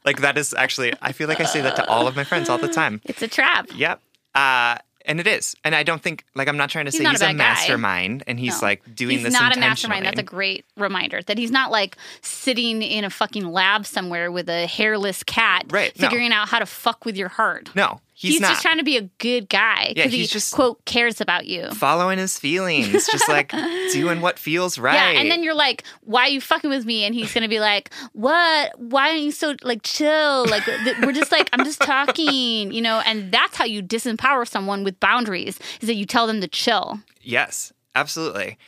like 0.04 0.20
that 0.20 0.36
is 0.38 0.54
actually. 0.54 0.92
I 1.02 1.12
feel 1.12 1.28
like 1.28 1.40
I 1.40 1.44
say 1.44 1.60
that 1.62 1.76
to 1.76 1.88
all 1.88 2.06
of 2.06 2.16
my 2.16 2.24
friends 2.24 2.48
all 2.48 2.58
the 2.58 2.68
time. 2.68 3.00
It's 3.04 3.22
a 3.22 3.28
trap. 3.28 3.68
Yep, 3.74 4.00
uh, 4.34 4.76
and 5.06 5.20
it 5.20 5.26
is. 5.26 5.54
And 5.64 5.74
I 5.74 5.82
don't 5.82 6.02
think 6.02 6.24
like 6.34 6.48
I'm 6.48 6.56
not 6.56 6.70
trying 6.70 6.84
to 6.86 6.90
He's 6.90 6.98
say 6.98 7.04
not 7.04 7.10
a 7.10 7.12
he's 7.14 7.20
a, 7.22 7.24
bad 7.26 7.32
guy. 7.32 7.36
mastermind 7.38 8.22
and 8.26 8.38
he's 8.38 8.60
No. 8.62 8.66
like 8.68 8.94
doing 8.94 9.16
he's 9.18 9.22
this. 9.24 9.34
He's 9.34 9.40
not 9.40 9.56
a 9.56 9.60
mastermind. 9.60 10.06
That's 10.06 10.18
a 10.18 10.22
great 10.22 10.64
reminder 10.76 11.20
that 11.26 11.36
he's 11.38 11.50
not 11.50 11.70
like 11.70 11.96
sitting 12.22 12.80
in 12.82 13.04
a 13.04 13.10
fucking 13.10 13.44
lab 13.46 13.86
somewhere 13.86 14.30
with 14.32 14.48
a 14.48 14.66
hairless 14.66 15.22
cat, 15.22 15.64
Right, 15.70 15.98
no. 15.98 16.08
figuring 16.08 16.32
out 16.32 16.48
how 16.48 16.58
to 16.58 16.66
fuck 16.66 17.04
with 17.04 17.16
your 17.16 17.28
heart. 17.28 17.70
No, 17.74 18.00
He's, 18.32 18.40
not 18.40 18.48
just 18.50 18.62
trying 18.62 18.78
to 18.78 18.84
be 18.84 18.96
a 18.96 19.02
good 19.18 19.48
guy 19.48 19.92
Yeah, 19.96 20.04
because 20.04 20.12
he 20.12 20.26
just- 20.26 20.52
quote 20.54 20.84
cares 20.84 21.20
about 21.20 21.46
you. 21.46 21.70
following 21.70 22.18
his 22.18 22.38
feelings, 22.38 22.88
just 23.06 23.28
like 23.28 23.50
doing 23.92 24.20
what 24.20 24.38
feels 24.38 24.78
right. 24.78 24.94
Yeah, 25.14 25.20
and 25.20 25.30
then 25.30 25.42
you're 25.42 25.54
like, 25.54 25.84
"Why 26.02 26.22
are 26.22 26.28
you 26.28 26.40
fucking 26.40 26.70
with 26.70 26.84
me?" 26.84 27.04
And 27.04 27.14
he's 27.14 27.32
gonna 27.32 27.48
be 27.48 27.60
like, 27.60 27.90
"What? 28.12 28.78
Why 28.78 29.10
aren't 29.10 29.20
you 29.22 29.30
so 29.32 29.54
like 29.62 29.82
chill? 29.82 30.46
Like 30.48 30.64
th- 30.64 30.96
we're 31.02 31.12
just 31.12 31.30
like 31.32 31.48
I'm 31.52 31.64
just 31.64 31.80
talking, 31.80 32.72
you 32.72 32.80
know." 32.82 33.02
And 33.04 33.30
that's 33.32 33.56
how 33.56 33.64
you 33.64 33.82
disempower 33.82 34.46
someone 34.48 34.84
with 34.84 34.98
boundaries 35.00 35.58
is 35.80 35.86
that 35.88 35.94
you 35.94 36.06
tell 36.06 36.26
them 36.26 36.40
to 36.40 36.48
chill. 36.48 37.00
Yes, 37.22 37.72
absolutely. 37.94 38.58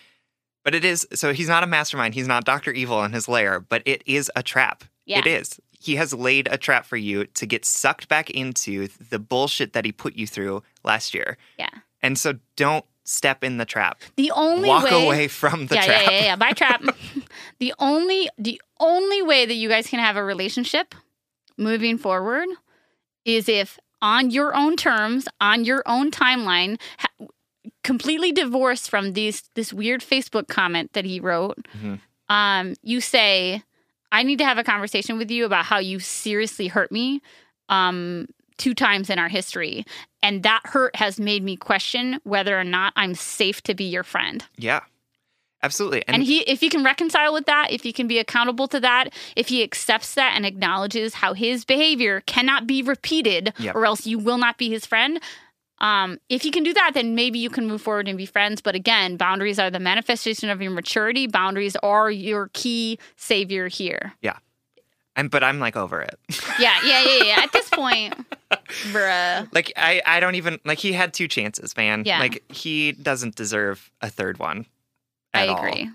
But 0.64 0.74
it 0.74 0.84
is 0.84 1.06
so 1.14 1.32
he's 1.32 1.48
not 1.48 1.62
a 1.62 1.66
mastermind. 1.66 2.14
He's 2.14 2.26
not 2.26 2.44
Dr. 2.44 2.72
Evil 2.72 3.04
in 3.04 3.12
his 3.12 3.28
lair, 3.28 3.60
but 3.60 3.82
it 3.86 4.02
is 4.06 4.30
a 4.34 4.42
trap. 4.42 4.82
Yeah. 5.04 5.20
It 5.20 5.26
is. 5.28 5.60
He 5.86 5.94
has 5.94 6.12
laid 6.12 6.48
a 6.50 6.58
trap 6.58 6.84
for 6.84 6.96
you 6.96 7.26
to 7.26 7.46
get 7.46 7.64
sucked 7.64 8.08
back 8.08 8.28
into 8.30 8.88
the 9.10 9.20
bullshit 9.20 9.72
that 9.72 9.84
he 9.84 9.92
put 9.92 10.16
you 10.16 10.26
through 10.26 10.64
last 10.82 11.14
year. 11.14 11.38
Yeah. 11.58 11.68
And 12.02 12.18
so 12.18 12.34
don't 12.56 12.84
step 13.04 13.44
in 13.44 13.58
the 13.58 13.64
trap. 13.64 14.00
The 14.16 14.32
only 14.32 14.68
Walk 14.68 14.82
way 14.90 15.04
away 15.04 15.28
from 15.28 15.68
the 15.68 15.76
yeah, 15.76 15.84
trap. 15.84 16.02
yeah, 16.02 16.10
yeah, 16.10 16.24
yeah. 16.24 16.36
By 16.36 16.50
trap. 16.50 16.82
the 17.60 17.72
only 17.78 18.28
the 18.36 18.60
only 18.80 19.22
way 19.22 19.46
that 19.46 19.54
you 19.54 19.68
guys 19.68 19.86
can 19.86 20.00
have 20.00 20.16
a 20.16 20.24
relationship 20.24 20.92
moving 21.56 21.98
forward 21.98 22.48
is 23.24 23.48
if 23.48 23.78
on 24.02 24.30
your 24.30 24.56
own 24.56 24.76
terms, 24.76 25.28
on 25.40 25.64
your 25.64 25.84
own 25.86 26.10
timeline, 26.10 26.80
ha- 26.98 27.26
completely 27.84 28.32
divorced 28.32 28.90
from 28.90 29.12
these 29.12 29.44
this 29.54 29.72
weird 29.72 30.00
Facebook 30.00 30.48
comment 30.48 30.92
that 30.94 31.04
he 31.04 31.20
wrote. 31.20 31.58
Mhm. 31.78 32.00
Um, 32.28 32.74
you 32.82 33.00
say, 33.00 33.62
"I 34.12 34.22
need 34.22 34.38
to 34.38 34.44
have 34.44 34.58
a 34.58 34.64
conversation 34.64 35.18
with 35.18 35.30
you 35.30 35.44
about 35.44 35.64
how 35.64 35.78
you 35.78 35.98
seriously 35.98 36.68
hurt 36.68 36.90
me." 36.92 37.22
Um, 37.68 38.28
two 38.58 38.72
times 38.72 39.10
in 39.10 39.18
our 39.18 39.28
history 39.28 39.84
and 40.22 40.42
that 40.42 40.62
hurt 40.64 40.96
has 40.96 41.20
made 41.20 41.44
me 41.44 41.56
question 41.56 42.18
whether 42.24 42.58
or 42.58 42.64
not 42.64 42.92
I'm 42.96 43.14
safe 43.14 43.62
to 43.64 43.74
be 43.74 43.84
your 43.84 44.02
friend. 44.02 44.44
Yeah. 44.56 44.80
Absolutely. 45.62 46.04
And, 46.06 46.22
he, 46.22 46.40
if 46.40 46.60
he 46.60 46.68
can 46.68 46.84
reconcile 46.84 47.32
with 47.32 47.46
that, 47.46 47.68
if 47.70 47.82
he 47.82 47.92
can 47.92 48.06
be 48.06 48.18
accountable 48.18 48.68
to 48.68 48.80
that, 48.80 49.12
if 49.36 49.48
he 49.48 49.62
accepts 49.62 50.14
that 50.14 50.32
and 50.36 50.44
acknowledges 50.46 51.14
how 51.14 51.32
his 51.32 51.64
behavior 51.64 52.22
cannot 52.26 52.66
be 52.66 52.82
repeated, 52.82 53.52
Yep. 53.58 53.74
or 53.74 53.86
else 53.86 54.06
you 54.06 54.18
will 54.18 54.38
not 54.38 54.58
be 54.58 54.68
his 54.68 54.86
friend. 54.86 55.20
Um, 55.78 56.18
if 56.28 56.44
you 56.44 56.50
can 56.50 56.62
do 56.62 56.72
that, 56.72 56.92
then 56.94 57.14
maybe 57.14 57.38
you 57.38 57.50
can 57.50 57.66
move 57.66 57.82
forward 57.82 58.08
and 58.08 58.16
be 58.16 58.26
friends. 58.26 58.60
But 58.60 58.74
again, 58.74 59.16
boundaries 59.16 59.58
are 59.58 59.70
the 59.70 59.80
manifestation 59.80 60.48
of 60.48 60.62
your 60.62 60.70
maturity. 60.70 61.26
Boundaries 61.26 61.76
are 61.82 62.10
your 62.10 62.50
key 62.54 62.98
savior 63.16 63.68
here. 63.68 64.14
I'm, 65.16 65.28
but 65.28 65.42
I'm 65.42 65.58
like 65.58 65.76
over 65.76 66.02
it. 66.02 66.18
Yeah, 66.60 66.78
yeah, 66.84 67.02
yeah, 67.02 67.24
yeah. 67.24 67.40
At 67.42 67.52
this 67.52 67.68
point, 67.70 68.14
bruh. 68.92 69.48
like 69.54 69.72
I, 69.76 70.02
I 70.06 70.20
don't 70.20 70.34
even 70.34 70.60
like 70.64 70.78
he 70.78 70.92
had 70.92 71.14
two 71.14 71.26
chances, 71.26 71.76
man. 71.76 72.02
Yeah. 72.04 72.18
Like 72.18 72.42
he 72.52 72.92
doesn't 72.92 73.34
deserve 73.34 73.90
a 74.02 74.10
third 74.10 74.38
one. 74.38 74.66
I 75.32 75.44
at 75.44 75.48
all. 75.48 75.58
agree. 75.58 75.90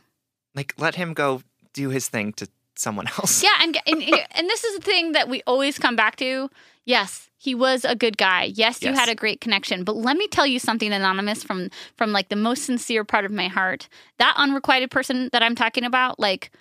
Like 0.56 0.74
let 0.78 0.96
him 0.96 1.14
go 1.14 1.44
do 1.74 1.90
his 1.90 2.10
thing 2.10 2.34
to 2.34 2.48
someone 2.76 3.08
else. 3.20 3.44
Yeah, 3.44 3.56
and, 3.62 3.78
and 3.86 4.02
and 4.04 4.50
this 4.50 4.64
is 4.64 4.80
the 4.80 4.84
thing 4.84 5.12
that 5.12 5.30
we 5.30 5.44
always 5.46 5.78
come 5.78 5.96
back 5.96 6.16
to. 6.18 6.50
Yes, 6.86 7.30
he 7.44 7.56
was 7.56 7.86
a 7.86 7.96
good 7.96 8.18
guy. 8.20 8.52
Yes, 8.54 8.84
you 8.84 8.94
had 8.94 9.10
a 9.10 9.16
great 9.16 9.42
connection. 9.42 9.84
But 9.84 9.96
let 9.96 10.16
me 10.16 10.28
tell 10.28 10.46
you 10.46 10.60
something 10.60 10.94
anonymous 10.94 11.44
from 11.44 11.70
from 11.98 12.12
like 12.12 12.30
the 12.30 12.36
most 12.36 12.66
sincere 12.66 13.04
part 13.04 13.26
of 13.26 13.32
my 13.32 13.48
heart. 13.48 13.90
That 14.20 14.36
unrequited 14.38 14.92
person 14.92 15.28
that 15.32 15.42
I'm 15.42 15.56
talking 15.56 15.84
about, 15.84 16.20
like 16.20 16.52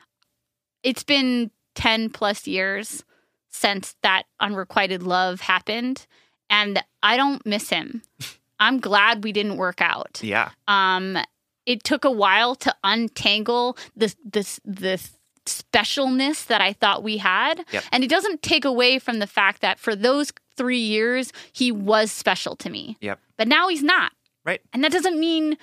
it's 0.83 1.03
been 1.05 1.51
10 1.75 2.09
plus 2.11 2.47
years 2.47 3.05
since 3.51 3.95
that 4.03 4.23
unrequited 4.41 5.03
love 5.03 5.43
happened 5.43 6.07
and 6.49 6.83
I 7.03 7.17
don't 7.19 7.45
miss 7.45 7.69
him. 7.69 8.01
I'm 8.59 8.81
glad 8.81 9.23
we 9.25 9.33
didn't 9.33 9.57
work 9.59 9.81
out 9.83 10.21
Yeah. 10.23 10.51
um 10.67 11.19
it 11.67 11.85
took 11.85 12.05
a 12.07 12.11
while 12.11 12.55
to 12.57 12.75
untangle 12.85 13.77
the 13.95 14.15
the 14.25 14.45
the 14.65 14.99
specialness 15.47 16.47
that 16.47 16.61
I 16.61 16.73
thought 16.73 17.03
we 17.03 17.17
had 17.19 17.65
Yep. 17.73 17.85
and 17.93 18.05
it 18.05 18.11
doesn't 18.11 18.43
take 18.43 18.65
away 18.65 18.99
from 18.99 19.19
the 19.19 19.27
fact 19.27 19.61
that 19.63 19.79
for 19.79 19.95
those 19.97 20.33
3 20.61 20.77
years 20.97 21.33
he 21.61 21.69
was 21.73 22.13
special 22.13 22.55
to 22.63 22.69
me 22.77 22.85
Yep. 23.01 23.19
but 23.39 23.49
now 23.57 23.65
he's 23.73 23.83
not 23.95 24.13
Right. 24.45 24.61
and 24.73 24.83
that 24.85 24.93
doesn't 24.93 25.19
mean 25.27 25.57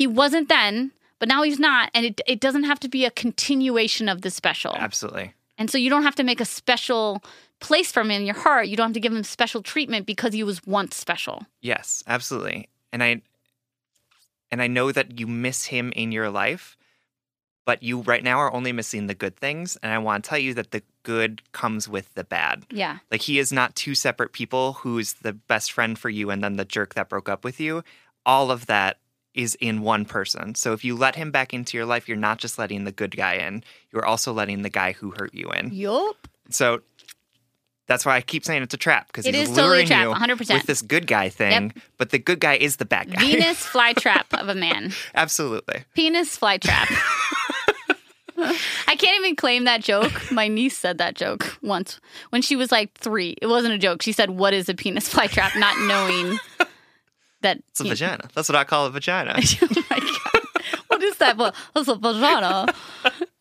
he 0.00 0.06
wasn't 0.06 0.48
then 0.48 0.74
but 1.18 1.28
now 1.34 1.42
he's 1.46 1.58
not 1.58 1.90
and 1.94 2.02
it 2.08 2.20
it 2.34 2.38
doesn't 2.46 2.64
have 2.70 2.80
to 2.84 2.88
be 2.96 3.02
a 3.04 3.10
continuation 3.24 4.06
of 4.14 4.20
the 4.24 4.30
special 4.30 4.74
Absolutely. 4.88 5.34
and 5.58 5.66
so 5.70 5.76
you 5.78 5.90
don't 5.90 6.04
have 6.08 6.14
to 6.20 6.26
make 6.30 6.40
a 6.40 6.44
special 6.60 7.22
place 7.66 7.90
for 7.92 8.00
him 8.04 8.10
in 8.16 8.26
your 8.30 8.40
heart 8.46 8.68
you 8.68 8.76
don't 8.76 8.88
have 8.90 8.98
to 9.00 9.04
give 9.06 9.12
him 9.16 9.24
special 9.24 9.60
treatment 9.72 10.02
because 10.12 10.32
he 10.38 10.44
was 10.50 10.58
once 10.78 10.94
special 11.06 11.36
Yes, 11.72 12.02
absolutely. 12.06 12.68
And 12.92 13.02
I 13.02 13.10
and 14.50 14.62
I 14.62 14.68
know 14.76 14.92
that 14.92 15.18
you 15.18 15.26
miss 15.26 15.64
him 15.74 15.92
in 15.96 16.12
your 16.12 16.30
life, 16.30 16.76
but 17.66 17.82
you 17.82 18.00
right 18.02 18.22
now 18.22 18.38
are 18.38 18.52
only 18.52 18.72
missing 18.72 19.06
the 19.06 19.14
good 19.14 19.36
things, 19.36 19.76
and 19.82 19.92
I 19.92 19.98
want 19.98 20.22
to 20.24 20.28
tell 20.30 20.38
you 20.38 20.54
that 20.54 20.70
the 20.70 20.82
good 21.02 21.42
comes 21.52 21.88
with 21.88 22.12
the 22.14 22.24
bad. 22.24 22.64
yeah 22.70 22.98
Like 23.10 23.22
he 23.22 23.38
is 23.38 23.52
not 23.52 23.74
two 23.74 23.94
separate 23.94 24.32
people 24.32 24.74
who's 24.74 25.14
the 25.14 25.32
best 25.32 25.72
friend 25.72 25.98
for 25.98 26.08
you 26.10 26.30
and 26.30 26.42
then 26.42 26.56
the 26.56 26.64
jerk 26.64 26.94
that 26.94 27.08
broke 27.08 27.28
up 27.28 27.44
with 27.44 27.60
you. 27.60 27.82
All 28.26 28.50
of 28.50 28.66
that 28.66 28.98
is 29.34 29.54
in 29.56 29.82
one 29.82 30.04
person. 30.04 30.54
So 30.54 30.72
if 30.72 30.84
you 30.84 30.94
let 30.94 31.16
him 31.16 31.30
back 31.30 31.52
into 31.52 31.76
your 31.76 31.84
life, 31.86 32.06
you're 32.08 32.16
not 32.16 32.38
just 32.38 32.58
letting 32.58 32.84
the 32.84 32.92
good 32.92 33.16
guy 33.16 33.34
in, 33.34 33.64
you're 33.92 34.04
also 34.06 34.32
letting 34.32 34.62
the 34.62 34.70
guy 34.70 34.92
who 34.92 35.10
hurt 35.10 35.34
you 35.34 35.50
in. 35.50 35.70
yup 35.74 36.28
So 36.50 36.80
that's 37.86 38.06
why 38.06 38.16
I 38.16 38.20
keep 38.22 38.44
saying 38.46 38.62
it's 38.62 38.72
a 38.72 38.78
trap 38.78 39.08
because 39.08 39.26
It 39.26 39.34
he's 39.34 39.48
is 39.50 39.56
totally 39.56 39.66
a 39.66 39.70
luring 39.72 39.86
trap, 39.88 40.28
you 40.28 40.34
100%. 40.36 40.54
with 40.54 40.66
this 40.66 40.80
good 40.80 41.06
guy 41.06 41.28
thing, 41.28 41.74
but 41.98 42.10
the 42.10 42.18
good 42.18 42.40
guy 42.40 42.54
is 42.54 42.76
the 42.76 42.86
bad 42.86 43.12
guy. 43.12 43.20
Venus 43.20 43.66
flytrap 43.72 44.32
of 44.40 44.48
a 44.48 44.54
man. 44.54 44.92
Absolutely. 45.14 45.84
Penis 45.94 46.38
flytrap. 46.38 46.88
I 48.86 48.96
can't 48.96 49.16
even 49.20 49.36
claim 49.36 49.64
that 49.64 49.82
joke. 49.82 50.30
My 50.32 50.48
niece 50.48 50.76
said 50.76 50.98
that 50.98 51.14
joke 51.14 51.56
once 51.62 52.00
when 52.30 52.42
she 52.42 52.56
was 52.56 52.72
like 52.72 52.92
three. 52.94 53.36
It 53.40 53.46
wasn't 53.46 53.74
a 53.74 53.78
joke. 53.78 54.02
She 54.02 54.12
said, 54.12 54.30
What 54.30 54.54
is 54.54 54.68
a 54.68 54.74
penis 54.74 55.12
flytrap? 55.12 55.58
Not 55.58 55.78
knowing 55.86 56.38
that. 57.42 57.58
It's 57.68 57.80
a 57.80 57.84
vagina. 57.84 58.28
That's 58.34 58.48
what 58.48 58.56
I 58.56 58.64
call 58.64 58.86
a 58.86 58.90
vagina. 58.90 59.34
oh 59.62 59.84
my 59.90 59.98
God. 59.98 60.42
What 60.88 61.02
is 61.02 61.16
that? 61.18 61.36
That's 61.74 61.88
a 61.88 61.94
vagina. 61.94 62.66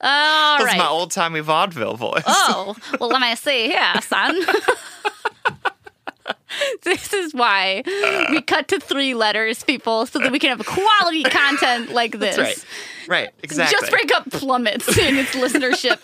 All 0.02 0.58
That's 0.58 0.66
right. 0.66 0.78
my 0.78 0.88
old 0.88 1.12
timey 1.12 1.40
vaudeville 1.40 1.96
voice. 1.96 2.24
Oh, 2.26 2.76
well, 3.00 3.10
let 3.10 3.22
me 3.22 3.36
see 3.36 3.68
here, 3.68 4.02
son. 4.02 4.38
this 6.84 7.14
is 7.14 7.34
why 7.34 7.84
we 8.32 8.42
cut 8.42 8.68
to 8.70 8.80
three 8.80 9.14
letters, 9.14 9.64
people, 9.64 10.06
so 10.06 10.20
that 10.20 10.32
we 10.32 10.40
can 10.40 10.58
have 10.58 10.66
quality 10.66 11.24
content 11.24 11.92
like 11.94 12.20
this. 12.20 12.36
That's 12.36 12.60
right. 12.60 12.66
Right. 13.08 13.30
Exactly. 13.44 13.78
Just 13.80 13.92
break 13.92 14.14
up 14.14 14.30
plummets 14.32 14.98
in 14.98 15.16
its 15.18 15.32
listenership. 15.32 16.00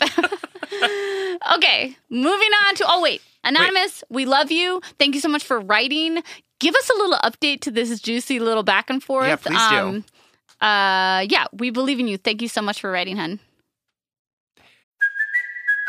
okay, 1.56 1.96
moving 2.10 2.50
on 2.68 2.76
to. 2.76 2.86
Oh, 2.88 3.02
wait. 3.02 3.22
Anonymous, 3.44 4.04
we 4.10 4.26
love 4.26 4.52
you. 4.52 4.82
Thank 5.00 5.16
you 5.16 5.22
so 5.22 5.30
much 5.30 5.44
for 5.44 5.60
writing. 5.60 6.22
Give 6.60 6.76
us 6.76 6.90
a 6.90 6.94
little 6.94 7.18
update 7.24 7.62
to 7.62 7.72
this 7.72 7.98
juicy 8.02 8.40
little 8.40 8.64
back 8.64 8.90
and 8.90 9.02
forth. 9.02 9.28
Yeah, 9.28 9.36
please 9.38 9.70
do. 9.70 10.04
do. 10.04 10.66
Uh, 10.66 11.22
yeah, 11.30 11.46
we 11.54 11.70
believe 11.70 12.00
in 12.00 12.08
you. 12.10 12.18
Thank 12.18 12.42
you 12.42 12.50
so 12.50 12.62
much 12.62 12.82
for 12.82 12.92
writing, 12.92 13.16
hun. 13.16 13.40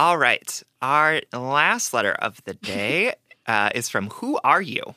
All 0.00 0.16
right. 0.16 0.62
Our 0.80 1.20
last 1.30 1.92
letter 1.92 2.12
of 2.12 2.42
the 2.44 2.54
day 2.54 3.12
uh, 3.46 3.68
is 3.74 3.90
from 3.90 4.08
Who 4.08 4.40
Are 4.42 4.62
You? 4.62 4.94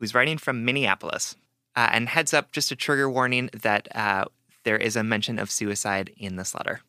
Who's 0.00 0.14
writing 0.14 0.38
from 0.38 0.64
Minneapolis. 0.64 1.36
Uh, 1.76 1.90
and 1.92 2.08
heads 2.08 2.32
up, 2.32 2.50
just 2.50 2.70
a 2.70 2.76
trigger 2.76 3.10
warning 3.10 3.50
that 3.52 3.94
uh, 3.94 4.24
there 4.64 4.78
is 4.78 4.96
a 4.96 5.04
mention 5.04 5.38
of 5.38 5.50
suicide 5.50 6.12
in 6.16 6.36
this 6.36 6.54
letter. 6.54 6.80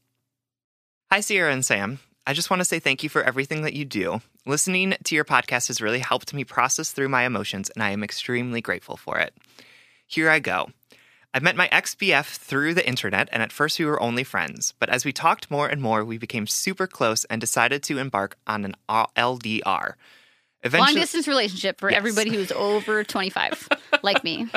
Hi, 1.11 1.19
Sierra 1.19 1.51
and 1.51 1.65
Sam. 1.65 1.99
I 2.25 2.31
just 2.31 2.49
want 2.49 2.61
to 2.61 2.65
say 2.65 2.79
thank 2.79 3.03
you 3.03 3.09
for 3.09 3.23
everything 3.23 3.63
that 3.63 3.73
you 3.73 3.83
do. 3.83 4.21
Listening 4.45 4.95
to 5.03 5.13
your 5.13 5.25
podcast 5.25 5.67
has 5.67 5.81
really 5.81 5.99
helped 5.99 6.33
me 6.33 6.45
process 6.45 6.93
through 6.93 7.09
my 7.09 7.25
emotions, 7.25 7.69
and 7.71 7.83
I 7.83 7.91
am 7.91 8.05
extremely 8.05 8.61
grateful 8.61 8.95
for 8.95 9.19
it. 9.19 9.33
Here 10.07 10.29
I 10.29 10.39
go. 10.39 10.69
I 11.33 11.39
met 11.39 11.55
my 11.55 11.69
ex 11.71 11.93
BF 11.93 12.25
through 12.37 12.73
the 12.73 12.87
internet, 12.87 13.29
and 13.31 13.43
at 13.43 13.51
first 13.51 13.77
we 13.77 13.85
were 13.85 14.01
only 14.01 14.23
friends. 14.23 14.73
But 14.79 14.89
as 14.89 15.05
we 15.05 15.13
talked 15.13 15.51
more 15.51 15.67
and 15.67 15.81
more, 15.81 16.03
we 16.03 16.17
became 16.17 16.47
super 16.47 16.87
close 16.87 17.23
and 17.25 17.39
decided 17.39 17.83
to 17.83 17.99
embark 17.99 18.37
on 18.47 18.65
an 18.65 18.75
LDR. 18.89 19.93
Long 20.73 20.93
distance 20.95 21.27
relationship 21.27 21.79
for 21.79 21.89
Yes. 21.89 21.97
everybody 21.97 22.31
who's 22.31 22.51
over 22.51 23.03
25, 23.15 23.69
like 24.01 24.23
me. 24.23 24.47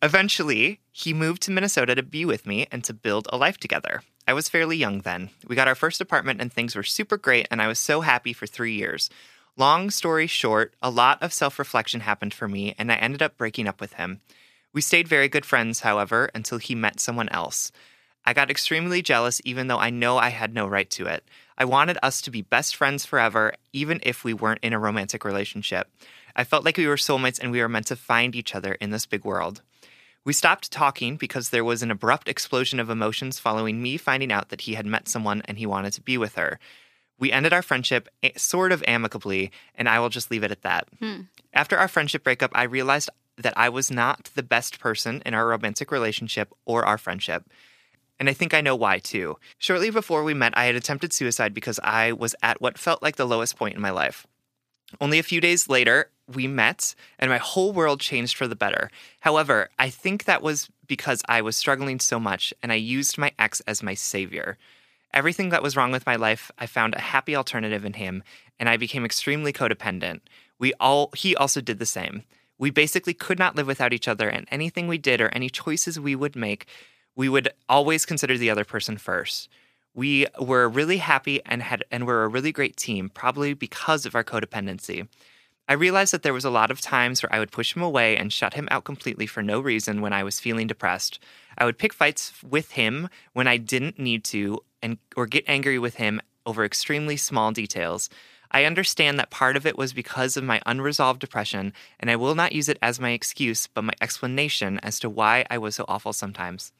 Eventually, 0.00 0.78
he 0.92 1.12
moved 1.12 1.42
to 1.42 1.50
Minnesota 1.50 1.94
to 1.96 2.02
be 2.02 2.24
with 2.24 2.46
me 2.46 2.66
and 2.70 2.84
to 2.84 2.94
build 2.94 3.26
a 3.32 3.36
life 3.36 3.58
together. 3.58 4.02
I 4.28 4.32
was 4.32 4.48
fairly 4.48 4.76
young 4.76 5.00
then. 5.00 5.30
We 5.46 5.56
got 5.56 5.66
our 5.68 5.74
first 5.74 6.00
apartment 6.00 6.40
and 6.40 6.52
things 6.52 6.76
were 6.76 6.82
super 6.84 7.16
great, 7.16 7.48
and 7.50 7.60
I 7.60 7.66
was 7.66 7.78
so 7.80 8.02
happy 8.02 8.32
for 8.32 8.46
three 8.46 8.74
years. 8.74 9.10
Long 9.56 9.90
story 9.90 10.28
short, 10.28 10.74
a 10.80 10.90
lot 10.90 11.20
of 11.20 11.32
self 11.32 11.58
reflection 11.58 12.00
happened 12.00 12.32
for 12.32 12.46
me, 12.46 12.74
and 12.78 12.92
I 12.92 12.94
ended 12.96 13.22
up 13.22 13.36
breaking 13.36 13.66
up 13.66 13.80
with 13.80 13.94
him. 13.94 14.20
We 14.72 14.80
stayed 14.80 15.08
very 15.08 15.28
good 15.28 15.46
friends, 15.46 15.80
however, 15.80 16.30
until 16.34 16.58
he 16.58 16.74
met 16.74 17.00
someone 17.00 17.28
else. 17.30 17.72
I 18.24 18.34
got 18.34 18.50
extremely 18.50 19.00
jealous, 19.00 19.40
even 19.44 19.68
though 19.68 19.78
I 19.78 19.90
know 19.90 20.18
I 20.18 20.28
had 20.28 20.52
no 20.52 20.66
right 20.66 20.90
to 20.90 21.06
it. 21.06 21.24
I 21.56 21.64
wanted 21.64 21.98
us 22.02 22.20
to 22.22 22.30
be 22.30 22.42
best 22.42 22.76
friends 22.76 23.06
forever, 23.06 23.54
even 23.72 24.00
if 24.02 24.22
we 24.22 24.34
weren't 24.34 24.62
in 24.62 24.72
a 24.74 24.78
romantic 24.78 25.24
relationship. 25.24 25.90
I 26.36 26.44
felt 26.44 26.64
like 26.64 26.76
we 26.76 26.86
were 26.86 26.96
soulmates 26.96 27.40
and 27.40 27.50
we 27.50 27.60
were 27.60 27.68
meant 27.68 27.86
to 27.86 27.96
find 27.96 28.36
each 28.36 28.54
other 28.54 28.74
in 28.74 28.90
this 28.90 29.06
big 29.06 29.24
world. 29.24 29.62
We 30.24 30.34
stopped 30.34 30.70
talking 30.70 31.16
because 31.16 31.48
there 31.48 31.64
was 31.64 31.82
an 31.82 31.90
abrupt 31.90 32.28
explosion 32.28 32.78
of 32.78 32.90
emotions 32.90 33.38
following 33.38 33.80
me 33.80 33.96
finding 33.96 34.30
out 34.30 34.50
that 34.50 34.62
he 34.62 34.74
had 34.74 34.84
met 34.84 35.08
someone 35.08 35.40
and 35.46 35.58
he 35.58 35.64
wanted 35.64 35.94
to 35.94 36.02
be 36.02 36.18
with 36.18 36.34
her. 36.34 36.58
We 37.18 37.32
ended 37.32 37.52
our 37.54 37.62
friendship 37.62 38.08
eh, 38.22 38.32
sort 38.36 38.70
of 38.70 38.84
amicably, 38.86 39.50
and 39.74 39.88
I 39.88 39.98
will 40.00 40.10
just 40.10 40.30
leave 40.30 40.44
it 40.44 40.50
at 40.50 40.62
that. 40.62 40.86
After 41.54 41.78
our 41.78 41.88
friendship 41.88 42.22
breakup, 42.22 42.50
I 42.54 42.64
realized 42.64 43.08
that 43.38 43.54
I 43.56 43.68
was 43.68 43.90
not 43.90 44.30
the 44.34 44.42
best 44.42 44.78
person 44.78 45.22
in 45.24 45.34
our 45.34 45.46
romantic 45.46 45.90
relationship 45.90 46.52
or 46.64 46.84
our 46.84 46.98
friendship. 46.98 47.44
And 48.18 48.28
I 48.28 48.32
think 48.32 48.52
I 48.52 48.60
know 48.60 48.74
why 48.74 48.98
too. 48.98 49.38
Shortly 49.58 49.90
before 49.90 50.24
we 50.24 50.34
met, 50.34 50.56
I 50.56 50.64
had 50.64 50.74
attempted 50.74 51.12
suicide 51.12 51.54
because 51.54 51.78
I 51.82 52.12
was 52.12 52.34
at 52.42 52.60
what 52.60 52.78
felt 52.78 53.02
like 53.02 53.16
the 53.16 53.26
lowest 53.26 53.56
point 53.56 53.76
in 53.76 53.80
my 53.80 53.90
life. 53.90 54.26
Only 55.00 55.18
a 55.18 55.22
few 55.24 55.40
days 55.40 55.68
later, 55.68 56.10
we 56.26 56.46
met, 56.46 56.94
and 57.18 57.30
my 57.30 57.38
whole 57.38 57.72
world 57.72 58.00
changed 58.00 58.36
for 58.36 58.46
the 58.46 58.56
better. 58.56 58.90
However, 59.20 59.70
I 59.78 59.90
think 59.90 60.24
that 60.24 60.42
was 60.42 60.68
because 60.86 61.22
I 61.28 61.42
was 61.42 61.56
struggling 61.56 62.00
so 62.00 62.18
much, 62.18 62.52
and 62.62 62.72
I 62.72 62.76
used 62.76 63.18
my 63.18 63.32
ex 63.38 63.60
as 63.60 63.82
my 63.82 63.94
savior. 63.94 64.56
Everything 65.12 65.50
that 65.50 65.62
was 65.62 65.76
wrong 65.76 65.92
with 65.92 66.06
my 66.06 66.16
life, 66.16 66.50
I 66.58 66.66
found 66.66 66.94
a 66.94 67.00
happy 67.00 67.36
alternative 67.36 67.84
in 67.84 67.94
him, 67.94 68.22
and 68.58 68.68
I 68.68 68.76
became 68.76 69.04
extremely 69.04 69.52
codependent. 69.52 70.20
We 70.58 70.74
all 70.80 71.10
he 71.14 71.36
also 71.36 71.60
did 71.60 71.78
the 71.78 71.86
same. 71.86 72.24
We 72.58 72.70
basically 72.70 73.14
could 73.14 73.38
not 73.38 73.56
live 73.56 73.66
without 73.66 73.92
each 73.92 74.08
other, 74.08 74.28
and 74.28 74.46
anything 74.50 74.88
we 74.88 74.98
did 74.98 75.20
or 75.20 75.28
any 75.28 75.48
choices 75.48 75.98
we 75.98 76.16
would 76.16 76.36
make, 76.36 76.66
we 77.14 77.28
would 77.28 77.48
always 77.68 78.04
consider 78.04 78.36
the 78.36 78.50
other 78.50 78.64
person 78.64 78.98
first. 78.98 79.48
We 79.94 80.26
were 80.40 80.68
really 80.68 80.98
happy 80.98 81.40
and 81.46 81.62
had 81.62 81.84
and 81.90 82.06
were 82.06 82.24
a 82.24 82.28
really 82.28 82.52
great 82.52 82.76
team, 82.76 83.08
probably 83.08 83.54
because 83.54 84.06
of 84.06 84.14
our 84.14 84.24
codependency. 84.24 85.08
I 85.68 85.74
realized 85.74 86.14
that 86.14 86.22
there 86.22 86.32
was 86.32 86.46
a 86.46 86.50
lot 86.50 86.70
of 86.70 86.80
times 86.80 87.22
where 87.22 87.32
I 87.32 87.38
would 87.38 87.50
push 87.50 87.76
him 87.76 87.82
away 87.82 88.16
and 88.16 88.32
shut 88.32 88.54
him 88.54 88.68
out 88.70 88.84
completely 88.84 89.26
for 89.26 89.42
no 89.42 89.60
reason 89.60 90.00
when 90.00 90.14
I 90.14 90.24
was 90.24 90.40
feeling 90.40 90.66
depressed. 90.66 91.18
I 91.58 91.66
would 91.66 91.76
pick 91.76 91.92
fights 91.92 92.32
with 92.42 92.72
him 92.72 93.08
when 93.34 93.46
I 93.46 93.58
didn't 93.58 93.98
need 93.98 94.24
to 94.24 94.60
and 94.82 94.96
or 95.14 95.26
get 95.26 95.44
angry 95.46 95.78
with 95.78 95.96
him 95.96 96.20
over 96.46 96.64
extremely 96.64 97.18
small 97.18 97.52
details. 97.52 98.08
I 98.50 98.64
understand 98.64 99.18
that 99.18 99.30
part 99.30 99.56
of 99.56 99.66
it 99.66 99.76
was 99.76 99.92
because 99.92 100.36
of 100.36 100.44
my 100.44 100.60
unresolved 100.66 101.20
depression, 101.20 101.72
and 102.00 102.10
I 102.10 102.16
will 102.16 102.34
not 102.34 102.52
use 102.52 102.68
it 102.68 102.78
as 102.80 103.00
my 103.00 103.10
excuse, 103.10 103.66
but 103.66 103.84
my 103.84 103.92
explanation 104.00 104.78
as 104.82 104.98
to 105.00 105.10
why 105.10 105.44
I 105.50 105.58
was 105.58 105.76
so 105.76 105.84
awful 105.88 106.12
sometimes. 106.12 106.72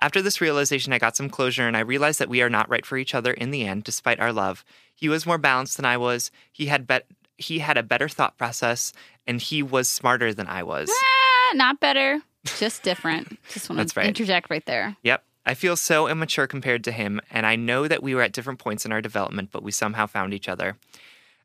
After 0.00 0.22
this 0.22 0.40
realization, 0.40 0.92
I 0.92 0.98
got 0.98 1.16
some 1.16 1.28
closure 1.28 1.66
and 1.66 1.76
I 1.76 1.80
realized 1.80 2.20
that 2.20 2.28
we 2.28 2.42
are 2.42 2.50
not 2.50 2.68
right 2.68 2.86
for 2.86 2.96
each 2.96 3.14
other 3.14 3.32
in 3.32 3.50
the 3.50 3.66
end, 3.66 3.84
despite 3.84 4.20
our 4.20 4.32
love. 4.32 4.64
He 4.94 5.08
was 5.08 5.26
more 5.26 5.38
balanced 5.38 5.76
than 5.76 5.86
I 5.86 5.96
was. 5.96 6.30
He 6.52 6.66
had 6.66 6.86
bet- 6.86 7.06
he 7.36 7.60
had 7.60 7.76
a 7.76 7.82
better 7.82 8.08
thought 8.08 8.36
process, 8.36 8.92
and 9.26 9.40
he 9.40 9.62
was 9.62 9.88
smarter 9.88 10.34
than 10.34 10.46
I 10.46 10.62
was. 10.62 10.90
Ah, 10.90 11.52
not 11.54 11.80
better, 11.80 12.20
just 12.58 12.82
different. 12.82 13.38
Just 13.50 13.70
want 13.70 13.88
to 13.88 13.92
right. 13.98 14.06
interject 14.06 14.50
right 14.50 14.64
there. 14.66 14.96
Yep. 15.02 15.24
I 15.48 15.54
feel 15.54 15.76
so 15.76 16.08
immature 16.08 16.46
compared 16.46 16.84
to 16.84 16.92
him, 16.92 17.22
and 17.30 17.46
I 17.46 17.56
know 17.56 17.88
that 17.88 18.02
we 18.02 18.14
were 18.14 18.20
at 18.20 18.32
different 18.32 18.58
points 18.58 18.84
in 18.84 18.92
our 18.92 19.00
development, 19.00 19.48
but 19.50 19.62
we 19.62 19.72
somehow 19.72 20.06
found 20.06 20.34
each 20.34 20.46
other. 20.46 20.76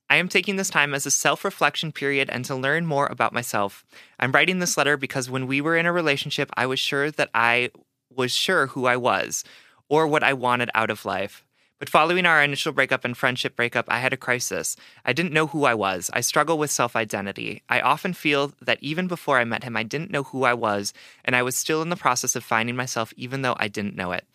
I 0.09 0.17
am 0.17 0.27
taking 0.27 0.57
this 0.57 0.69
time 0.69 0.93
as 0.93 1.05
a 1.05 1.11
self 1.11 1.45
reflection 1.45 1.93
period 1.93 2.29
and 2.29 2.43
to 2.43 2.53
learn 2.53 2.85
more 2.85 3.07
about 3.07 3.31
myself. 3.31 3.85
I'm 4.19 4.33
writing 4.33 4.59
this 4.59 4.75
letter 4.75 4.97
because 4.97 5.29
when 5.29 5.47
we 5.47 5.61
were 5.61 5.77
in 5.77 5.85
a 5.85 5.93
relationship, 5.93 6.49
I 6.57 6.65
was 6.65 6.79
sure 6.79 7.11
that 7.11 7.29
I 7.33 7.71
was 8.13 8.33
sure 8.35 8.67
who 8.67 8.87
I 8.87 8.97
was 8.97 9.45
or 9.87 10.05
what 10.05 10.21
I 10.21 10.33
wanted 10.33 10.69
out 10.75 10.91
of 10.91 11.05
life. 11.05 11.45
But 11.84 11.89
following 11.89 12.25
our 12.25 12.41
initial 12.41 12.71
breakup 12.71 13.03
and 13.03 13.17
friendship 13.17 13.57
breakup, 13.57 13.88
I 13.89 13.99
had 13.99 14.13
a 14.13 14.15
crisis. 14.15 14.77
I 15.03 15.11
didn't 15.11 15.34
know 15.34 15.47
who 15.47 15.65
I 15.65 15.73
was. 15.73 16.09
I 16.13 16.21
struggle 16.21 16.57
with 16.57 16.71
self 16.71 16.95
identity. 16.95 17.61
I 17.67 17.81
often 17.81 18.13
feel 18.13 18.53
that 18.61 18.77
even 18.81 19.07
before 19.07 19.38
I 19.38 19.43
met 19.43 19.65
him, 19.65 19.75
I 19.75 19.84
didn't 19.84 20.09
know 20.09 20.23
who 20.23 20.45
I 20.45 20.53
was, 20.53 20.93
and 21.25 21.36
I 21.36 21.43
was 21.43 21.57
still 21.57 21.81
in 21.81 21.89
the 21.89 21.97
process 21.97 22.38
of 22.38 22.43
finding 22.45 22.77
myself, 22.77 23.11
even 23.17 23.41
though 23.41 23.57
I 23.59 23.67
didn't 23.67 23.97
know 23.97 24.13
it. 24.13 24.25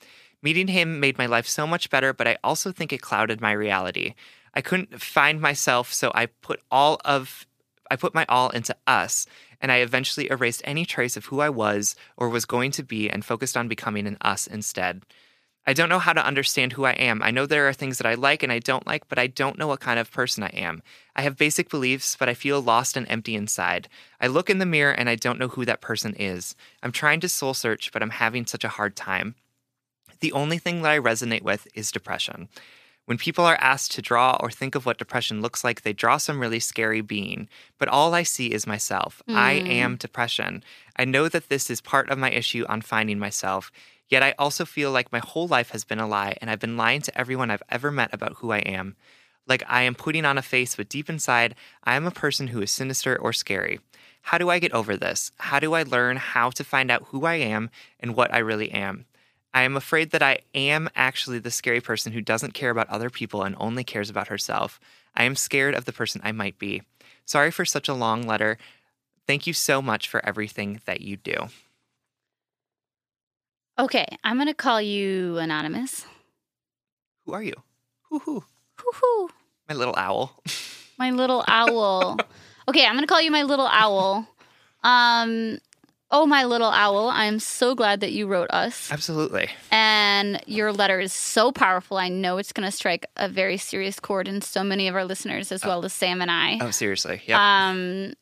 Meeting 0.43 0.69
him 0.69 1.01
made 1.01 1.17
my 1.17 1.25
life 1.25 1.49
so 1.49 1.67
much 1.67 1.89
better, 1.89 2.13
but 2.13 2.29
I 2.29 2.37
also 2.45 2.71
think 2.71 2.93
it 2.93 3.01
clouded 3.01 3.41
my 3.41 3.53
reality. 3.53 4.13
I 4.53 4.61
couldn't 4.61 5.01
find 5.01 5.41
myself, 5.41 5.91
so 5.91 6.13
I 6.15 6.27
put 6.27 6.61
all 6.71 7.01
of 7.03 7.47
I 7.91 7.97
put 7.97 8.15
my 8.15 8.27
all 8.29 8.51
into 8.51 8.77
us, 8.87 9.25
and 9.59 9.73
I 9.73 9.77
eventually 9.77 10.31
erased 10.31 10.61
any 10.67 10.85
trace 10.85 11.17
of 11.17 11.25
who 11.25 11.41
I 11.41 11.49
was 11.49 11.97
or 12.15 12.29
was 12.29 12.45
going 12.45 12.73
to 12.73 12.83
be 12.83 13.09
and 13.09 13.25
focused 13.25 13.57
on 13.57 13.69
becoming 13.69 14.07
an 14.07 14.19
us 14.21 14.47
instead. 14.47 15.01
I 15.69 15.75
don't 15.75 15.91
know 15.91 15.99
how 15.99 16.15
to 16.15 16.25
understand 16.25 16.73
who 16.73 16.87
I 16.87 16.93
am. 16.93 17.23
I 17.23 17.31
know 17.31 17.45
there 17.45 17.69
are 17.69 17.75
things 17.75 17.99
that 17.99 18.07
I 18.07 18.15
like 18.15 18.43
and 18.43 18.51
I 18.51 18.59
don't 18.59 18.87
like, 18.87 19.07
but 19.07 19.19
I 19.19 19.27
don't 19.27 19.59
know 19.59 19.67
what 19.67 19.81
kind 19.81 19.99
of 19.99 20.11
person 20.11 20.43
I 20.43 20.49
am. 20.49 20.83
I 21.15 21.21
have 21.21 21.37
basic 21.37 21.69
beliefs, 21.69 22.17
but 22.19 22.27
I 22.27 22.33
feel 22.33 22.63
lost 22.63 22.97
and 22.97 23.07
empty 23.11 23.35
inside. 23.35 23.87
I 24.19 24.29
look 24.29 24.49
in 24.49 24.61
the 24.61 24.65
mirror 24.65 24.93
and 24.93 25.11
I 25.11 25.15
don't 25.15 25.39
know 25.39 25.49
who 25.49 25.67
that 25.67 25.83
person 25.83 26.15
is. 26.15 26.57
I'm 26.83 26.91
trying 26.91 27.21
to 27.21 27.29
soul 27.29 27.53
search, 27.53 27.93
but 27.93 28.03
I'm 28.03 28.09
having 28.09 28.47
such 28.47 28.65
a 28.65 28.71
hard 28.71 28.97
time. 28.97 29.35
The 30.21 30.33
only 30.33 30.57
thing 30.57 30.81
that 30.81 30.91
I 30.91 30.99
resonate 30.99 31.43
with 31.43 31.69
is 31.75 31.93
depression. 31.93 32.49
When 33.05 33.19
people 33.19 33.45
are 33.45 33.59
asked 33.61 33.93
to 33.93 34.03
draw 34.03 34.39
or 34.41 34.51
think 34.51 34.75
of 34.75 34.87
what 34.87 34.97
depression 34.97 35.43
looks 35.43 35.65
like, 35.65 35.83
they 35.83 35.93
draw 35.93 36.17
some 36.17 36.41
really 36.41 36.61
scary 36.61 37.03
being. 37.03 37.47
But 37.77 37.89
all 37.89 38.15
I 38.15 38.23
see 38.23 38.47
is 38.47 38.67
myself. 38.67 39.23
I 39.29 39.61
hmm. 39.61 39.67
am 39.67 39.97
depression. 39.97 40.65
I 40.97 41.05
know 41.05 41.29
that 41.29 41.51
this 41.51 41.69
is 41.69 41.83
part 41.83 42.09
of 42.09 42.17
my 42.17 42.31
issue 42.31 42.65
on 42.71 42.81
finding 42.81 43.19
myself. 43.19 43.71
Yet 44.09 44.23
I 44.23 44.35
also 44.39 44.65
feel 44.65 44.91
like 44.91 45.13
my 45.13 45.19
whole 45.19 45.47
life 45.47 45.71
has 45.71 45.85
been 45.85 45.99
a 45.99 46.09
lie, 46.09 46.37
and 46.41 46.51
I've 46.51 46.61
been 46.61 46.77
lying 46.77 47.03
to 47.03 47.19
everyone 47.19 47.51
I've 47.51 47.63
ever 47.69 47.91
met 47.91 48.13
about 48.13 48.37
who 48.37 48.53
I 48.53 48.59
am. 48.59 48.97
Like 49.47 49.63
I 49.69 49.83
am 49.83 49.95
putting 49.95 50.25
on 50.25 50.39
a 50.39 50.43
face, 50.43 50.77
but 50.77 50.89
deep 50.89 51.09
inside, 51.09 51.55
I 51.85 51.95
am 51.97 52.07
a 52.07 52.11
person 52.11 52.49
who 52.49 52.61
is 52.63 52.71
sinister 52.71 53.17
or 53.17 53.33
scary. 53.33 53.81
How 54.23 54.39
do 54.39 54.51
I 54.51 54.59
get 54.59 54.73
over 54.73 54.97
this? 54.97 55.33
How 55.39 55.59
do 55.59 55.75
I 55.75 55.83
learn 55.83 56.17
how 56.17 56.51
to 56.51 56.65
find 56.65 56.91
out 56.91 57.05
who 57.09 57.25
I 57.25 57.37
am 57.37 57.71
and 58.01 58.15
what 58.15 58.33
I 58.33 58.39
really 58.39 58.71
am? 58.71 59.07
I 59.55 59.63
am 59.63 59.77
afraid 59.77 60.11
that 60.11 60.23
I 60.23 60.41
am 60.55 60.91
actually 60.95 61.39
the 61.39 61.51
scary 61.51 61.81
person 61.81 62.13
who 62.13 62.21
doesn't 62.21 62.53
care 62.53 62.71
about 62.71 62.91
other 62.91 63.09
people 63.09 63.43
and 63.43 63.57
only 63.59 63.85
cares 63.85 64.11
about 64.11 64.29
herself. 64.29 64.79
I 65.17 65.25
am 65.25 65.35
scared 65.35 65.75
of 65.75 65.87
the 65.87 65.93
person 65.93 66.21
I 66.23 66.33
might 66.33 66.59
be. 66.59 66.83
Sorry 67.25 67.51
for 67.51 67.65
such 67.65 67.89
a 67.89 67.95
long 67.95 68.23
letter. 68.23 68.59
Thank 69.27 69.47
you 69.47 69.53
so 69.53 69.81
much 69.81 70.09
for 70.09 70.25
everything 70.25 70.81
that 70.85 71.01
you 71.01 71.17
do. 71.17 71.49
Okay, 73.79 74.07
I'm 74.25 74.37
going 74.37 74.49
to 74.49 74.55
call 74.55 74.83
you 74.83 75.39
Anonymous. 75.39 76.05
Who 77.25 77.33
are 77.33 77.43
you? 77.43 77.55
Whoo 78.11 78.19
hoo 78.19 78.45
Whoo 78.85 78.93
hoo. 78.93 79.31
My 79.69 79.75
little 79.77 79.95
owl. 79.97 80.43
My 80.99 81.11
little 81.11 81.45
owl. 81.47 82.19
okay, 82.69 82.85
I'm 82.85 82.95
going 82.95 83.05
to 83.05 83.07
call 83.07 83.23
you 83.23 83.31
my 83.31 83.45
little 83.45 83.69
owl. 83.69 84.27
Um, 84.83 85.59
oh, 86.11 86.27
my 86.27 86.43
little 86.45 86.71
owl. 86.71 87.09
I'm 87.09 87.39
so 87.39 87.77
glad 87.77 88.01
that 88.01 88.11
you 88.11 88.27
wrote 88.27 88.51
us. 88.51 88.91
Absolutely. 88.91 89.49
And 89.71 90.43
your 90.47 90.73
letter 90.73 90.99
is 90.99 91.13
so 91.13 91.53
powerful. 91.53 91.99
I 91.99 92.09
know 92.09 92.39
it's 92.39 92.53
going 92.53 92.69
to 92.69 92.73
strike 92.75 93.07
a 93.17 93.29
very 93.29 93.59
serious 93.59 94.01
chord 94.01 94.27
in 94.27 94.41
so 94.41 94.65
many 94.65 94.89
of 94.89 94.97
our 94.97 95.05
listeners, 95.05 95.53
as 95.53 95.65
well 95.65 95.85
as 95.85 95.93
Sam 95.93 96.21
and 96.21 96.33
I. 96.33 96.59
Oh, 96.61 96.73
seriously. 96.73 97.23
Yeah. 97.27 97.39
Um, 97.39 98.15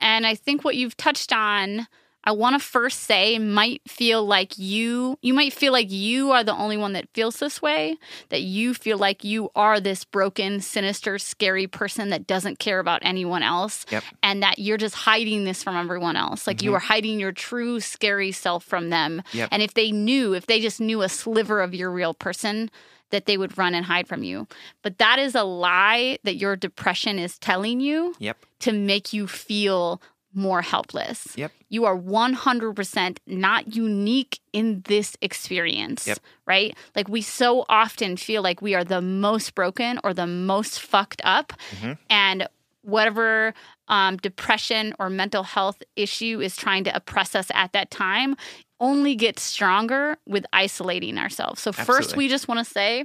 and 0.00 0.26
I 0.26 0.36
think 0.36 0.64
what 0.64 0.76
you've 0.76 0.96
touched 0.96 1.34
on 1.34 1.86
I 2.24 2.32
want 2.32 2.54
to 2.54 2.64
first 2.64 3.00
say 3.00 3.38
might 3.38 3.82
feel 3.88 4.24
like 4.24 4.58
you 4.58 5.18
you 5.22 5.32
might 5.34 5.52
feel 5.52 5.72
like 5.72 5.90
you 5.90 6.30
are 6.32 6.44
the 6.44 6.54
only 6.54 6.76
one 6.76 6.92
that 6.92 7.08
feels 7.14 7.38
this 7.38 7.62
way, 7.62 7.96
that 8.28 8.42
you 8.42 8.74
feel 8.74 8.98
like 8.98 9.24
you 9.24 9.50
are 9.54 9.80
this 9.80 10.04
broken, 10.04 10.60
sinister, 10.60 11.18
scary 11.18 11.66
person 11.66 12.10
that 12.10 12.26
doesn't 12.26 12.58
care 12.58 12.78
about 12.78 13.00
anyone 13.02 13.42
else 13.42 13.86
Yep. 13.90 14.04
and 14.22 14.42
that 14.42 14.58
you're 14.58 14.76
just 14.76 14.94
hiding 14.94 15.44
this 15.44 15.62
from 15.62 15.76
everyone 15.76 16.16
else. 16.16 16.46
Like 16.46 16.62
you 16.62 16.70
mm-hmm. 16.70 16.76
are 16.76 16.80
hiding 16.80 17.18
your 17.20 17.32
true 17.32 17.80
scary 17.80 18.32
self 18.32 18.64
from 18.64 18.90
them. 18.90 19.22
Yep. 19.32 19.48
And 19.52 19.62
if 19.62 19.74
they 19.74 19.90
knew, 19.90 20.34
if 20.34 20.46
they 20.46 20.60
just 20.60 20.80
knew 20.80 21.02
a 21.02 21.08
sliver 21.08 21.60
of 21.60 21.74
your 21.74 21.90
real 21.90 22.14
person, 22.14 22.70
that 23.10 23.26
they 23.26 23.36
would 23.36 23.58
run 23.58 23.74
and 23.74 23.86
hide 23.86 24.06
from 24.06 24.22
you. 24.22 24.46
But 24.82 24.98
that 24.98 25.18
is 25.18 25.34
a 25.34 25.42
lie 25.42 26.18
that 26.24 26.36
your 26.36 26.56
depression 26.56 27.18
is 27.18 27.38
telling 27.38 27.80
you 27.80 28.14
Yep. 28.18 28.38
to 28.60 28.72
make 28.72 29.12
you 29.12 29.26
feel 29.26 30.00
more 30.34 30.62
helpless. 30.62 31.28
Yep. 31.36 31.52
You 31.68 31.84
are 31.84 31.96
100% 31.96 33.18
not 33.26 33.74
unique 33.74 34.40
in 34.52 34.82
this 34.86 35.16
experience, 35.20 36.06
Yep. 36.06 36.18
right? 36.46 36.76
Like 36.94 37.08
we 37.08 37.22
so 37.22 37.64
often 37.68 38.16
feel 38.16 38.42
like 38.42 38.62
we 38.62 38.74
are 38.74 38.84
the 38.84 39.00
most 39.00 39.54
broken 39.54 39.98
or 40.04 40.14
the 40.14 40.26
most 40.26 40.80
fucked 40.80 41.20
up 41.24 41.52
Mm-hmm. 41.76 41.92
and 42.08 42.48
whatever 42.82 43.52
um, 43.88 44.16
depression 44.16 44.94
or 44.98 45.10
mental 45.10 45.42
health 45.42 45.82
issue 45.96 46.40
is 46.40 46.56
trying 46.56 46.82
to 46.84 46.96
oppress 46.96 47.34
us 47.34 47.50
at 47.52 47.72
that 47.72 47.90
time 47.90 48.36
only 48.80 49.14
gets 49.14 49.42
stronger 49.42 50.16
with 50.26 50.46
isolating 50.54 51.18
ourselves. 51.18 51.60
So 51.60 51.72
first 51.72 51.90
Absolutely. 51.90 52.16
we 52.24 52.28
just 52.28 52.48
want 52.48 52.66
to 52.66 52.72
say 52.72 53.04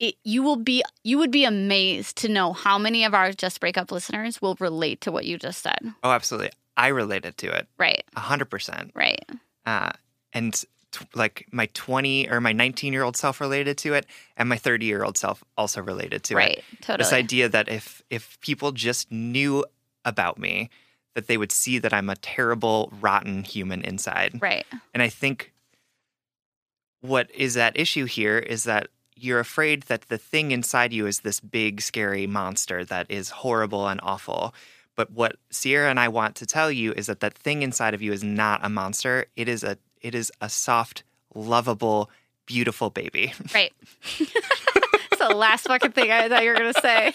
it, 0.00 0.16
you 0.24 0.42
will 0.42 0.56
be 0.56 0.82
you 1.04 1.18
would 1.18 1.30
be 1.30 1.44
amazed 1.44 2.16
to 2.18 2.28
know 2.28 2.52
how 2.52 2.78
many 2.78 3.04
of 3.04 3.14
our 3.14 3.32
just 3.32 3.60
breakup 3.60 3.92
listeners 3.92 4.42
will 4.42 4.56
relate 4.58 5.00
to 5.02 5.12
what 5.12 5.24
you 5.26 5.38
just 5.38 5.62
said. 5.62 5.78
Oh, 6.02 6.10
absolutely. 6.10 6.50
I 6.76 6.88
related 6.88 7.36
to 7.38 7.50
it 7.56 7.68
Right. 7.78 8.02
a 8.16 8.20
hundred 8.20 8.46
percent. 8.50 8.90
Right. 8.94 9.24
Uh, 9.66 9.90
and 10.32 10.54
t- 10.90 11.06
like 11.14 11.46
my 11.52 11.66
20 11.74 12.28
or 12.30 12.40
my 12.40 12.52
19 12.52 12.92
year 12.92 13.02
old 13.02 13.16
self 13.16 13.40
related 13.40 13.76
to 13.78 13.94
it, 13.94 14.06
and 14.36 14.48
my 14.48 14.56
30 14.56 14.86
year 14.86 15.04
old 15.04 15.18
self 15.18 15.44
also 15.58 15.82
related 15.82 16.24
to 16.24 16.34
Right. 16.36 16.58
it. 16.58 16.64
Right. 16.72 16.80
Totally. 16.80 17.04
This 17.04 17.12
idea 17.12 17.48
that 17.50 17.68
if 17.68 18.02
if 18.10 18.40
people 18.40 18.72
just 18.72 19.12
knew 19.12 19.64
about 20.04 20.38
me, 20.38 20.70
that 21.14 21.26
they 21.26 21.36
would 21.36 21.52
see 21.52 21.78
that 21.78 21.92
I'm 21.92 22.08
a 22.08 22.16
terrible, 22.16 22.90
rotten 23.00 23.44
human 23.44 23.82
inside. 23.82 24.38
right. 24.40 24.64
And 24.94 25.02
I 25.02 25.08
think 25.10 25.52
what 27.00 27.30
is 27.34 27.56
at 27.56 27.78
issue 27.78 28.04
here 28.06 28.38
is 28.38 28.64
that 28.64 28.88
you're 29.22 29.40
afraid 29.40 29.82
that 29.84 30.02
the 30.08 30.18
thing 30.18 30.50
inside 30.50 30.92
you 30.92 31.06
is 31.06 31.20
this 31.20 31.40
big, 31.40 31.80
scary 31.80 32.26
monster 32.26 32.84
that 32.86 33.10
is 33.10 33.30
horrible 33.30 33.88
and 33.88 34.00
awful. 34.02 34.54
But 34.96 35.12
what 35.12 35.36
Sierra 35.50 35.90
and 35.90 36.00
I 36.00 36.08
want 36.08 36.36
to 36.36 36.46
tell 36.46 36.70
you 36.70 36.92
is 36.92 37.06
that 37.06 37.20
that 37.20 37.34
thing 37.34 37.62
inside 37.62 37.94
of 37.94 38.02
you 38.02 38.12
is 38.12 38.22
not 38.24 38.60
a 38.62 38.68
monster. 38.68 39.26
It 39.36 39.48
is 39.48 39.62
a 39.62 39.78
it 40.02 40.14
is 40.14 40.32
a 40.40 40.48
soft, 40.48 41.04
lovable, 41.34 42.10
beautiful 42.46 42.90
baby. 42.90 43.32
Right. 43.54 43.72
That's 44.18 45.28
the 45.28 45.36
last 45.36 45.66
fucking 45.66 45.92
thing 45.92 46.10
I 46.10 46.28
thought 46.28 46.42
you 46.42 46.50
were 46.50 46.56
gonna 46.56 46.72
say. 46.80 47.12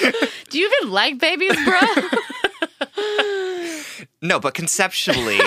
Do 0.48 0.58
you 0.58 0.66
even 0.66 0.90
like 0.90 1.18
babies, 1.18 1.56
bro? 1.64 1.80
no, 4.22 4.40
but 4.40 4.54
conceptually, 4.54 5.40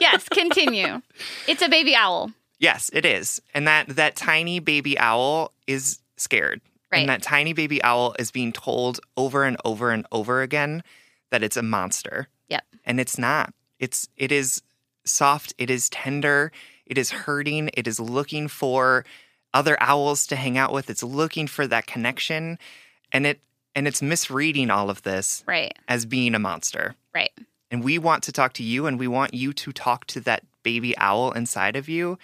yes. 0.00 0.28
Continue. 0.28 1.02
It's 1.46 1.62
a 1.62 1.68
baby 1.68 1.94
owl. 1.94 2.32
Yes, 2.58 2.90
it 2.92 3.04
is. 3.04 3.40
And 3.54 3.66
that 3.66 3.88
that 3.88 4.16
tiny 4.16 4.58
baby 4.60 4.98
owl 4.98 5.52
is 5.66 5.98
scared. 6.16 6.60
Right. 6.90 7.00
And 7.00 7.08
that 7.08 7.22
tiny 7.22 7.52
baby 7.52 7.82
owl 7.82 8.14
is 8.18 8.30
being 8.30 8.52
told 8.52 8.98
over 9.16 9.44
and 9.44 9.56
over 9.64 9.90
and 9.90 10.06
over 10.10 10.40
again 10.42 10.82
that 11.30 11.42
it's 11.42 11.56
a 11.56 11.62
monster. 11.62 12.28
Yep. 12.48 12.64
and 12.86 12.98
it's 12.98 13.18
not 13.18 13.52
it's 13.78 14.08
it 14.16 14.32
is 14.32 14.62
soft 15.04 15.52
it 15.58 15.68
is 15.68 15.90
tender 15.90 16.50
it 16.86 16.96
is 16.96 17.10
hurting 17.10 17.68
it 17.74 17.86
is 17.86 18.00
looking 18.00 18.48
for 18.48 19.04
other 19.52 19.76
owls 19.82 20.26
to 20.28 20.36
hang 20.36 20.56
out 20.56 20.72
with 20.72 20.88
it's 20.88 21.02
looking 21.02 21.46
for 21.46 21.66
that 21.66 21.86
connection 21.86 22.58
and 23.12 23.26
it 23.26 23.40
and 23.74 23.86
it's 23.86 24.00
misreading 24.00 24.70
all 24.70 24.88
of 24.88 25.02
this 25.02 25.44
Right. 25.46 25.76
as 25.88 26.06
being 26.06 26.34
a 26.34 26.38
monster 26.38 26.94
Right. 27.14 27.32
and 27.70 27.84
we 27.84 27.98
want 27.98 28.22
to 28.24 28.32
talk 28.32 28.54
to 28.54 28.62
you 28.62 28.86
and 28.86 28.98
we 28.98 29.08
want 29.08 29.34
you 29.34 29.52
to 29.52 29.70
talk 29.72 30.06
to 30.06 30.20
that 30.20 30.42
baby 30.62 30.96
owl 30.96 31.32
inside 31.32 31.76
of 31.76 31.86
you 31.88 32.18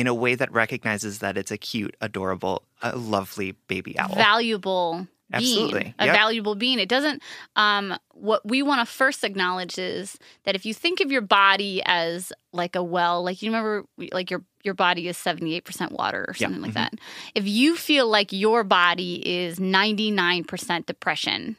in 0.00 0.06
a 0.06 0.14
way 0.14 0.34
that 0.34 0.50
recognizes 0.52 1.18
that 1.18 1.36
it's 1.36 1.50
a 1.50 1.58
cute 1.58 1.94
adorable 2.00 2.62
a 2.82 2.96
lovely 2.96 3.52
baby 3.68 3.98
owl 3.98 4.14
valuable 4.14 5.06
being, 5.30 5.42
Absolutely. 5.62 5.94
a 6.00 6.06
Yep. 6.06 6.14
valuable 6.16 6.54
being. 6.56 6.80
It 6.80 6.88
doesn't. 6.88 7.22
Um, 7.54 7.96
what 8.14 8.40
we 8.44 8.62
want 8.62 8.80
to 8.80 8.92
first 8.92 9.22
acknowledge 9.22 9.78
is 9.78 10.18
that 10.44 10.56
if 10.56 10.66
you 10.66 10.74
think 10.74 10.98
of 11.00 11.12
your 11.12 11.20
body 11.20 11.80
as 11.86 12.32
like 12.52 12.74
a 12.74 12.82
well, 12.82 13.22
like 13.22 13.40
you 13.40 13.50
remember, 13.50 13.84
like 14.12 14.28
your 14.30 14.42
your 14.64 14.74
body 14.74 15.06
is 15.06 15.16
seventy 15.16 15.54
eight 15.54 15.64
percent 15.64 15.92
water 15.92 16.24
or 16.26 16.34
something 16.34 16.60
like 16.62 16.72
Mhm. 16.72 16.74
that. 16.74 16.94
If 17.36 17.46
you 17.46 17.76
feel 17.76 18.08
like 18.08 18.32
your 18.32 18.64
body 18.64 19.22
is 19.44 19.60
ninety 19.60 20.10
nine 20.10 20.42
percent 20.44 20.86
depression. 20.86 21.56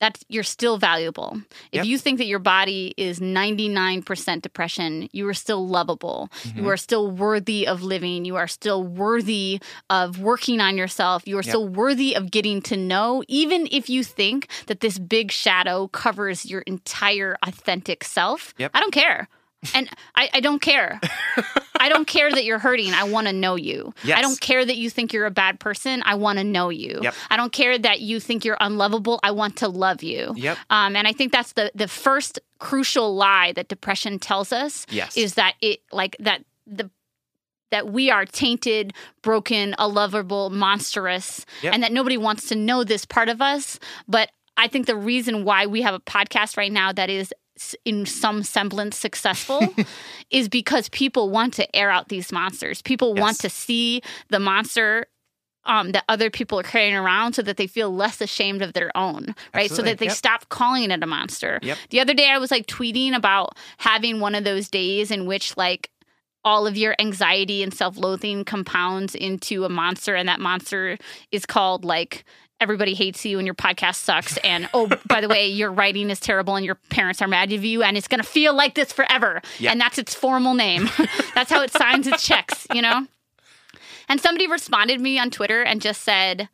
That's 0.00 0.24
you're 0.28 0.42
still 0.42 0.78
valuable. 0.78 1.42
If 1.72 1.78
Yep. 1.80 1.84
you 1.86 1.98
think 1.98 2.18
that 2.18 2.26
your 2.26 2.38
body 2.38 2.94
is 2.96 3.20
99% 3.20 4.42
depression, 4.42 5.08
you 5.12 5.28
are 5.28 5.34
still 5.34 5.66
lovable. 5.66 6.30
You 6.44 6.50
mm-hmm. 6.52 6.68
are 6.68 6.76
still 6.76 7.10
worthy 7.10 7.66
of 7.66 7.82
living. 7.82 8.24
You 8.24 8.36
are 8.36 8.48
still 8.48 8.82
worthy 8.82 9.60
of 9.90 10.18
working 10.18 10.60
on 10.60 10.78
yourself. 10.78 11.22
You 11.26 11.36
are 11.36 11.42
Yep. 11.42 11.50
still 11.50 11.68
worthy 11.68 12.14
of 12.14 12.30
getting 12.30 12.62
to 12.62 12.76
know, 12.76 13.22
even 13.28 13.68
if 13.70 13.90
you 13.90 14.02
think 14.02 14.48
that 14.66 14.80
this 14.80 14.98
big 14.98 15.30
shadow 15.30 15.88
covers 15.88 16.46
your 16.46 16.62
entire 16.62 17.36
authentic 17.42 18.02
self. 18.04 18.54
Yep. 18.58 18.70
I 18.74 18.80
don't 18.80 18.92
care. 18.92 19.28
And 19.74 19.88
I, 20.14 20.30
I 20.34 20.40
don't 20.40 20.60
care. 20.62 20.98
I 21.78 21.88
don't 21.90 22.06
care 22.06 22.30
that 22.30 22.44
you're 22.44 22.58
hurting. 22.58 22.92
I 22.94 23.04
want 23.04 23.26
to 23.26 23.32
know 23.32 23.56
you. 23.56 23.92
I 24.04 24.22
don't 24.22 24.40
care 24.40 24.64
that 24.64 24.76
you 24.76 24.88
think 24.90 25.12
you're 25.12 25.26
a 25.26 25.30
bad 25.30 25.60
person. 25.60 26.02
I 26.06 26.14
want 26.14 26.38
to 26.38 26.44
know 26.44 26.68
you. 26.70 26.98
Yep. 27.02 27.14
I 27.30 27.36
don't 27.36 27.52
care 27.52 27.78
that 27.78 28.00
you 28.00 28.20
think 28.20 28.44
you're 28.44 28.56
unlovable. 28.60 29.20
I 29.22 29.32
want 29.32 29.56
to 29.56 29.68
love 29.68 30.02
you. 30.02 30.32
Yep. 30.36 30.56
Um, 30.70 30.96
and 30.96 31.06
I 31.06 31.12
think 31.12 31.32
that's 31.32 31.52
the 31.52 31.70
the 31.74 31.88
first 31.88 32.38
crucial 32.58 33.14
lie 33.14 33.52
that 33.52 33.68
depression 33.68 34.18
tells 34.18 34.52
us 34.52 34.86
Yes. 34.90 35.16
is 35.16 35.34
that 35.34 35.54
it 35.60 35.80
like 35.92 36.16
that 36.20 36.44
the 36.66 36.90
that 37.70 37.92
we 37.92 38.10
are 38.10 38.24
tainted, 38.26 38.92
broken, 39.22 39.74
unlovable, 39.78 40.50
monstrous, 40.50 41.46
Yep. 41.62 41.74
and 41.74 41.82
that 41.82 41.92
nobody 41.92 42.16
wants 42.16 42.48
to 42.48 42.56
know 42.56 42.82
this 42.82 43.04
part 43.04 43.28
of 43.28 43.40
us. 43.40 43.78
But 44.08 44.30
I 44.56 44.68
think 44.68 44.86
the 44.86 44.96
reason 44.96 45.44
why 45.44 45.66
we 45.66 45.82
have 45.82 45.94
a 45.94 46.00
podcast 46.00 46.56
right 46.56 46.72
now 46.72 46.92
that 46.92 47.08
is 47.10 47.32
in 47.84 48.06
some 48.06 48.42
semblance 48.42 48.96
successful 48.96 49.74
is 50.30 50.48
because 50.48 50.88
people 50.88 51.30
want 51.30 51.54
to 51.54 51.76
air 51.76 51.90
out 51.90 52.08
these 52.08 52.32
monsters. 52.32 52.82
People 52.82 53.14
want 53.14 53.38
to 53.40 53.50
see 53.50 54.02
the 54.28 54.40
monster 54.40 55.06
um, 55.66 55.92
that 55.92 56.04
other 56.08 56.30
people 56.30 56.58
are 56.58 56.62
carrying 56.64 56.94
around 56.96 57.34
so 57.34 57.42
that 57.42 57.56
they 57.58 57.66
feel 57.66 57.94
less 57.94 58.20
ashamed 58.20 58.62
of 58.62 58.72
their 58.72 58.90
own, 58.96 59.34
right? 59.54 59.70
So 59.70 59.82
that 59.82 59.98
they 59.98 60.06
Yep. 60.06 60.14
stop 60.14 60.48
calling 60.48 60.90
it 60.90 61.02
a 61.02 61.06
monster. 61.06 61.58
Yep. 61.62 61.78
The 61.90 62.00
other 62.00 62.14
day 62.14 62.30
I 62.30 62.38
was 62.38 62.50
like 62.50 62.66
tweeting 62.66 63.14
about 63.14 63.56
having 63.78 64.20
one 64.20 64.34
of 64.34 64.44
those 64.44 64.68
days 64.68 65.10
in 65.10 65.26
which 65.26 65.56
like 65.56 65.90
all 66.42 66.66
of 66.66 66.78
your 66.78 66.96
anxiety 66.98 67.62
and 67.62 67.74
self-loathing 67.74 68.46
compounds 68.46 69.14
into 69.14 69.64
a 69.64 69.68
monster 69.68 70.14
and 70.14 70.26
that 70.28 70.40
monster 70.40 70.96
is 71.30 71.44
called 71.44 71.84
like 71.84 72.24
everybody 72.60 72.94
hates 72.94 73.24
you 73.24 73.38
and 73.38 73.46
your 73.46 73.54
podcast 73.54 73.96
sucks. 73.96 74.36
And 74.38 74.68
oh 74.74 74.90
by 75.06 75.20
the 75.20 75.28
way 75.28 75.48
your 75.48 75.72
writing 75.72 76.10
is 76.10 76.20
terrible 76.20 76.56
and 76.56 76.64
your 76.64 76.76
parents 76.90 77.20
are 77.22 77.28
mad 77.28 77.52
at 77.52 77.60
you 77.60 77.82
and 77.82 77.96
it's 77.96 78.08
going 78.08 78.20
to 78.20 78.26
feel 78.28 78.54
like 78.54 78.74
this 78.74 78.92
forever. 78.92 79.40
Yeah. 79.58 79.72
and 79.72 79.80
that's 79.80 79.98
its 79.98 80.14
formal 80.14 80.54
name. 80.54 80.88
That's 81.34 81.50
how 81.50 81.62
it 81.62 81.70
signs 81.70 82.06
its 82.06 82.24
checks 82.24 82.66
you 82.74 82.82
know? 82.82 83.06
And 84.08 84.20
somebody 84.20 84.46
responded 84.46 85.00
me 85.00 85.18
on 85.18 85.30
twitter 85.30 85.62
and 85.62 85.80
just 85.80 86.02
said 86.02 86.48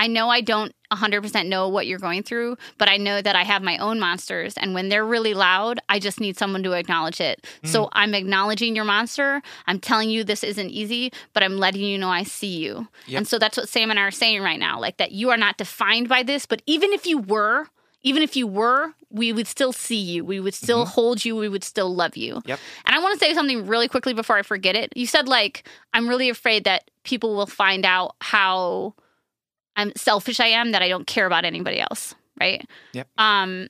I 0.00 0.06
know 0.06 0.30
I 0.30 0.40
don't 0.40 0.74
100% 0.90 1.46
know 1.46 1.68
what 1.68 1.86
you're 1.86 1.98
going 1.98 2.22
through, 2.22 2.56
but 2.78 2.88
I 2.88 2.96
know 2.96 3.20
that 3.20 3.36
I 3.36 3.44
have 3.44 3.62
my 3.62 3.76
own 3.76 4.00
monsters. 4.00 4.54
And 4.56 4.72
when 4.72 4.88
they're 4.88 5.04
really 5.04 5.34
loud, 5.34 5.78
I 5.90 5.98
just 5.98 6.20
need 6.20 6.38
someone 6.38 6.62
to 6.62 6.72
acknowledge 6.72 7.20
it. 7.20 7.46
So 7.64 7.84
mm. 7.84 7.88
I'm 7.92 8.14
acknowledging 8.14 8.74
your 8.74 8.86
monster. 8.86 9.42
I'm 9.66 9.78
telling 9.78 10.08
you 10.08 10.24
this 10.24 10.42
isn't 10.42 10.70
easy, 10.70 11.12
but 11.34 11.42
I'm 11.42 11.58
letting 11.58 11.82
you 11.82 11.98
know 11.98 12.08
I 12.08 12.22
see 12.22 12.64
you. 12.64 12.88
Yep. 13.08 13.18
And 13.18 13.28
so 13.28 13.38
that's 13.38 13.58
what 13.58 13.68
Sam 13.68 13.90
and 13.90 14.00
I 14.00 14.04
are 14.04 14.10
saying 14.10 14.42
right 14.42 14.58
now 14.58 14.80
like 14.80 14.96
that 14.96 15.12
you 15.12 15.28
are 15.28 15.36
not 15.36 15.58
defined 15.58 16.08
by 16.08 16.22
this, 16.22 16.46
but 16.46 16.62
even 16.64 16.94
if 16.94 17.06
you 17.06 17.18
were, 17.18 17.66
even 18.02 18.22
if 18.22 18.34
you 18.36 18.46
were, 18.46 18.94
we 19.10 19.34
would 19.34 19.46
still 19.46 19.74
see 19.74 20.00
you. 20.00 20.24
We 20.24 20.40
would 20.40 20.54
still 20.54 20.84
mm-hmm. 20.84 20.92
hold 20.92 21.26
you. 21.26 21.36
We 21.36 21.50
would 21.50 21.62
still 21.62 21.94
love 21.94 22.16
you. 22.16 22.40
Yep. 22.46 22.58
And 22.86 22.96
I 22.96 23.00
want 23.00 23.18
to 23.18 23.22
say 23.22 23.34
something 23.34 23.66
really 23.66 23.86
quickly 23.86 24.14
before 24.14 24.38
I 24.38 24.42
forget 24.42 24.74
it. 24.74 24.96
You 24.96 25.06
said, 25.06 25.28
like, 25.28 25.68
I'm 25.92 26.08
really 26.08 26.30
afraid 26.30 26.64
that 26.64 26.90
people 27.04 27.36
will 27.36 27.46
find 27.46 27.84
out 27.84 28.16
how 28.22 28.94
I'm 29.80 29.92
selfish 29.96 30.40
I 30.40 30.46
am 30.46 30.72
that 30.72 30.82
I 30.82 30.88
don't 30.88 31.06
care 31.06 31.26
about 31.26 31.44
anybody 31.44 31.80
else, 31.80 32.14
right? 32.38 32.64
Yep. 32.92 33.08
Um 33.18 33.68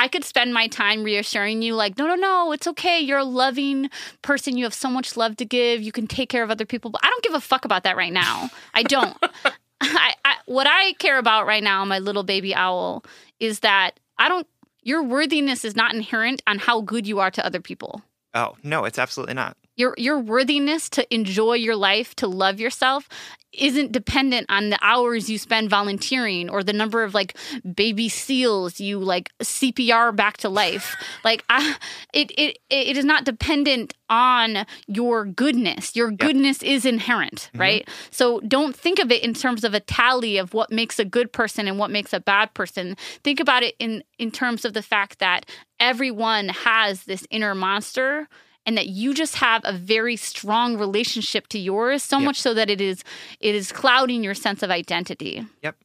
I 0.00 0.06
could 0.06 0.24
spend 0.24 0.54
my 0.54 0.68
time 0.68 1.02
reassuring 1.02 1.60
you 1.62 1.74
like 1.74 1.98
no 1.98 2.06
no 2.06 2.14
no 2.14 2.52
it's 2.52 2.68
okay 2.68 3.00
you're 3.00 3.18
a 3.18 3.24
loving 3.24 3.90
person 4.22 4.56
you 4.56 4.62
have 4.64 4.74
so 4.74 4.88
much 4.88 5.16
love 5.16 5.36
to 5.38 5.44
give 5.44 5.82
you 5.82 5.90
can 5.90 6.06
take 6.06 6.28
care 6.28 6.44
of 6.44 6.50
other 6.50 6.64
people 6.64 6.90
but 6.92 7.00
I 7.04 7.10
don't 7.10 7.24
give 7.24 7.34
a 7.34 7.40
fuck 7.40 7.64
about 7.64 7.82
that 7.82 7.96
right 7.96 8.12
now. 8.12 8.50
I 8.74 8.82
don't. 8.84 9.16
I, 9.80 10.14
I 10.24 10.34
what 10.46 10.66
I 10.68 10.92
care 10.94 11.18
about 11.18 11.46
right 11.46 11.62
now 11.62 11.84
my 11.84 11.98
little 11.98 12.24
baby 12.24 12.54
owl 12.54 13.04
is 13.38 13.60
that 13.60 14.00
I 14.18 14.28
don't 14.28 14.46
your 14.82 15.02
worthiness 15.02 15.64
is 15.64 15.76
not 15.76 15.94
inherent 15.94 16.42
on 16.46 16.58
how 16.58 16.80
good 16.80 17.06
you 17.06 17.20
are 17.20 17.30
to 17.30 17.44
other 17.44 17.60
people. 17.60 18.02
Oh, 18.34 18.56
no, 18.62 18.84
it's 18.84 18.98
absolutely 18.98 19.34
not. 19.34 19.56
Your 19.78 19.94
your 19.96 20.18
worthiness 20.18 20.90
to 20.90 21.14
enjoy 21.14 21.54
your 21.54 21.76
life, 21.76 22.14
to 22.16 22.26
love 22.26 22.60
yourself 22.60 23.08
isn't 23.52 23.92
dependent 23.92 24.46
on 24.50 24.68
the 24.68 24.78
hours 24.82 25.30
you 25.30 25.38
spend 25.38 25.70
volunteering 25.70 26.50
or 26.50 26.62
the 26.62 26.72
number 26.72 27.02
of 27.02 27.14
like 27.14 27.36
baby 27.74 28.08
seals 28.08 28.78
you 28.78 28.98
like 28.98 29.30
CPR 29.38 30.14
back 30.14 30.36
to 30.38 30.48
life. 30.48 30.96
like 31.24 31.44
I, 31.48 31.76
it 32.12 32.30
it 32.36 32.58
it 32.68 32.96
is 32.96 33.04
not 33.04 33.24
dependent 33.24 33.94
on 34.10 34.66
your 34.86 35.24
goodness. 35.24 35.96
Your 35.96 36.10
goodness 36.10 36.62
is 36.62 36.84
inherent, 36.84 37.48
mm-hmm. 37.52 37.60
right? 37.60 37.88
So 38.10 38.40
don't 38.40 38.76
think 38.76 38.98
of 38.98 39.10
it 39.10 39.22
in 39.22 39.32
terms 39.32 39.64
of 39.64 39.74
a 39.74 39.80
tally 39.80 40.36
of 40.36 40.52
what 40.52 40.70
makes 40.70 40.98
a 40.98 41.04
good 41.04 41.32
person 41.32 41.66
and 41.68 41.78
what 41.78 41.90
makes 41.90 42.12
a 42.12 42.20
bad 42.20 42.52
person. 42.54 42.96
Think 43.24 43.40
about 43.40 43.62
it 43.62 43.74
in 43.78 44.04
in 44.18 44.30
terms 44.30 44.64
of 44.64 44.74
the 44.74 44.82
fact 44.82 45.20
that 45.20 45.46
everyone 45.80 46.50
has 46.50 47.04
this 47.04 47.26
inner 47.30 47.54
monster 47.54 48.28
and 48.66 48.76
that 48.76 48.88
you 48.88 49.14
just 49.14 49.36
have 49.36 49.62
a 49.64 49.72
very 49.72 50.16
strong 50.16 50.76
relationship 50.76 51.46
to 51.48 51.58
yours 51.58 52.02
so 52.02 52.18
Yep. 52.18 52.24
much 52.24 52.40
so 52.40 52.54
that 52.54 52.68
it 52.70 52.80
is 52.80 53.04
it 53.40 53.54
is 53.54 53.72
clouding 53.72 54.22
your 54.22 54.34
sense 54.34 54.62
of 54.62 54.70
identity 54.70 55.44
Yep. 55.62 55.76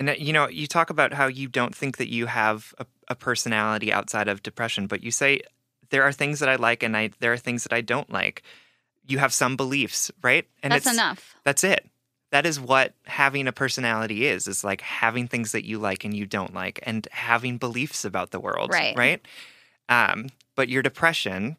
And 0.00 0.16
you 0.18 0.32
know, 0.32 0.48
you 0.48 0.66
talk 0.66 0.88
about 0.88 1.12
how 1.12 1.26
you 1.26 1.46
don't 1.46 1.74
think 1.74 1.98
that 1.98 2.08
you 2.08 2.24
have 2.24 2.74
a, 2.78 2.86
a 3.08 3.14
personality 3.14 3.92
outside 3.92 4.28
of 4.28 4.42
depression, 4.42 4.86
but 4.86 5.04
you 5.04 5.10
say 5.10 5.42
there 5.90 6.02
are 6.02 6.12
things 6.12 6.40
that 6.40 6.48
I 6.48 6.56
like 6.56 6.82
and 6.82 6.96
I 6.96 7.10
there 7.20 7.34
are 7.34 7.36
things 7.36 7.64
that 7.64 7.72
I 7.72 7.82
don't 7.82 8.10
like. 8.10 8.42
You 9.06 9.18
have 9.18 9.34
some 9.34 9.56
beliefs, 9.56 10.10
right? 10.22 10.46
And 10.62 10.72
that's 10.72 10.90
enough 10.90 11.36
That's 11.44 11.62
it. 11.64 11.86
That 12.32 12.46
is 12.46 12.58
what 12.58 12.94
having 13.04 13.46
a 13.46 13.52
personality 13.52 14.26
is. 14.26 14.48
Is 14.48 14.64
like 14.64 14.80
having 14.80 15.28
things 15.28 15.52
that 15.52 15.66
you 15.66 15.78
like 15.78 16.04
and 16.04 16.16
you 16.16 16.24
don't 16.24 16.54
like, 16.54 16.80
and 16.84 17.06
having 17.10 17.58
beliefs 17.58 18.04
about 18.04 18.30
the 18.30 18.40
world, 18.40 18.70
Right. 18.72 18.96
Right. 18.96 19.26
Um, 19.90 20.28
but 20.56 20.68
your 20.70 20.82
depression 20.82 21.56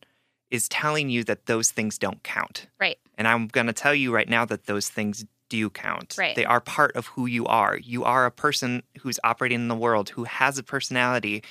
is 0.50 0.68
telling 0.68 1.10
you 1.10 1.24
that 1.26 1.46
those 1.46 1.70
things 1.72 1.98
don't 2.00 2.24
count. 2.24 2.68
right 2.80 2.98
And 3.18 3.28
I'm 3.28 3.48
going 3.48 3.68
to 3.68 3.74
tell 3.74 3.94
you 3.94 4.12
right 4.14 4.28
now 4.28 4.46
that 4.46 4.66
those 4.66 4.90
things 4.90 5.26
do 5.50 5.70
count. 5.70 6.16
Right. 6.18 6.36
They 6.36 6.46
are 6.46 6.62
part 6.62 6.96
of 6.96 7.08
who 7.08 7.26
you 7.26 7.46
are. 7.46 7.78
You 7.78 8.04
are 8.06 8.26
a 8.26 8.32
person 8.32 8.84
who's 9.02 9.20
operating 9.24 9.60
in 9.60 9.68
the 9.68 9.76
world 9.76 10.10
who 10.10 10.24
has 10.24 10.58
a 10.58 10.64
personality 10.64 11.44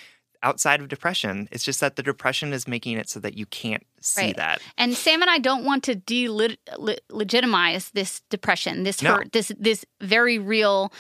outside 0.42 0.80
of 0.80 0.88
depression. 0.88 1.48
It's 1.52 1.64
just 1.64 1.80
that 1.80 1.96
the 1.96 2.02
depression 2.02 2.54
is 2.54 2.66
making 2.66 2.96
it 2.96 3.10
so 3.10 3.20
that 3.20 3.36
you 3.36 3.44
can't 3.46 3.84
see 4.00 4.22
Right. 4.28 4.36
that. 4.38 4.62
and 4.78 4.94
sam 4.94 5.20
and 5.20 5.30
i 5.30 5.36
don't 5.38 5.62
want 5.64 5.84
to 5.84 5.94
delegitimize 5.94 7.92
this 7.92 8.22
depression 8.30 8.82
this 8.84 9.02
No. 9.02 9.16
hurt 9.16 9.32
this 9.32 9.52
this 9.58 9.84
very 10.00 10.38
real 10.38 10.92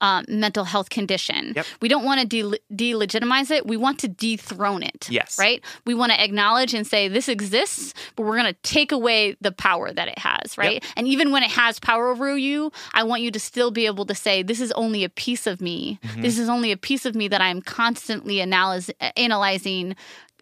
uh, 0.00 0.22
mental 0.28 0.64
health 0.64 0.90
condition. 0.90 1.52
Yep. 1.56 1.66
We 1.80 1.88
don't 1.88 2.04
want 2.04 2.20
to 2.20 2.26
de- 2.26 2.58
delegitimize 2.72 3.50
it. 3.50 3.66
We 3.66 3.76
want 3.76 3.98
to 4.00 4.08
dethrone 4.08 4.82
it. 4.82 5.08
Yes. 5.10 5.38
Right? 5.38 5.62
We 5.84 5.94
want 5.94 6.12
to 6.12 6.22
acknowledge 6.22 6.74
and 6.74 6.86
say 6.86 7.08
this 7.08 7.28
exists, 7.28 7.94
but 8.16 8.24
we're 8.24 8.36
going 8.36 8.52
to 8.52 8.60
take 8.62 8.92
away 8.92 9.36
the 9.40 9.52
power 9.52 9.92
that 9.92 10.08
it 10.08 10.18
has. 10.18 10.56
Right? 10.56 10.84
And 10.96 11.06
even 11.06 11.32
when 11.32 11.42
it 11.42 11.50
has 11.50 11.78
power 11.78 12.08
over 12.08 12.36
you, 12.36 12.72
I 12.94 13.02
want 13.02 13.22
you 13.22 13.30
to 13.30 13.40
still 13.40 13.70
be 13.70 13.86
able 13.86 14.06
to 14.06 14.14
say 14.14 14.42
this 14.42 14.60
is 14.60 14.72
only 14.72 15.04
a 15.04 15.08
piece 15.08 15.46
of 15.46 15.60
me. 15.60 15.98
Mm-hmm. 16.02 16.22
This 16.22 16.38
is 16.38 16.48
only 16.48 16.72
a 16.72 16.76
piece 16.76 17.04
of 17.04 17.14
me 17.14 17.28
that 17.28 17.40
I'm 17.40 17.60
constantly 17.62 18.36
analyz- 18.36 18.90
analyzing 19.16 19.96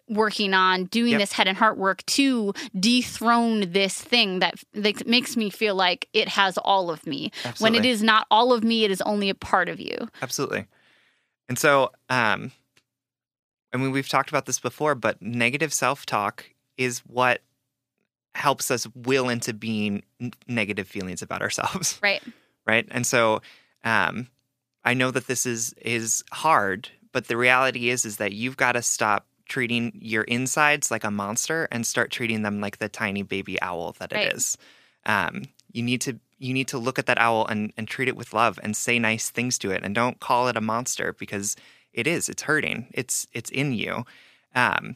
working 0.09 0.53
on 0.53 0.85
doing 0.85 1.11
Yep. 1.11 1.19
this 1.19 1.31
head 1.33 1.47
and 1.47 1.57
heart 1.57 1.77
work 1.77 2.05
to 2.05 2.53
dethrone 2.79 3.71
this 3.71 3.99
thing 4.01 4.39
that 4.39 4.55
that 4.73 5.05
makes 5.07 5.35
me 5.35 5.49
feel 5.49 5.75
like 5.75 6.07
it 6.13 6.27
has 6.29 6.57
all 6.59 6.89
of 6.89 7.05
me 7.05 7.31
when 7.59 7.75
it 7.75 7.85
is 7.85 8.01
not 8.01 8.25
all 8.31 8.53
of 8.53 8.63
me 8.63 8.83
it 8.85 8.91
is 8.91 9.01
only 9.01 9.29
a 9.29 9.35
part 9.35 9.67
of 9.69 9.79
you 9.79 10.07
Absolutely. 10.21 10.65
And 11.49 11.57
so, 11.57 11.91
um, 12.09 12.51
I 13.73 13.77
mean, 13.77 13.91
we've 13.91 14.09
talked 14.09 14.29
about 14.29 14.45
this 14.45 14.59
before, 14.59 14.95
but 14.95 15.21
negative 15.21 15.73
self 15.73 16.05
talk 16.05 16.45
is 16.77 16.99
what 16.99 17.41
helps 18.35 18.69
us 18.69 18.85
will 18.95 19.29
into 19.29 19.53
being 19.53 20.03
negative 20.47 20.87
feelings 20.87 21.21
about 21.21 21.41
ourselves. 21.41 21.99
right 22.03 22.21
right 22.67 22.87
and 22.91 23.07
so 23.07 23.41
um 23.83 24.27
i 24.83 24.93
know 24.93 25.09
that 25.09 25.25
this 25.27 25.45
is 25.47 25.73
is 25.81 26.23
hard 26.31 26.89
but 27.13 27.27
the 27.27 27.35
reality 27.37 27.89
is 27.89 28.05
is 28.05 28.17
that 28.17 28.33
you've 28.33 28.57
got 28.57 28.73
to 28.73 28.81
stop 28.83 29.25
treating 29.47 29.97
your 30.01 30.23
insides 30.23 30.91
like 30.91 31.03
a 31.03 31.11
monster 31.11 31.67
and 31.71 31.85
start 31.85 32.11
treating 32.11 32.41
them 32.41 32.59
like 32.61 32.77
the 32.77 32.89
tiny 32.89 33.23
baby 33.23 33.61
owl 33.61 33.95
that 33.99 34.11
Right. 34.11 34.27
it 34.27 34.35
is 34.35 34.57
um 35.05 35.43
you 35.71 35.83
need 35.83 36.01
to 36.01 36.19
you 36.39 36.53
need 36.53 36.67
to 36.67 36.77
look 36.77 36.99
at 36.99 37.05
that 37.05 37.17
owl 37.19 37.45
and 37.47 37.71
and 37.77 37.87
treat 37.87 38.07
it 38.07 38.15
with 38.15 38.33
love 38.33 38.59
and 38.63 38.75
say 38.75 38.99
nice 38.99 39.29
things 39.29 39.57
to 39.59 39.71
it 39.71 39.83
and 39.83 39.95
don't 39.95 40.19
call 40.19 40.47
it 40.47 40.57
a 40.57 40.61
monster 40.61 41.13
because 41.13 41.55
it 41.93 42.07
is 42.07 42.29
it's 42.29 42.43
hurting 42.43 42.87
it's 42.93 43.25
it's 43.33 43.49
in 43.51 43.73
you 43.73 44.05
um 44.55 44.95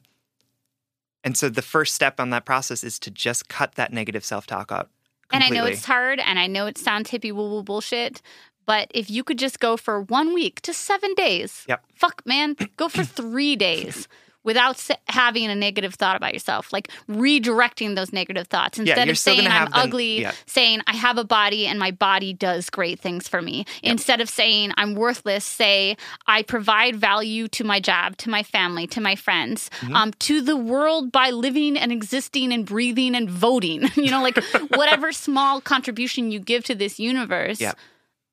and 1.24 1.38
so 1.38 1.50
the 1.50 1.62
first 1.62 1.94
step 1.94 2.20
on 2.20 2.30
that 2.32 2.46
process 2.46 2.84
is 2.84 2.98
to 3.00 3.12
just 3.12 3.48
cut 3.48 3.76
that 3.76 3.94
negative 3.94 4.26
self-talk 4.26 4.72
out 4.72 4.90
and 5.32 5.44
i 5.44 5.50
know 5.50 5.66
it's 5.66 5.86
hard 5.86 6.20
and 6.20 6.40
i 6.40 6.48
know 6.48 6.66
it 6.66 6.78
sounds 6.78 7.10
hippie 7.12 7.32
woo 7.32 7.50
woo 7.50 7.64
bullshit 7.64 8.22
but 8.66 8.90
if 8.94 9.10
you 9.10 9.24
could 9.24 9.40
just 9.40 9.60
go 9.60 9.76
for 9.78 10.02
one 10.02 10.34
week 10.34 10.62
to 10.62 10.74
seven 10.74 11.14
days 11.16 11.66
Yep. 11.68 11.84
fuck 11.96 12.22
man 12.26 12.56
go 12.78 12.90
for 12.90 13.04
three 13.04 13.56
days 13.56 14.08
without 14.44 14.88
having 15.08 15.50
a 15.50 15.56
negative 15.56 15.94
thought 15.96 16.16
about 16.16 16.34
yourself 16.34 16.72
like 16.74 16.90
redirecting 17.10 17.96
those 17.96 18.12
negative 18.14 18.48
thoughts 18.48 18.80
instead 18.80 19.06
you're 19.08 19.12
of 19.14 19.18
saying 19.18 19.48
i'm 19.48 19.68
ugly 19.74 20.22
yeah. 20.22 20.32
saying 20.46 20.82
i 20.88 20.96
have 20.96 21.18
a 21.18 21.24
body 21.24 21.68
and 21.68 21.78
my 21.80 21.92
body 21.92 22.34
does 22.34 22.70
great 22.70 23.00
things 23.00 23.28
for 23.28 23.42
me 23.42 23.66
instead 23.84 24.20
of 24.22 24.30
saying 24.30 24.72
i'm 24.78 24.96
worthless 24.96 25.46
say 25.46 25.96
i 26.28 26.42
provide 26.42 26.96
value 26.96 27.48
to 27.48 27.64
my 27.64 27.80
job 27.80 28.18
to 28.18 28.30
my 28.30 28.44
family 28.44 28.88
to 28.88 29.00
my 29.02 29.16
friends 29.16 29.70
Mm-hmm. 29.82 29.96
um, 29.96 30.12
to 30.20 30.42
the 30.42 30.56
world 30.58 31.12
by 31.12 31.30
living 31.32 31.78
and 31.78 31.92
existing 31.92 32.52
and 32.52 32.66
breathing 32.66 33.16
and 33.16 33.30
voting 33.30 33.84
you 33.96 34.12
know 34.12 34.22
like 34.22 34.38
whatever 34.76 35.12
small 35.12 35.62
contribution 35.62 36.32
you 36.32 36.40
give 36.40 36.64
to 36.66 36.76
this 36.76 37.00
universe 37.00 37.60
Yep. 37.62 37.78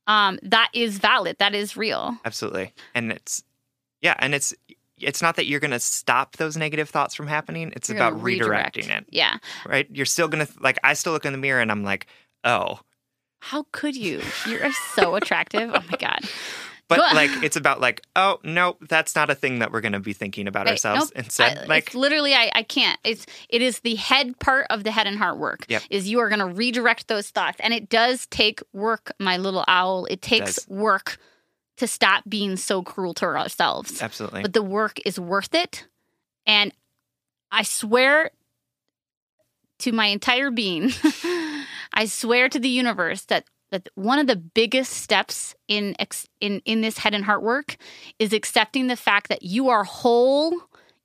um, 0.06 0.38
that 0.42 0.70
is 0.74 0.98
valid 0.98 1.36
that 1.38 1.54
is 1.54 1.76
real 1.76 2.16
Absolutely. 2.24 2.72
And 2.94 3.12
it's 3.12 3.42
yeah, 4.00 4.14
and 4.18 4.32
it's 4.34 4.54
it's 5.00 5.22
not 5.22 5.36
that 5.36 5.46
you're 5.46 5.60
going 5.60 5.70
to 5.72 5.80
stop 5.80 6.36
those 6.36 6.56
negative 6.56 6.88
thoughts 6.88 7.14
from 7.14 7.26
happening. 7.26 7.72
It's 7.76 7.88
You're 7.88 7.98
about 7.98 8.12
gonna 8.12 8.22
redirect. 8.24 8.76
redirecting 8.76 8.90
it, 8.98 9.06
yeah 9.10 9.38
right? 9.66 9.86
You're 9.90 10.06
still 10.06 10.28
going 10.28 10.46
to 10.46 10.52
like 10.60 10.78
I 10.84 10.94
still 10.94 11.12
look 11.12 11.24
in 11.24 11.32
the 11.32 11.38
mirror 11.38 11.60
and 11.60 11.70
I'm 11.70 11.84
like, 11.84 12.06
"Oh." 12.44 12.80
how 13.40 13.64
could 13.70 13.94
you 13.94 14.20
you're 14.48 14.72
so 14.96 15.14
attractive 15.14 15.70
oh 15.72 15.80
my 15.90 15.96
god 15.98 16.18
But 16.88 17.00
like 17.14 17.30
it's 17.42 17.56
about 17.56 17.82
like, 17.82 18.00
"Oh, 18.16 18.38
no, 18.44 18.78
that's 18.80 19.14
not 19.14 19.28
a 19.28 19.34
thing 19.34 19.58
that 19.58 19.70
we're 19.72 19.82
going 19.82 19.92
to 19.92 20.00
be 20.00 20.14
thinking 20.14 20.48
about 20.48 20.64
Right, 20.64 20.70
ourselves." 20.72 21.12
nope. 21.14 21.22
Instead, 21.26 21.58
I- 21.58 21.64
like 21.66 21.86
it's 21.88 21.94
literally 21.94 22.32
I, 22.32 22.50
I 22.54 22.62
can't 22.62 22.98
it's 23.04 23.26
it 23.50 23.60
is 23.60 23.80
the 23.80 23.94
head 23.96 24.38
part 24.38 24.66
of 24.70 24.84
the 24.84 24.90
head 24.90 25.06
and 25.06 25.18
heart 25.18 25.36
work 25.36 25.66
Yep. 25.68 25.82
is 25.90 26.08
you 26.08 26.18
are 26.20 26.30
going 26.30 26.38
to 26.38 26.46
redirect 26.46 27.08
those 27.08 27.28
thoughts 27.28 27.58
and 27.60 27.74
it 27.74 27.90
does 27.90 28.26
take 28.28 28.62
work 28.72 29.12
my 29.20 29.36
little 29.36 29.64
owl 29.68 30.06
it 30.06 30.22
takes 30.22 30.54
does. 30.64 30.68
work 30.68 31.18
to 31.78 31.86
stop 31.86 32.24
being 32.28 32.56
so 32.56 32.82
cruel 32.82 33.14
to 33.14 33.24
ourselves 33.24 34.02
absolutely. 34.02 34.42
but 34.42 34.52
the 34.52 34.62
work 34.62 34.98
is 35.06 35.18
worth 35.18 35.54
it 35.54 35.86
and 36.46 36.72
i 37.50 37.62
swear 37.62 38.30
to 39.78 39.92
my 39.92 40.06
entire 40.06 40.50
being 40.50 40.90
i 41.94 42.06
swear 42.06 42.48
to 42.48 42.58
the 42.58 42.68
universe 42.68 43.24
that 43.24 43.44
that 43.70 43.88
one 43.94 44.18
of 44.18 44.26
the 44.26 44.36
biggest 44.36 44.92
steps 44.92 45.54
in 45.66 45.94
in 46.40 46.60
in 46.64 46.80
this 46.80 46.98
head 46.98 47.14
and 47.14 47.24
heart 47.24 47.42
work 47.42 47.76
is 48.18 48.32
accepting 48.32 48.86
the 48.86 48.96
fact 48.96 49.28
that 49.28 49.42
you 49.42 49.68
are 49.68 49.84
whole 49.84 50.52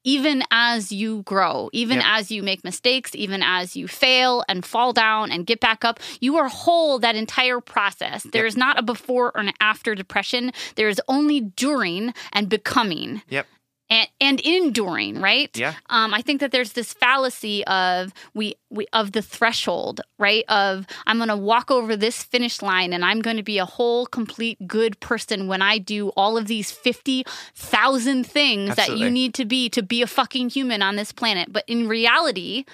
even 0.03 0.43
as 0.51 0.91
you 0.91 1.21
grow 1.23 1.69
even 1.73 1.97
Yep. 1.97 2.05
as 2.07 2.31
you 2.31 2.43
make 2.43 2.63
mistakes 2.63 3.15
even 3.15 3.41
as 3.43 3.75
you 3.75 3.87
fail 3.87 4.43
and 4.47 4.65
fall 4.65 4.93
down 4.93 5.31
and 5.31 5.45
get 5.45 5.59
back 5.59 5.83
up 5.85 5.99
you 6.19 6.37
are 6.37 6.47
whole 6.47 6.99
that 6.99 7.15
entire 7.15 7.59
process 7.59 8.23
there 8.31 8.45
is 8.45 8.57
not 8.57 8.77
a 8.79 8.81
before 8.83 9.31
or 9.35 9.41
an 9.41 9.51
after 9.59 9.95
depression 9.95 10.51
there 10.75 10.89
is 10.89 11.01
only 11.07 11.39
during 11.41 12.13
and 12.33 12.49
becoming 12.49 13.21
yep. 13.29 13.47
And, 13.89 14.07
and 14.19 14.39
enduring, 14.39 15.21
right? 15.21 15.55
Yeah. 15.57 15.73
Um, 15.89 16.13
I 16.13 16.21
think 16.21 16.39
that 16.39 16.51
there's 16.51 16.73
this 16.73 16.93
fallacy 16.93 17.65
of 17.65 18.13
we, 18.33 18.55
we 18.69 18.87
of 18.93 19.11
the 19.11 19.21
threshold, 19.21 20.01
right? 20.17 20.43
Of 20.47 20.87
I'm 21.05 21.17
going 21.17 21.29
to 21.29 21.37
walk 21.37 21.69
over 21.69 21.95
this 21.95 22.23
finish 22.23 22.61
line 22.61 22.93
and 22.93 23.05
I'm 23.05 23.21
going 23.21 23.37
to 23.37 23.43
be 23.43 23.57
a 23.57 23.65
whole, 23.65 24.05
complete, 24.05 24.67
good 24.67 24.99
person 24.99 25.47
when 25.47 25.61
I 25.61 25.77
do 25.77 26.09
all 26.09 26.37
of 26.37 26.47
these 26.47 26.71
fifty 26.71 27.23
thousand 27.55 28.25
things 28.25 28.75
that 28.75 28.97
you 28.97 29.09
need 29.09 29.33
to 29.35 29.45
be 29.45 29.69
to 29.69 29.83
be 29.83 30.01
a 30.01 30.07
fucking 30.07 30.49
human 30.49 30.81
on 30.81 30.95
this 30.95 31.11
planet. 31.11 31.51
But 31.51 31.63
in 31.67 31.87
reality, 31.87 32.65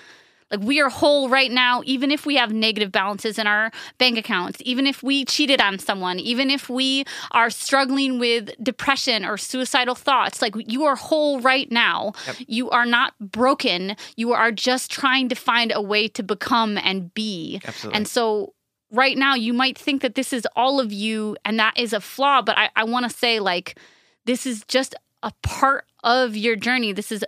like 0.52 0.62
we 0.62 0.82
are 0.82 0.90
whole 0.90 1.30
right 1.30 1.52
now, 1.52 1.82
even 1.86 2.12
if 2.12 2.26
we 2.26 2.36
have 2.36 2.52
negative 2.52 2.92
balances 2.92 3.38
in 3.38 3.48
our 3.48 3.72
bank 3.98 4.18
accounts, 4.18 4.62
even 4.66 4.88
if 4.88 5.04
we 5.04 5.26
cheated 5.26 5.62
on 5.62 5.80
someone, 5.80 6.20
even 6.20 6.50
if 6.50 6.70
we 6.70 7.06
are 7.32 7.50
struggling 7.50 8.20
with 8.20 8.52
depression 8.62 9.26
or 9.26 9.38
suicidal 9.38 9.96
thoughts, 9.96 10.42
like 10.42 10.56
you 10.58 10.86
are 10.86 10.96
whole 10.96 11.40
right 11.40 11.72
now. 11.72 12.14
You 12.48 12.70
are 12.70 12.86
not 12.86 13.14
broken. 13.20 13.96
You 14.16 14.34
are 14.34 14.52
just 14.52 14.92
trying 14.92 15.30
to 15.30 15.36
find 15.36 15.72
a 15.74 15.82
way 15.82 16.08
to 16.10 16.24
become 16.24 16.78
and 16.78 17.14
be. 17.14 17.62
Absolutely. 17.64 17.98
And 17.98 18.08
so 18.08 18.54
right 18.92 19.18
now 19.18 19.36
you 19.36 19.54
might 19.54 19.78
think 19.78 20.02
that 20.02 20.16
this 20.16 20.34
is 20.34 20.48
all 20.56 20.80
of 20.80 20.92
you 20.92 21.38
and 21.46 21.60
that 21.60 21.78
is 21.78 21.94
a 21.94 22.02
flaw, 22.02 22.42
but 22.42 22.58
I, 22.58 22.70
I 22.76 22.84
want 22.86 23.10
to 23.10 23.16
say 23.16 23.40
like 23.40 23.78
this 24.26 24.46
is 24.46 24.64
just 24.68 24.96
a 25.22 25.32
part 25.44 25.86
of 26.04 26.36
your 26.36 26.56
journey. 26.56 26.94
This 26.94 27.12
is 27.12 27.26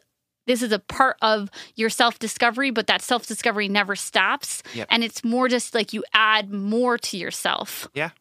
this 0.47 0.61
is 0.61 0.71
a 0.71 0.79
part 0.79 1.17
of 1.21 1.49
your 1.75 1.89
self 1.89 2.19
discovery, 2.19 2.71
but 2.71 2.87
that 2.87 3.01
self 3.01 3.27
discovery 3.27 3.67
never 3.67 3.95
stops. 3.95 4.63
Yep. 4.73 4.87
And 4.89 5.03
it's 5.03 5.23
more 5.23 5.47
just 5.47 5.73
like 5.73 5.93
you 5.93 6.03
add 6.13 6.51
more 6.51 6.97
to 6.97 7.17
yourself. 7.17 7.87
Yeah. 7.93 8.11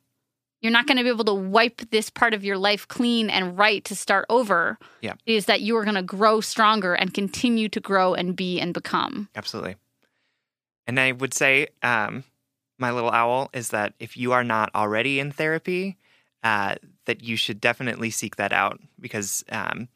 You're 0.60 0.72
not 0.72 0.86
going 0.86 0.98
to 0.98 1.02
be 1.02 1.08
able 1.08 1.24
to 1.24 1.34
wipe 1.34 1.90
this 1.90 2.10
part 2.10 2.34
of 2.34 2.44
your 2.44 2.58
life 2.58 2.86
clean 2.86 3.30
and 3.30 3.56
right 3.56 3.82
to 3.86 3.96
start 3.96 4.26
over. 4.28 4.78
Yeah. 5.00 5.14
Is 5.24 5.46
that 5.46 5.62
you 5.62 5.76
are 5.76 5.84
going 5.84 5.94
to 5.94 6.02
grow 6.02 6.40
stronger 6.40 6.94
and 6.94 7.14
continue 7.14 7.68
to 7.70 7.80
grow 7.80 8.14
and 8.14 8.36
be 8.36 8.60
and 8.60 8.74
become. 8.74 9.28
Absolutely. 9.34 9.76
And 10.86 11.00
I 11.00 11.12
would 11.12 11.32
say, 11.32 11.68
um, 11.82 12.24
my 12.78 12.90
little 12.90 13.10
owl, 13.10 13.50
is 13.52 13.70
that 13.70 13.94
if 13.98 14.16
you 14.16 14.32
are 14.32 14.44
not 14.44 14.74
already 14.74 15.20
in 15.20 15.32
therapy, 15.32 15.96
uh, 16.42 16.74
that 17.04 17.22
you 17.22 17.36
should 17.36 17.60
definitely 17.60 18.10
seek 18.10 18.36
that 18.36 18.52
out 18.52 18.80
because 18.98 19.44
um, 19.50 19.88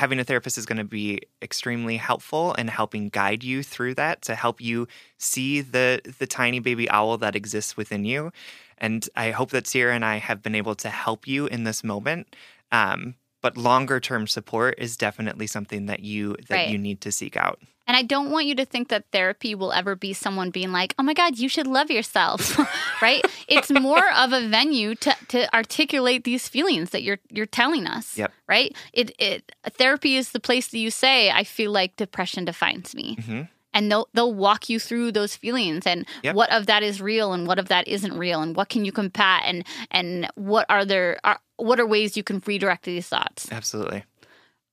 having 0.00 0.18
a 0.18 0.24
therapist 0.24 0.56
is 0.56 0.64
going 0.64 0.78
to 0.78 0.84
be 0.84 1.20
extremely 1.42 1.98
helpful 1.98 2.54
in 2.54 2.68
helping 2.68 3.10
guide 3.10 3.44
you 3.44 3.62
through 3.62 3.94
that 3.94 4.22
to 4.22 4.34
help 4.34 4.58
you 4.58 4.88
see 5.18 5.60
the 5.60 6.00
the 6.18 6.26
tiny 6.26 6.58
baby 6.58 6.88
owl 6.88 7.18
that 7.18 7.36
exists 7.36 7.76
within 7.76 8.06
you. 8.06 8.32
And 8.78 9.06
I 9.14 9.30
hope 9.30 9.50
that 9.50 9.66
Sierra 9.66 9.94
and 9.94 10.04
I 10.04 10.16
have 10.16 10.42
been 10.42 10.54
able 10.54 10.74
to 10.76 10.88
help 10.88 11.28
you 11.28 11.46
in 11.46 11.64
this 11.64 11.84
moment. 11.84 12.34
Um, 12.72 13.14
but 13.42 13.56
longer 13.56 14.00
term 14.00 14.26
support 14.26 14.74
is 14.78 14.96
definitely 14.96 15.46
something 15.46 15.86
that 15.86 16.00
you 16.00 16.36
that 16.48 16.54
Right. 16.56 16.68
you 16.70 16.78
need 16.78 17.00
to 17.02 17.12
seek 17.12 17.36
out. 17.36 17.58
And 17.86 17.96
I 17.96 18.02
don't 18.02 18.30
want 18.30 18.46
you 18.46 18.54
to 18.54 18.64
think 18.64 18.88
that 18.90 19.06
therapy 19.10 19.56
will 19.56 19.72
ever 19.72 19.96
be 19.96 20.12
someone 20.12 20.50
being 20.50 20.70
like, 20.70 20.94
oh 20.96 21.02
my 21.02 21.12
God, 21.12 21.38
you 21.38 21.48
should 21.48 21.66
love 21.66 21.90
yourself, 21.90 22.56
right? 23.02 23.24
It's 23.48 23.68
more 23.68 24.08
of 24.16 24.32
a 24.32 24.46
venue 24.46 24.94
to, 24.96 25.16
to 25.28 25.52
articulate 25.52 26.22
these 26.22 26.46
feelings 26.48 26.90
that 26.90 27.02
you're 27.02 27.18
you're 27.30 27.46
telling 27.46 27.86
us. 27.88 28.16
Yep. 28.16 28.32
Right? 28.46 28.76
It 28.92 29.10
it 29.18 29.50
therapy 29.70 30.14
is 30.16 30.30
the 30.30 30.38
place 30.40 30.68
that 30.68 30.78
you 30.78 30.90
say, 30.90 31.30
I 31.30 31.42
feel 31.42 31.72
like 31.72 31.96
depression 31.96 32.44
defines 32.44 32.94
me. 32.94 33.16
Mhm. 33.16 33.48
And 33.72 33.90
they'll 33.90 34.08
they'll 34.14 34.34
walk 34.34 34.68
you 34.68 34.80
through 34.80 35.12
those 35.12 35.36
feelings 35.36 35.86
and 35.86 36.04
Yep. 36.22 36.34
what 36.34 36.50
of 36.52 36.66
that 36.66 36.82
is 36.82 37.00
real 37.00 37.32
and 37.32 37.46
what 37.46 37.58
of 37.58 37.68
that 37.68 37.86
isn't 37.86 38.18
real 38.18 38.42
and 38.42 38.56
what 38.56 38.68
can 38.68 38.84
you 38.84 38.92
combat 38.92 39.42
and 39.46 39.64
and 39.90 40.28
what 40.34 40.66
are 40.68 40.84
there 40.84 41.18
are 41.24 41.38
what 41.56 41.78
are 41.78 41.86
ways 41.86 42.16
you 42.16 42.22
can 42.24 42.42
redirect 42.46 42.84
these 42.84 43.06
thoughts. 43.06 43.46
Absolutely. 43.52 44.04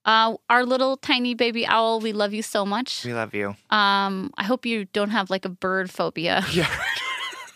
Uh, 0.05 0.35
our 0.49 0.65
little 0.65 0.95
tiny 0.97 1.33
baby 1.35 1.67
owl, 1.67 1.99
we 1.99 2.13
love 2.13 2.33
you 2.33 2.41
so 2.41 2.65
much. 2.65 3.03
We 3.03 3.13
love 3.13 3.33
you. 3.33 3.49
Um, 3.69 4.31
I 4.37 4.43
hope 4.45 4.65
you 4.65 4.85
don't 4.85 5.09
have 5.09 5.29
like 5.29 5.43
a 5.45 5.49
bird 5.49 5.91
phobia. 5.91 6.43
Yeah. 6.53 6.69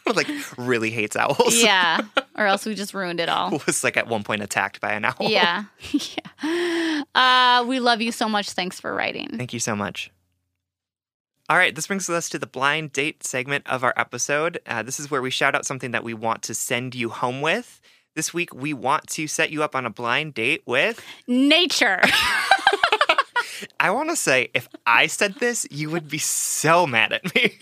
like 0.15 0.27
really 0.57 0.89
hates 0.89 1.15
owls. 1.15 1.55
yeah, 1.63 2.01
or 2.37 2.45
else 2.45 2.65
we 2.65 2.75
just 2.75 2.93
ruined 2.93 3.19
it 3.21 3.29
all. 3.29 3.61
Was 3.65 3.83
like 3.83 3.95
at 3.95 4.07
one 4.07 4.23
point 4.23 4.41
attacked 4.43 4.81
by 4.81 4.91
an 4.93 5.05
owl. 5.05 5.15
Yeah, 5.21 5.63
yeah. 5.93 7.03
Uh, 7.15 7.63
we 7.65 7.79
love 7.79 8.01
you 8.01 8.11
so 8.11 8.27
much. 8.27 8.49
Thanks 8.51 8.79
for 8.79 8.93
writing. 8.93 9.29
Thank 9.37 9.53
you 9.53 9.59
so 9.59 9.73
much. 9.75 10.11
All 11.51 11.57
right, 11.57 11.75
this 11.75 11.87
brings 11.87 12.09
us 12.09 12.29
to 12.29 12.39
the 12.39 12.47
blind 12.47 12.93
date 12.93 13.25
segment 13.25 13.67
of 13.67 13.83
our 13.83 13.93
episode. 13.97 14.61
Uh, 14.65 14.83
this 14.83 15.01
is 15.01 15.11
where 15.11 15.21
we 15.21 15.29
shout 15.29 15.53
out 15.53 15.65
something 15.65 15.91
that 15.91 16.01
we 16.01 16.13
want 16.13 16.43
to 16.43 16.53
send 16.53 16.95
you 16.95 17.09
home 17.09 17.41
with. 17.41 17.81
This 18.15 18.33
week, 18.33 18.53
we 18.53 18.73
want 18.73 19.07
to 19.07 19.27
set 19.27 19.51
you 19.51 19.61
up 19.61 19.75
on 19.75 19.85
a 19.85 19.89
blind 19.89 20.33
date 20.33 20.63
with. 20.65 21.03
Nature. 21.27 21.99
I 23.81 23.91
want 23.91 24.11
to 24.11 24.15
say, 24.15 24.49
if 24.53 24.69
I 24.85 25.07
said 25.07 25.35
this, 25.41 25.67
you 25.69 25.89
would 25.89 26.07
be 26.07 26.19
so 26.19 26.87
mad 26.87 27.11
at 27.11 27.35
me. 27.35 27.57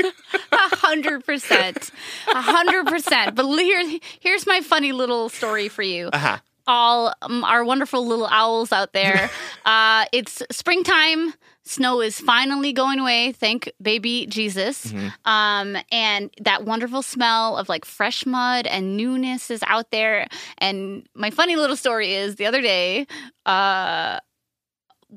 A 0.51 0.75
hundred 0.75 1.25
percent. 1.25 1.89
A 2.31 2.41
hundred 2.41 2.85
percent. 2.85 3.33
But 3.33 3.47
here, 3.57 3.99
here's 4.19 4.45
my 4.45 4.61
funny 4.61 4.91
little 4.91 5.29
story 5.29 5.67
for 5.67 5.81
you. 5.81 6.09
uh-huh. 6.13 6.37
all 6.67 7.15
um, 7.23 7.43
our 7.43 7.65
wonderful 7.65 8.05
little 8.05 8.27
owls 8.27 8.71
out 8.71 8.93
there. 8.93 9.31
uh, 9.65 10.05
it's 10.11 10.43
springtime. 10.51 11.33
Snow 11.69 12.01
is 12.01 12.19
finally 12.19 12.73
going 12.73 12.97
away. 12.97 13.31
Thank 13.31 13.71
baby 13.79 14.25
Jesus. 14.25 14.91
Um, 15.23 15.77
and 15.91 16.31
that 16.41 16.65
wonderful 16.65 17.03
smell 17.03 17.57
of 17.57 17.69
like 17.69 17.85
fresh 17.85 18.25
mud 18.25 18.65
and 18.65 18.97
newness 18.97 19.51
is 19.51 19.61
out 19.67 19.91
there. 19.91 20.25
And 20.57 21.07
my 21.13 21.29
funny 21.29 21.55
little 21.55 21.75
story 21.75 22.13
is 22.15 22.37
the 22.37 22.47
other 22.47 22.61
day, 22.61 23.05
uh, 23.45 24.19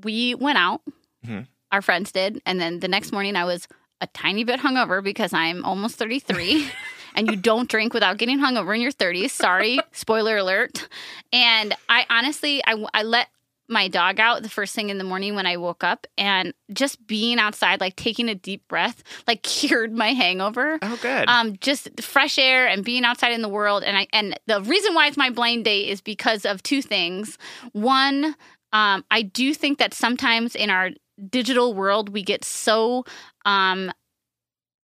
we 0.05 0.35
went 0.35 0.59
out. 0.59 0.83
Mhm. 1.27 1.47
Our 1.71 1.81
friends 1.81 2.13
did, 2.13 2.43
and 2.45 2.61
then 2.61 2.81
the 2.81 2.89
next 2.89 3.13
morning 3.13 3.35
I 3.35 3.45
was 3.45 3.67
a 4.03 4.07
tiny 4.09 4.45
bit 4.45 4.61
hungover 4.61 5.03
because 5.03 5.33
I'm 5.33 5.65
almost 5.65 5.97
33. 5.97 6.69
and 7.15 7.31
you 7.31 7.37
don't 7.37 7.69
drink 7.69 7.95
without 7.95 8.19
getting 8.19 8.39
hungover 8.39 8.75
in 8.75 8.81
your 8.81 8.93
30s. 8.93 9.31
Sorry, 9.31 9.79
spoiler 9.93 10.37
alert. 10.39 10.89
And 11.33 11.75
I 11.89 12.05
honestly, 12.11 12.63
I, 12.67 12.85
I 12.93 13.03
let 13.05 13.29
my 13.69 13.89
dog 13.89 14.21
out 14.21 14.43
the 14.43 14.49
first 14.49 14.75
thing 14.75 14.91
in 14.91 14.99
the 14.99 15.05
morning 15.05 15.35
when 15.35 15.47
I 15.47 15.57
woke 15.57 15.85
up, 15.85 16.07
and 16.19 16.53
just 16.73 17.07
being 17.07 17.39
outside, 17.39 17.81
like 17.81 17.97
taking 17.97 18.29
a 18.29 18.35
deep 18.35 18.67
breath, 18.69 19.03
like 19.27 19.43
cured 19.43 19.93
my 19.93 20.13
hangover. 20.13 20.79
Oh, 20.83 20.99
good. 21.01 21.29
Um, 21.29 21.57
just 21.59 22.01
fresh 22.01 22.39
air 22.39 22.67
and 22.67 22.85
being 22.85 23.05
outside 23.05 23.33
in 23.33 23.43
the 23.43 23.49
world, 23.49 23.83
and 23.85 23.97
I 23.97 24.07
and 24.13 24.39
the 24.47 24.61
reason 24.63 24.95
why 24.95 25.07
it's 25.09 25.17
my 25.17 25.31
blind 25.31 25.65
date 25.65 25.89
is 25.89 26.01
because 26.01 26.45
of 26.45 26.63
two 26.63 26.83
things. 26.83 27.39
One, 27.73 28.37
um, 28.73 29.05
I 29.11 29.23
do 29.23 29.55
think 29.55 29.79
that 29.79 29.95
sometimes 29.95 30.55
in 30.55 30.71
our 30.71 30.91
digital 31.31 31.75
world 31.75 32.09
we 32.09 32.23
get 32.23 32.45
so 32.45 33.05
um 33.45 33.93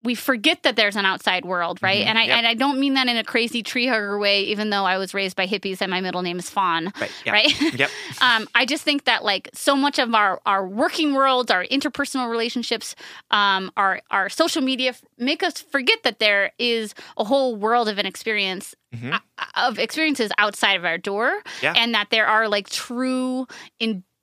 we 0.08 0.16
forget 0.16 0.64
that 0.64 0.76
there's 0.78 0.96
an 0.96 1.06
outside 1.06 1.44
world, 1.44 1.84
right? 1.84 2.04
Mhm. 2.06 2.10
And 2.10 2.18
I 2.18 2.24
Yep. 2.24 2.38
and 2.38 2.48
I 2.48 2.54
don't 2.54 2.80
mean 2.80 2.94
that 2.94 3.08
in 3.08 3.18
a 3.18 3.24
crazy 3.26 3.62
tree 3.62 3.88
hugger 3.88 4.18
way, 4.18 4.44
even 4.54 4.70
though 4.70 4.86
I 4.86 4.98
was 4.98 5.14
raised 5.14 5.36
by 5.36 5.46
hippies 5.48 5.82
and 5.82 5.92
my 5.92 6.00
middle 6.02 6.22
name 6.22 6.40
is 6.40 6.50
Fawn, 6.50 6.94
right. 7.02 7.12
Yeah. 7.26 7.32
right? 7.34 7.52
Yep. 7.82 7.90
um, 8.22 8.48
I 8.56 8.66
just 8.66 8.84
think 8.84 9.04
that 9.04 9.26
like 9.26 9.50
so 9.54 9.76
much 9.76 10.00
of 10.00 10.16
our 10.16 10.40
our 10.46 10.66
working 10.66 11.14
worlds, 11.14 11.52
our 11.52 11.66
interpersonal 11.66 12.30
relationships, 12.32 12.96
um, 13.32 13.70
our 13.76 14.02
our 14.10 14.30
social 14.30 14.62
media 14.62 14.92
f- 14.92 15.02
make 15.18 15.44
us 15.44 15.60
forget 15.62 16.00
that 16.04 16.20
there 16.20 16.52
is 16.58 16.96
a 17.18 17.26
whole 17.26 17.56
world 17.58 17.90
of 17.90 17.98
an 18.00 18.06
experience 18.06 18.74
Mhm. 18.96 19.14
uh, 19.14 19.20
of 19.68 19.78
experiences 19.80 20.32
outside 20.38 20.78
of 20.80 20.86
our 20.86 20.98
door, 20.98 21.44
Yeah. 21.62 21.74
and 21.76 21.94
that 21.96 22.10
there 22.12 22.28
are 22.28 22.48
like 22.48 22.70
true 22.70 23.46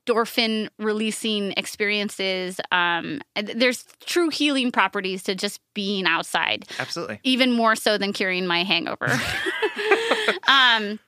endorphin 0.07 0.69
releasing 0.79 1.53
experiences. 1.53 2.61
Um, 2.73 3.21
there's 3.35 3.85
true 4.05 4.29
healing 4.29 4.71
properties 4.73 5.23
to 5.25 5.35
just 5.35 5.61
being 5.75 6.07
outside, 6.07 6.67
Absolutely. 6.79 7.21
even 7.23 7.53
more 7.53 7.77
so 7.77 7.99
than 7.99 8.13
curing 8.13 8.47
my 8.47 8.65
hangover. 8.65 9.07
um, 10.49 10.99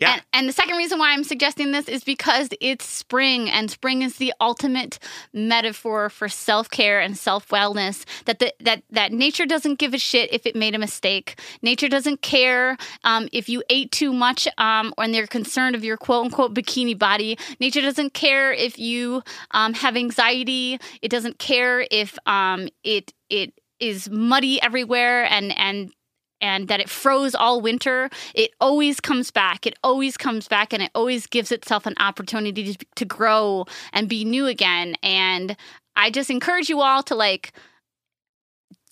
Yeah. 0.00 0.14
and, 0.14 0.22
and 0.32 0.48
the 0.48 0.52
second 0.52 0.76
reason 0.76 0.98
why 0.98 1.12
I'm 1.12 1.24
suggesting 1.24 1.72
this 1.72 1.88
is 1.88 2.04
because 2.04 2.48
it's 2.60 2.86
spring, 2.86 3.50
and 3.50 3.70
spring 3.70 4.02
is 4.02 4.16
the 4.16 4.32
ultimate 4.40 4.98
metaphor 5.32 6.08
for 6.10 6.28
self 6.28 6.70
care 6.70 7.00
and 7.00 7.16
self 7.16 7.48
wellness. 7.48 8.04
That 8.24 8.38
the, 8.38 8.54
that 8.60 8.82
that 8.90 9.12
nature 9.12 9.46
doesn't 9.46 9.78
give 9.78 9.94
a 9.94 9.98
shit 9.98 10.32
if 10.32 10.46
it 10.46 10.54
made 10.54 10.74
a 10.74 10.78
mistake. 10.78 11.40
Nature 11.62 11.88
doesn't 11.88 12.22
care 12.22 12.76
um, 13.04 13.28
if 13.32 13.48
you 13.48 13.62
ate 13.68 13.90
too 13.90 14.12
much, 14.12 14.46
um, 14.58 14.92
when 14.96 15.12
they're 15.12 15.26
concerned 15.26 15.74
of 15.74 15.84
your 15.84 15.96
quote 15.96 16.26
unquote 16.26 16.54
bikini 16.54 16.98
body. 16.98 17.38
Nature 17.58 17.82
doesn't 17.82 18.14
care 18.14 18.52
if 18.52 18.78
you 18.78 19.22
um, 19.50 19.74
have 19.74 19.96
anxiety. 19.96 20.78
It 21.02 21.10
doesn't 21.10 21.38
care 21.38 21.86
if 21.90 22.18
um, 22.26 22.68
it 22.84 23.12
it 23.28 23.54
is 23.80 24.10
muddy 24.10 24.62
everywhere 24.62 25.24
and 25.24 25.56
and 25.58 25.90
and 26.40 26.68
that 26.68 26.80
it 26.80 26.88
froze 26.88 27.34
all 27.34 27.60
winter, 27.60 28.10
it 28.34 28.50
always 28.60 29.00
comes 29.00 29.30
back. 29.30 29.66
It 29.66 29.78
always 29.84 30.16
comes 30.16 30.48
back 30.48 30.72
and 30.72 30.82
it 30.82 30.90
always 30.94 31.26
gives 31.26 31.52
itself 31.52 31.86
an 31.86 31.94
opportunity 31.98 32.74
to, 32.74 32.86
to 32.96 33.04
grow 33.04 33.66
and 33.92 34.08
be 34.08 34.24
new 34.24 34.46
again. 34.46 34.94
And 35.02 35.56
I 35.96 36.10
just 36.10 36.30
encourage 36.30 36.68
you 36.68 36.80
all 36.80 37.02
to 37.04 37.14
like 37.14 37.52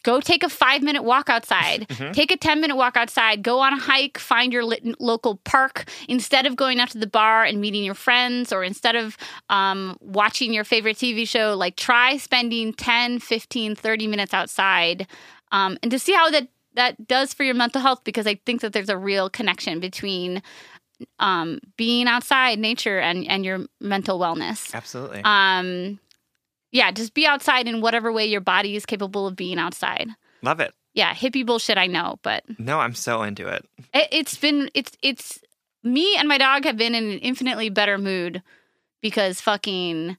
go 0.04 0.20
take 0.20 0.42
a 0.44 0.48
five 0.48 0.82
minute 0.82 1.02
walk 1.02 1.28
outside, 1.28 1.86
Mhm. 1.88 2.12
take 2.14 2.30
a 2.30 2.36
10 2.36 2.60
minute 2.60 2.76
walk 2.76 2.96
outside, 2.96 3.42
go 3.42 3.58
on 3.60 3.72
a 3.72 3.78
hike, 3.78 4.16
find 4.18 4.52
your 4.52 4.64
lit- 4.64 5.00
local 5.00 5.36
park 5.44 5.90
instead 6.08 6.46
of 6.46 6.56
going 6.56 6.78
out 6.80 6.90
to 6.90 6.98
the 6.98 7.06
bar 7.06 7.44
and 7.44 7.60
meeting 7.60 7.84
your 7.84 7.94
friends 7.94 8.52
or 8.52 8.62
instead 8.62 8.94
of 8.96 9.16
um, 9.50 9.96
watching 10.00 10.52
your 10.54 10.64
favorite 10.64 10.96
TV 10.96 11.26
show. 11.28 11.54
Like 11.56 11.76
try 11.76 12.16
spending 12.16 12.72
10, 12.72 13.18
15, 13.18 13.74
30 13.74 14.06
minutes 14.06 14.32
outside 14.32 15.06
um, 15.50 15.78
and 15.82 15.90
to 15.90 15.98
see 15.98 16.12
how 16.12 16.30
that 16.30 16.48
that 16.74 17.06
does 17.08 17.34
for 17.34 17.44
your 17.44 17.54
mental 17.54 17.80
health 17.80 18.02
because 18.04 18.26
I 18.26 18.36
think 18.46 18.60
that 18.60 18.72
there's 18.72 18.88
a 18.88 18.96
real 18.98 19.28
connection 19.30 19.80
between 19.80 20.42
um, 21.18 21.60
being 21.76 22.06
outside 22.06 22.58
nature 22.58 22.98
and 22.98 23.26
and 23.26 23.44
your 23.44 23.60
mental 23.80 24.18
wellness. 24.18 24.74
Absolutely. 24.74 25.22
Um, 25.24 25.98
yeah, 26.70 26.90
just 26.90 27.14
be 27.14 27.26
outside 27.26 27.66
in 27.66 27.80
whatever 27.80 28.12
way 28.12 28.26
your 28.26 28.40
body 28.40 28.76
is 28.76 28.84
capable 28.84 29.26
of 29.26 29.36
being 29.36 29.58
outside. 29.58 30.08
Love 30.42 30.60
it. 30.60 30.72
Yeah, 30.94 31.14
hippie 31.14 31.46
bullshit, 31.46 31.78
I 31.78 31.86
know, 31.86 32.18
but 32.22 32.44
No, 32.58 32.80
I'm 32.80 32.94
so 32.94 33.22
into 33.22 33.46
it. 33.46 33.64
it, 33.94 34.08
it's 34.10 34.36
been 34.36 34.70
it's 34.74 34.92
it's 35.02 35.38
me 35.84 36.16
and 36.18 36.28
my 36.28 36.38
dog 36.38 36.64
have 36.64 36.76
been 36.76 36.94
in 36.94 37.04
an 37.10 37.18
infinitely 37.20 37.70
better 37.70 37.98
mood 37.98 38.42
because 39.00 39.40
fucking 39.40 40.16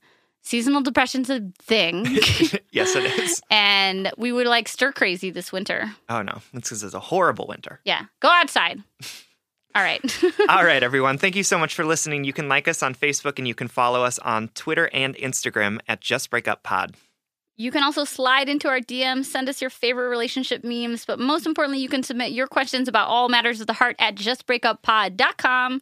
seasonal 0.49 0.81
depression's 0.81 1.29
a 1.29 1.41
thing. 1.61 2.05
yes, 2.71 2.95
it 2.95 3.05
is. 3.19 3.41
and 3.51 4.11
we 4.17 4.31
were 4.31 4.45
like 4.45 4.67
stir 4.67 4.91
crazy 4.91 5.29
this 5.29 5.51
winter. 5.51 5.91
Oh 6.09 6.23
no, 6.23 6.41
that's 6.53 6.69
because 6.69 6.83
it's 6.83 6.95
a 6.95 6.99
horrible 6.99 7.45
winter. 7.47 7.79
Yeah, 7.85 8.05
go 8.19 8.29
outside. 8.29 8.81
All 9.75 9.83
right. 9.83 10.01
All 10.49 10.65
right, 10.65 10.81
everyone. 10.81 11.19
Thank 11.19 11.35
you 11.35 11.43
so 11.43 11.59
much 11.59 11.75
for 11.75 11.85
listening. 11.85 12.23
You 12.23 12.33
can 12.33 12.49
like 12.49 12.67
us 12.67 12.81
on 12.81 12.95
Facebook 12.95 13.37
and 13.37 13.47
you 13.47 13.53
can 13.53 13.67
follow 13.67 14.03
us 14.03 14.17
on 14.17 14.47
Twitter 14.49 14.89
and 14.91 15.15
Instagram 15.15 15.79
at 15.87 16.01
Just 16.01 16.31
Breakup 16.31 16.63
Pod. 16.63 16.95
You 17.55 17.69
can 17.69 17.83
also 17.83 18.03
slide 18.03 18.49
into 18.49 18.67
our 18.67 18.79
DMs, 18.79 19.25
send 19.25 19.47
us 19.47 19.61
your 19.61 19.69
favorite 19.69 20.09
relationship 20.09 20.63
memes, 20.63 21.05
but 21.05 21.19
most 21.19 21.45
importantly, 21.45 21.79
you 21.79 21.87
can 21.87 22.01
submit 22.01 22.31
your 22.31 22.47
questions 22.47 22.87
about 22.87 23.09
all 23.09 23.29
matters 23.29 23.61
of 23.61 23.67
the 23.67 23.73
heart 23.73 23.95
at 23.99 24.15
justbreakuppod.com. 24.15 25.81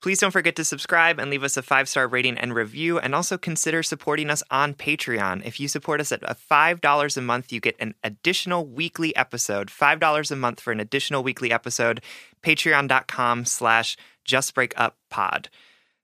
Please 0.00 0.20
don't 0.20 0.30
forget 0.30 0.54
to 0.56 0.64
subscribe 0.64 1.18
and 1.18 1.28
leave 1.28 1.42
us 1.42 1.56
a 1.56 1.62
five 1.62 1.88
star 1.88 2.06
rating 2.06 2.38
and 2.38 2.54
review, 2.54 2.98
and 2.98 3.14
also 3.14 3.36
consider 3.36 3.82
supporting 3.82 4.30
us 4.30 4.42
on 4.50 4.74
Patreon. 4.74 5.44
If 5.44 5.58
you 5.58 5.66
support 5.66 6.00
us 6.00 6.12
at 6.12 6.22
$5 6.22 7.16
a 7.16 7.20
month, 7.20 7.52
you 7.52 7.60
get 7.60 7.76
an 7.80 7.94
additional 8.04 8.64
weekly 8.64 9.14
episode. 9.16 9.68
$5 9.68 10.30
a 10.30 10.36
month 10.36 10.60
for 10.60 10.72
an 10.72 10.80
additional 10.80 11.24
weekly 11.24 11.50
episode. 11.50 12.00
Patreon.com 12.42 13.44
slash 13.44 13.96
justbreakuppod. 14.24 15.46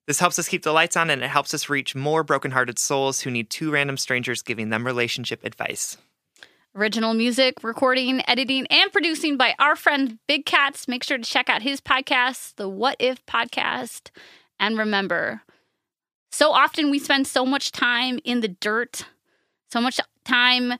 This 0.07 0.19
helps 0.19 0.37
us 0.37 0.49
keep 0.49 0.63
the 0.63 0.73
lights 0.73 0.97
on 0.97 1.09
and 1.09 1.23
it 1.23 1.29
helps 1.29 1.53
us 1.53 1.69
reach 1.69 1.95
more 1.95 2.23
brokenhearted 2.23 2.77
souls 2.77 3.21
who 3.21 3.31
need 3.31 3.49
two 3.49 3.71
random 3.71 3.97
strangers 3.97 4.41
giving 4.41 4.69
them 4.69 4.85
relationship 4.85 5.43
advice. 5.43 5.97
Original 6.77 7.13
music, 7.13 7.63
recording, 7.63 8.21
editing, 8.27 8.67
and 8.67 8.91
producing 8.91 9.37
by 9.37 9.55
our 9.59 9.77
friend 9.77 10.19
Big 10.27 10.45
Cats. 10.45 10.89
Make 10.89 11.05
sure 11.05 11.17
to 11.17 11.23
check 11.23 11.49
out 11.49 11.61
his 11.61 11.79
podcast, 11.79 12.55
the 12.57 12.67
What 12.67 12.97
If 12.99 13.25
Podcast. 13.25 14.09
And 14.59 14.77
remember, 14.77 15.41
so 16.33 16.51
often 16.51 16.91
we 16.91 16.99
spend 16.99 17.27
so 17.27 17.45
much 17.45 17.71
time 17.71 18.19
in 18.25 18.41
the 18.41 18.49
dirt, 18.49 19.05
so 19.71 19.79
much 19.79 20.01
time 20.25 20.73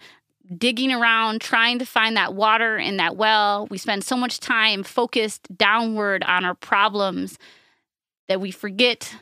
digging 0.58 0.92
around 0.92 1.40
trying 1.40 1.80
to 1.80 1.86
find 1.86 2.18
that 2.18 2.34
water 2.34 2.78
in 2.78 2.98
that 2.98 3.16
well. 3.16 3.66
We 3.72 3.78
spend 3.78 4.04
so 4.04 4.18
much 4.18 4.42
time 4.42 4.84
focused 4.84 5.48
downward 5.56 6.26
on 6.26 6.44
our 6.44 6.56
problems 6.56 7.40
that 8.28 8.42
we 8.42 8.52
forget 8.52 9.16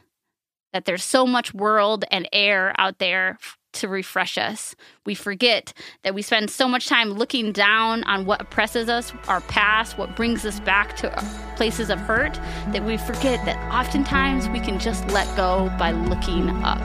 that 0.71 0.85
there's 0.85 1.03
so 1.03 1.27
much 1.27 1.53
world 1.53 2.03
and 2.09 2.27
air 2.33 2.73
out 2.79 2.97
there 2.97 3.37
to 3.73 3.87
refresh 3.87 4.37
us. 4.37 4.75
We 5.05 5.15
forget 5.15 5.73
that 6.03 6.15
we 6.15 6.21
spend 6.21 6.49
so 6.49 6.67
much 6.67 6.87
time 6.87 7.11
looking 7.11 7.51
down 7.51 8.03
on 8.05 8.25
what 8.25 8.41
oppresses 8.41 8.89
us, 8.89 9.13
our 9.27 9.41
past, 9.41 9.97
what 9.97 10.15
brings 10.15 10.45
us 10.45 10.59
back 10.61 10.95
to 10.97 11.09
places 11.55 11.89
of 11.89 11.99
hurt, 11.99 12.33
that 12.69 12.83
we 12.83 12.97
forget 12.97 13.43
that 13.45 13.57
oftentimes 13.73 14.49
we 14.49 14.59
can 14.59 14.79
just 14.79 15.05
let 15.07 15.27
go 15.35 15.71
by 15.77 15.91
looking 15.91 16.49
up. 16.63 16.81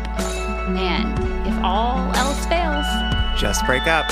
And 0.69 1.19
if 1.47 1.65
all 1.65 1.99
else 2.15 2.45
fails, 2.47 2.87
Just 3.41 3.65
break 3.67 3.87
up. 3.87 4.11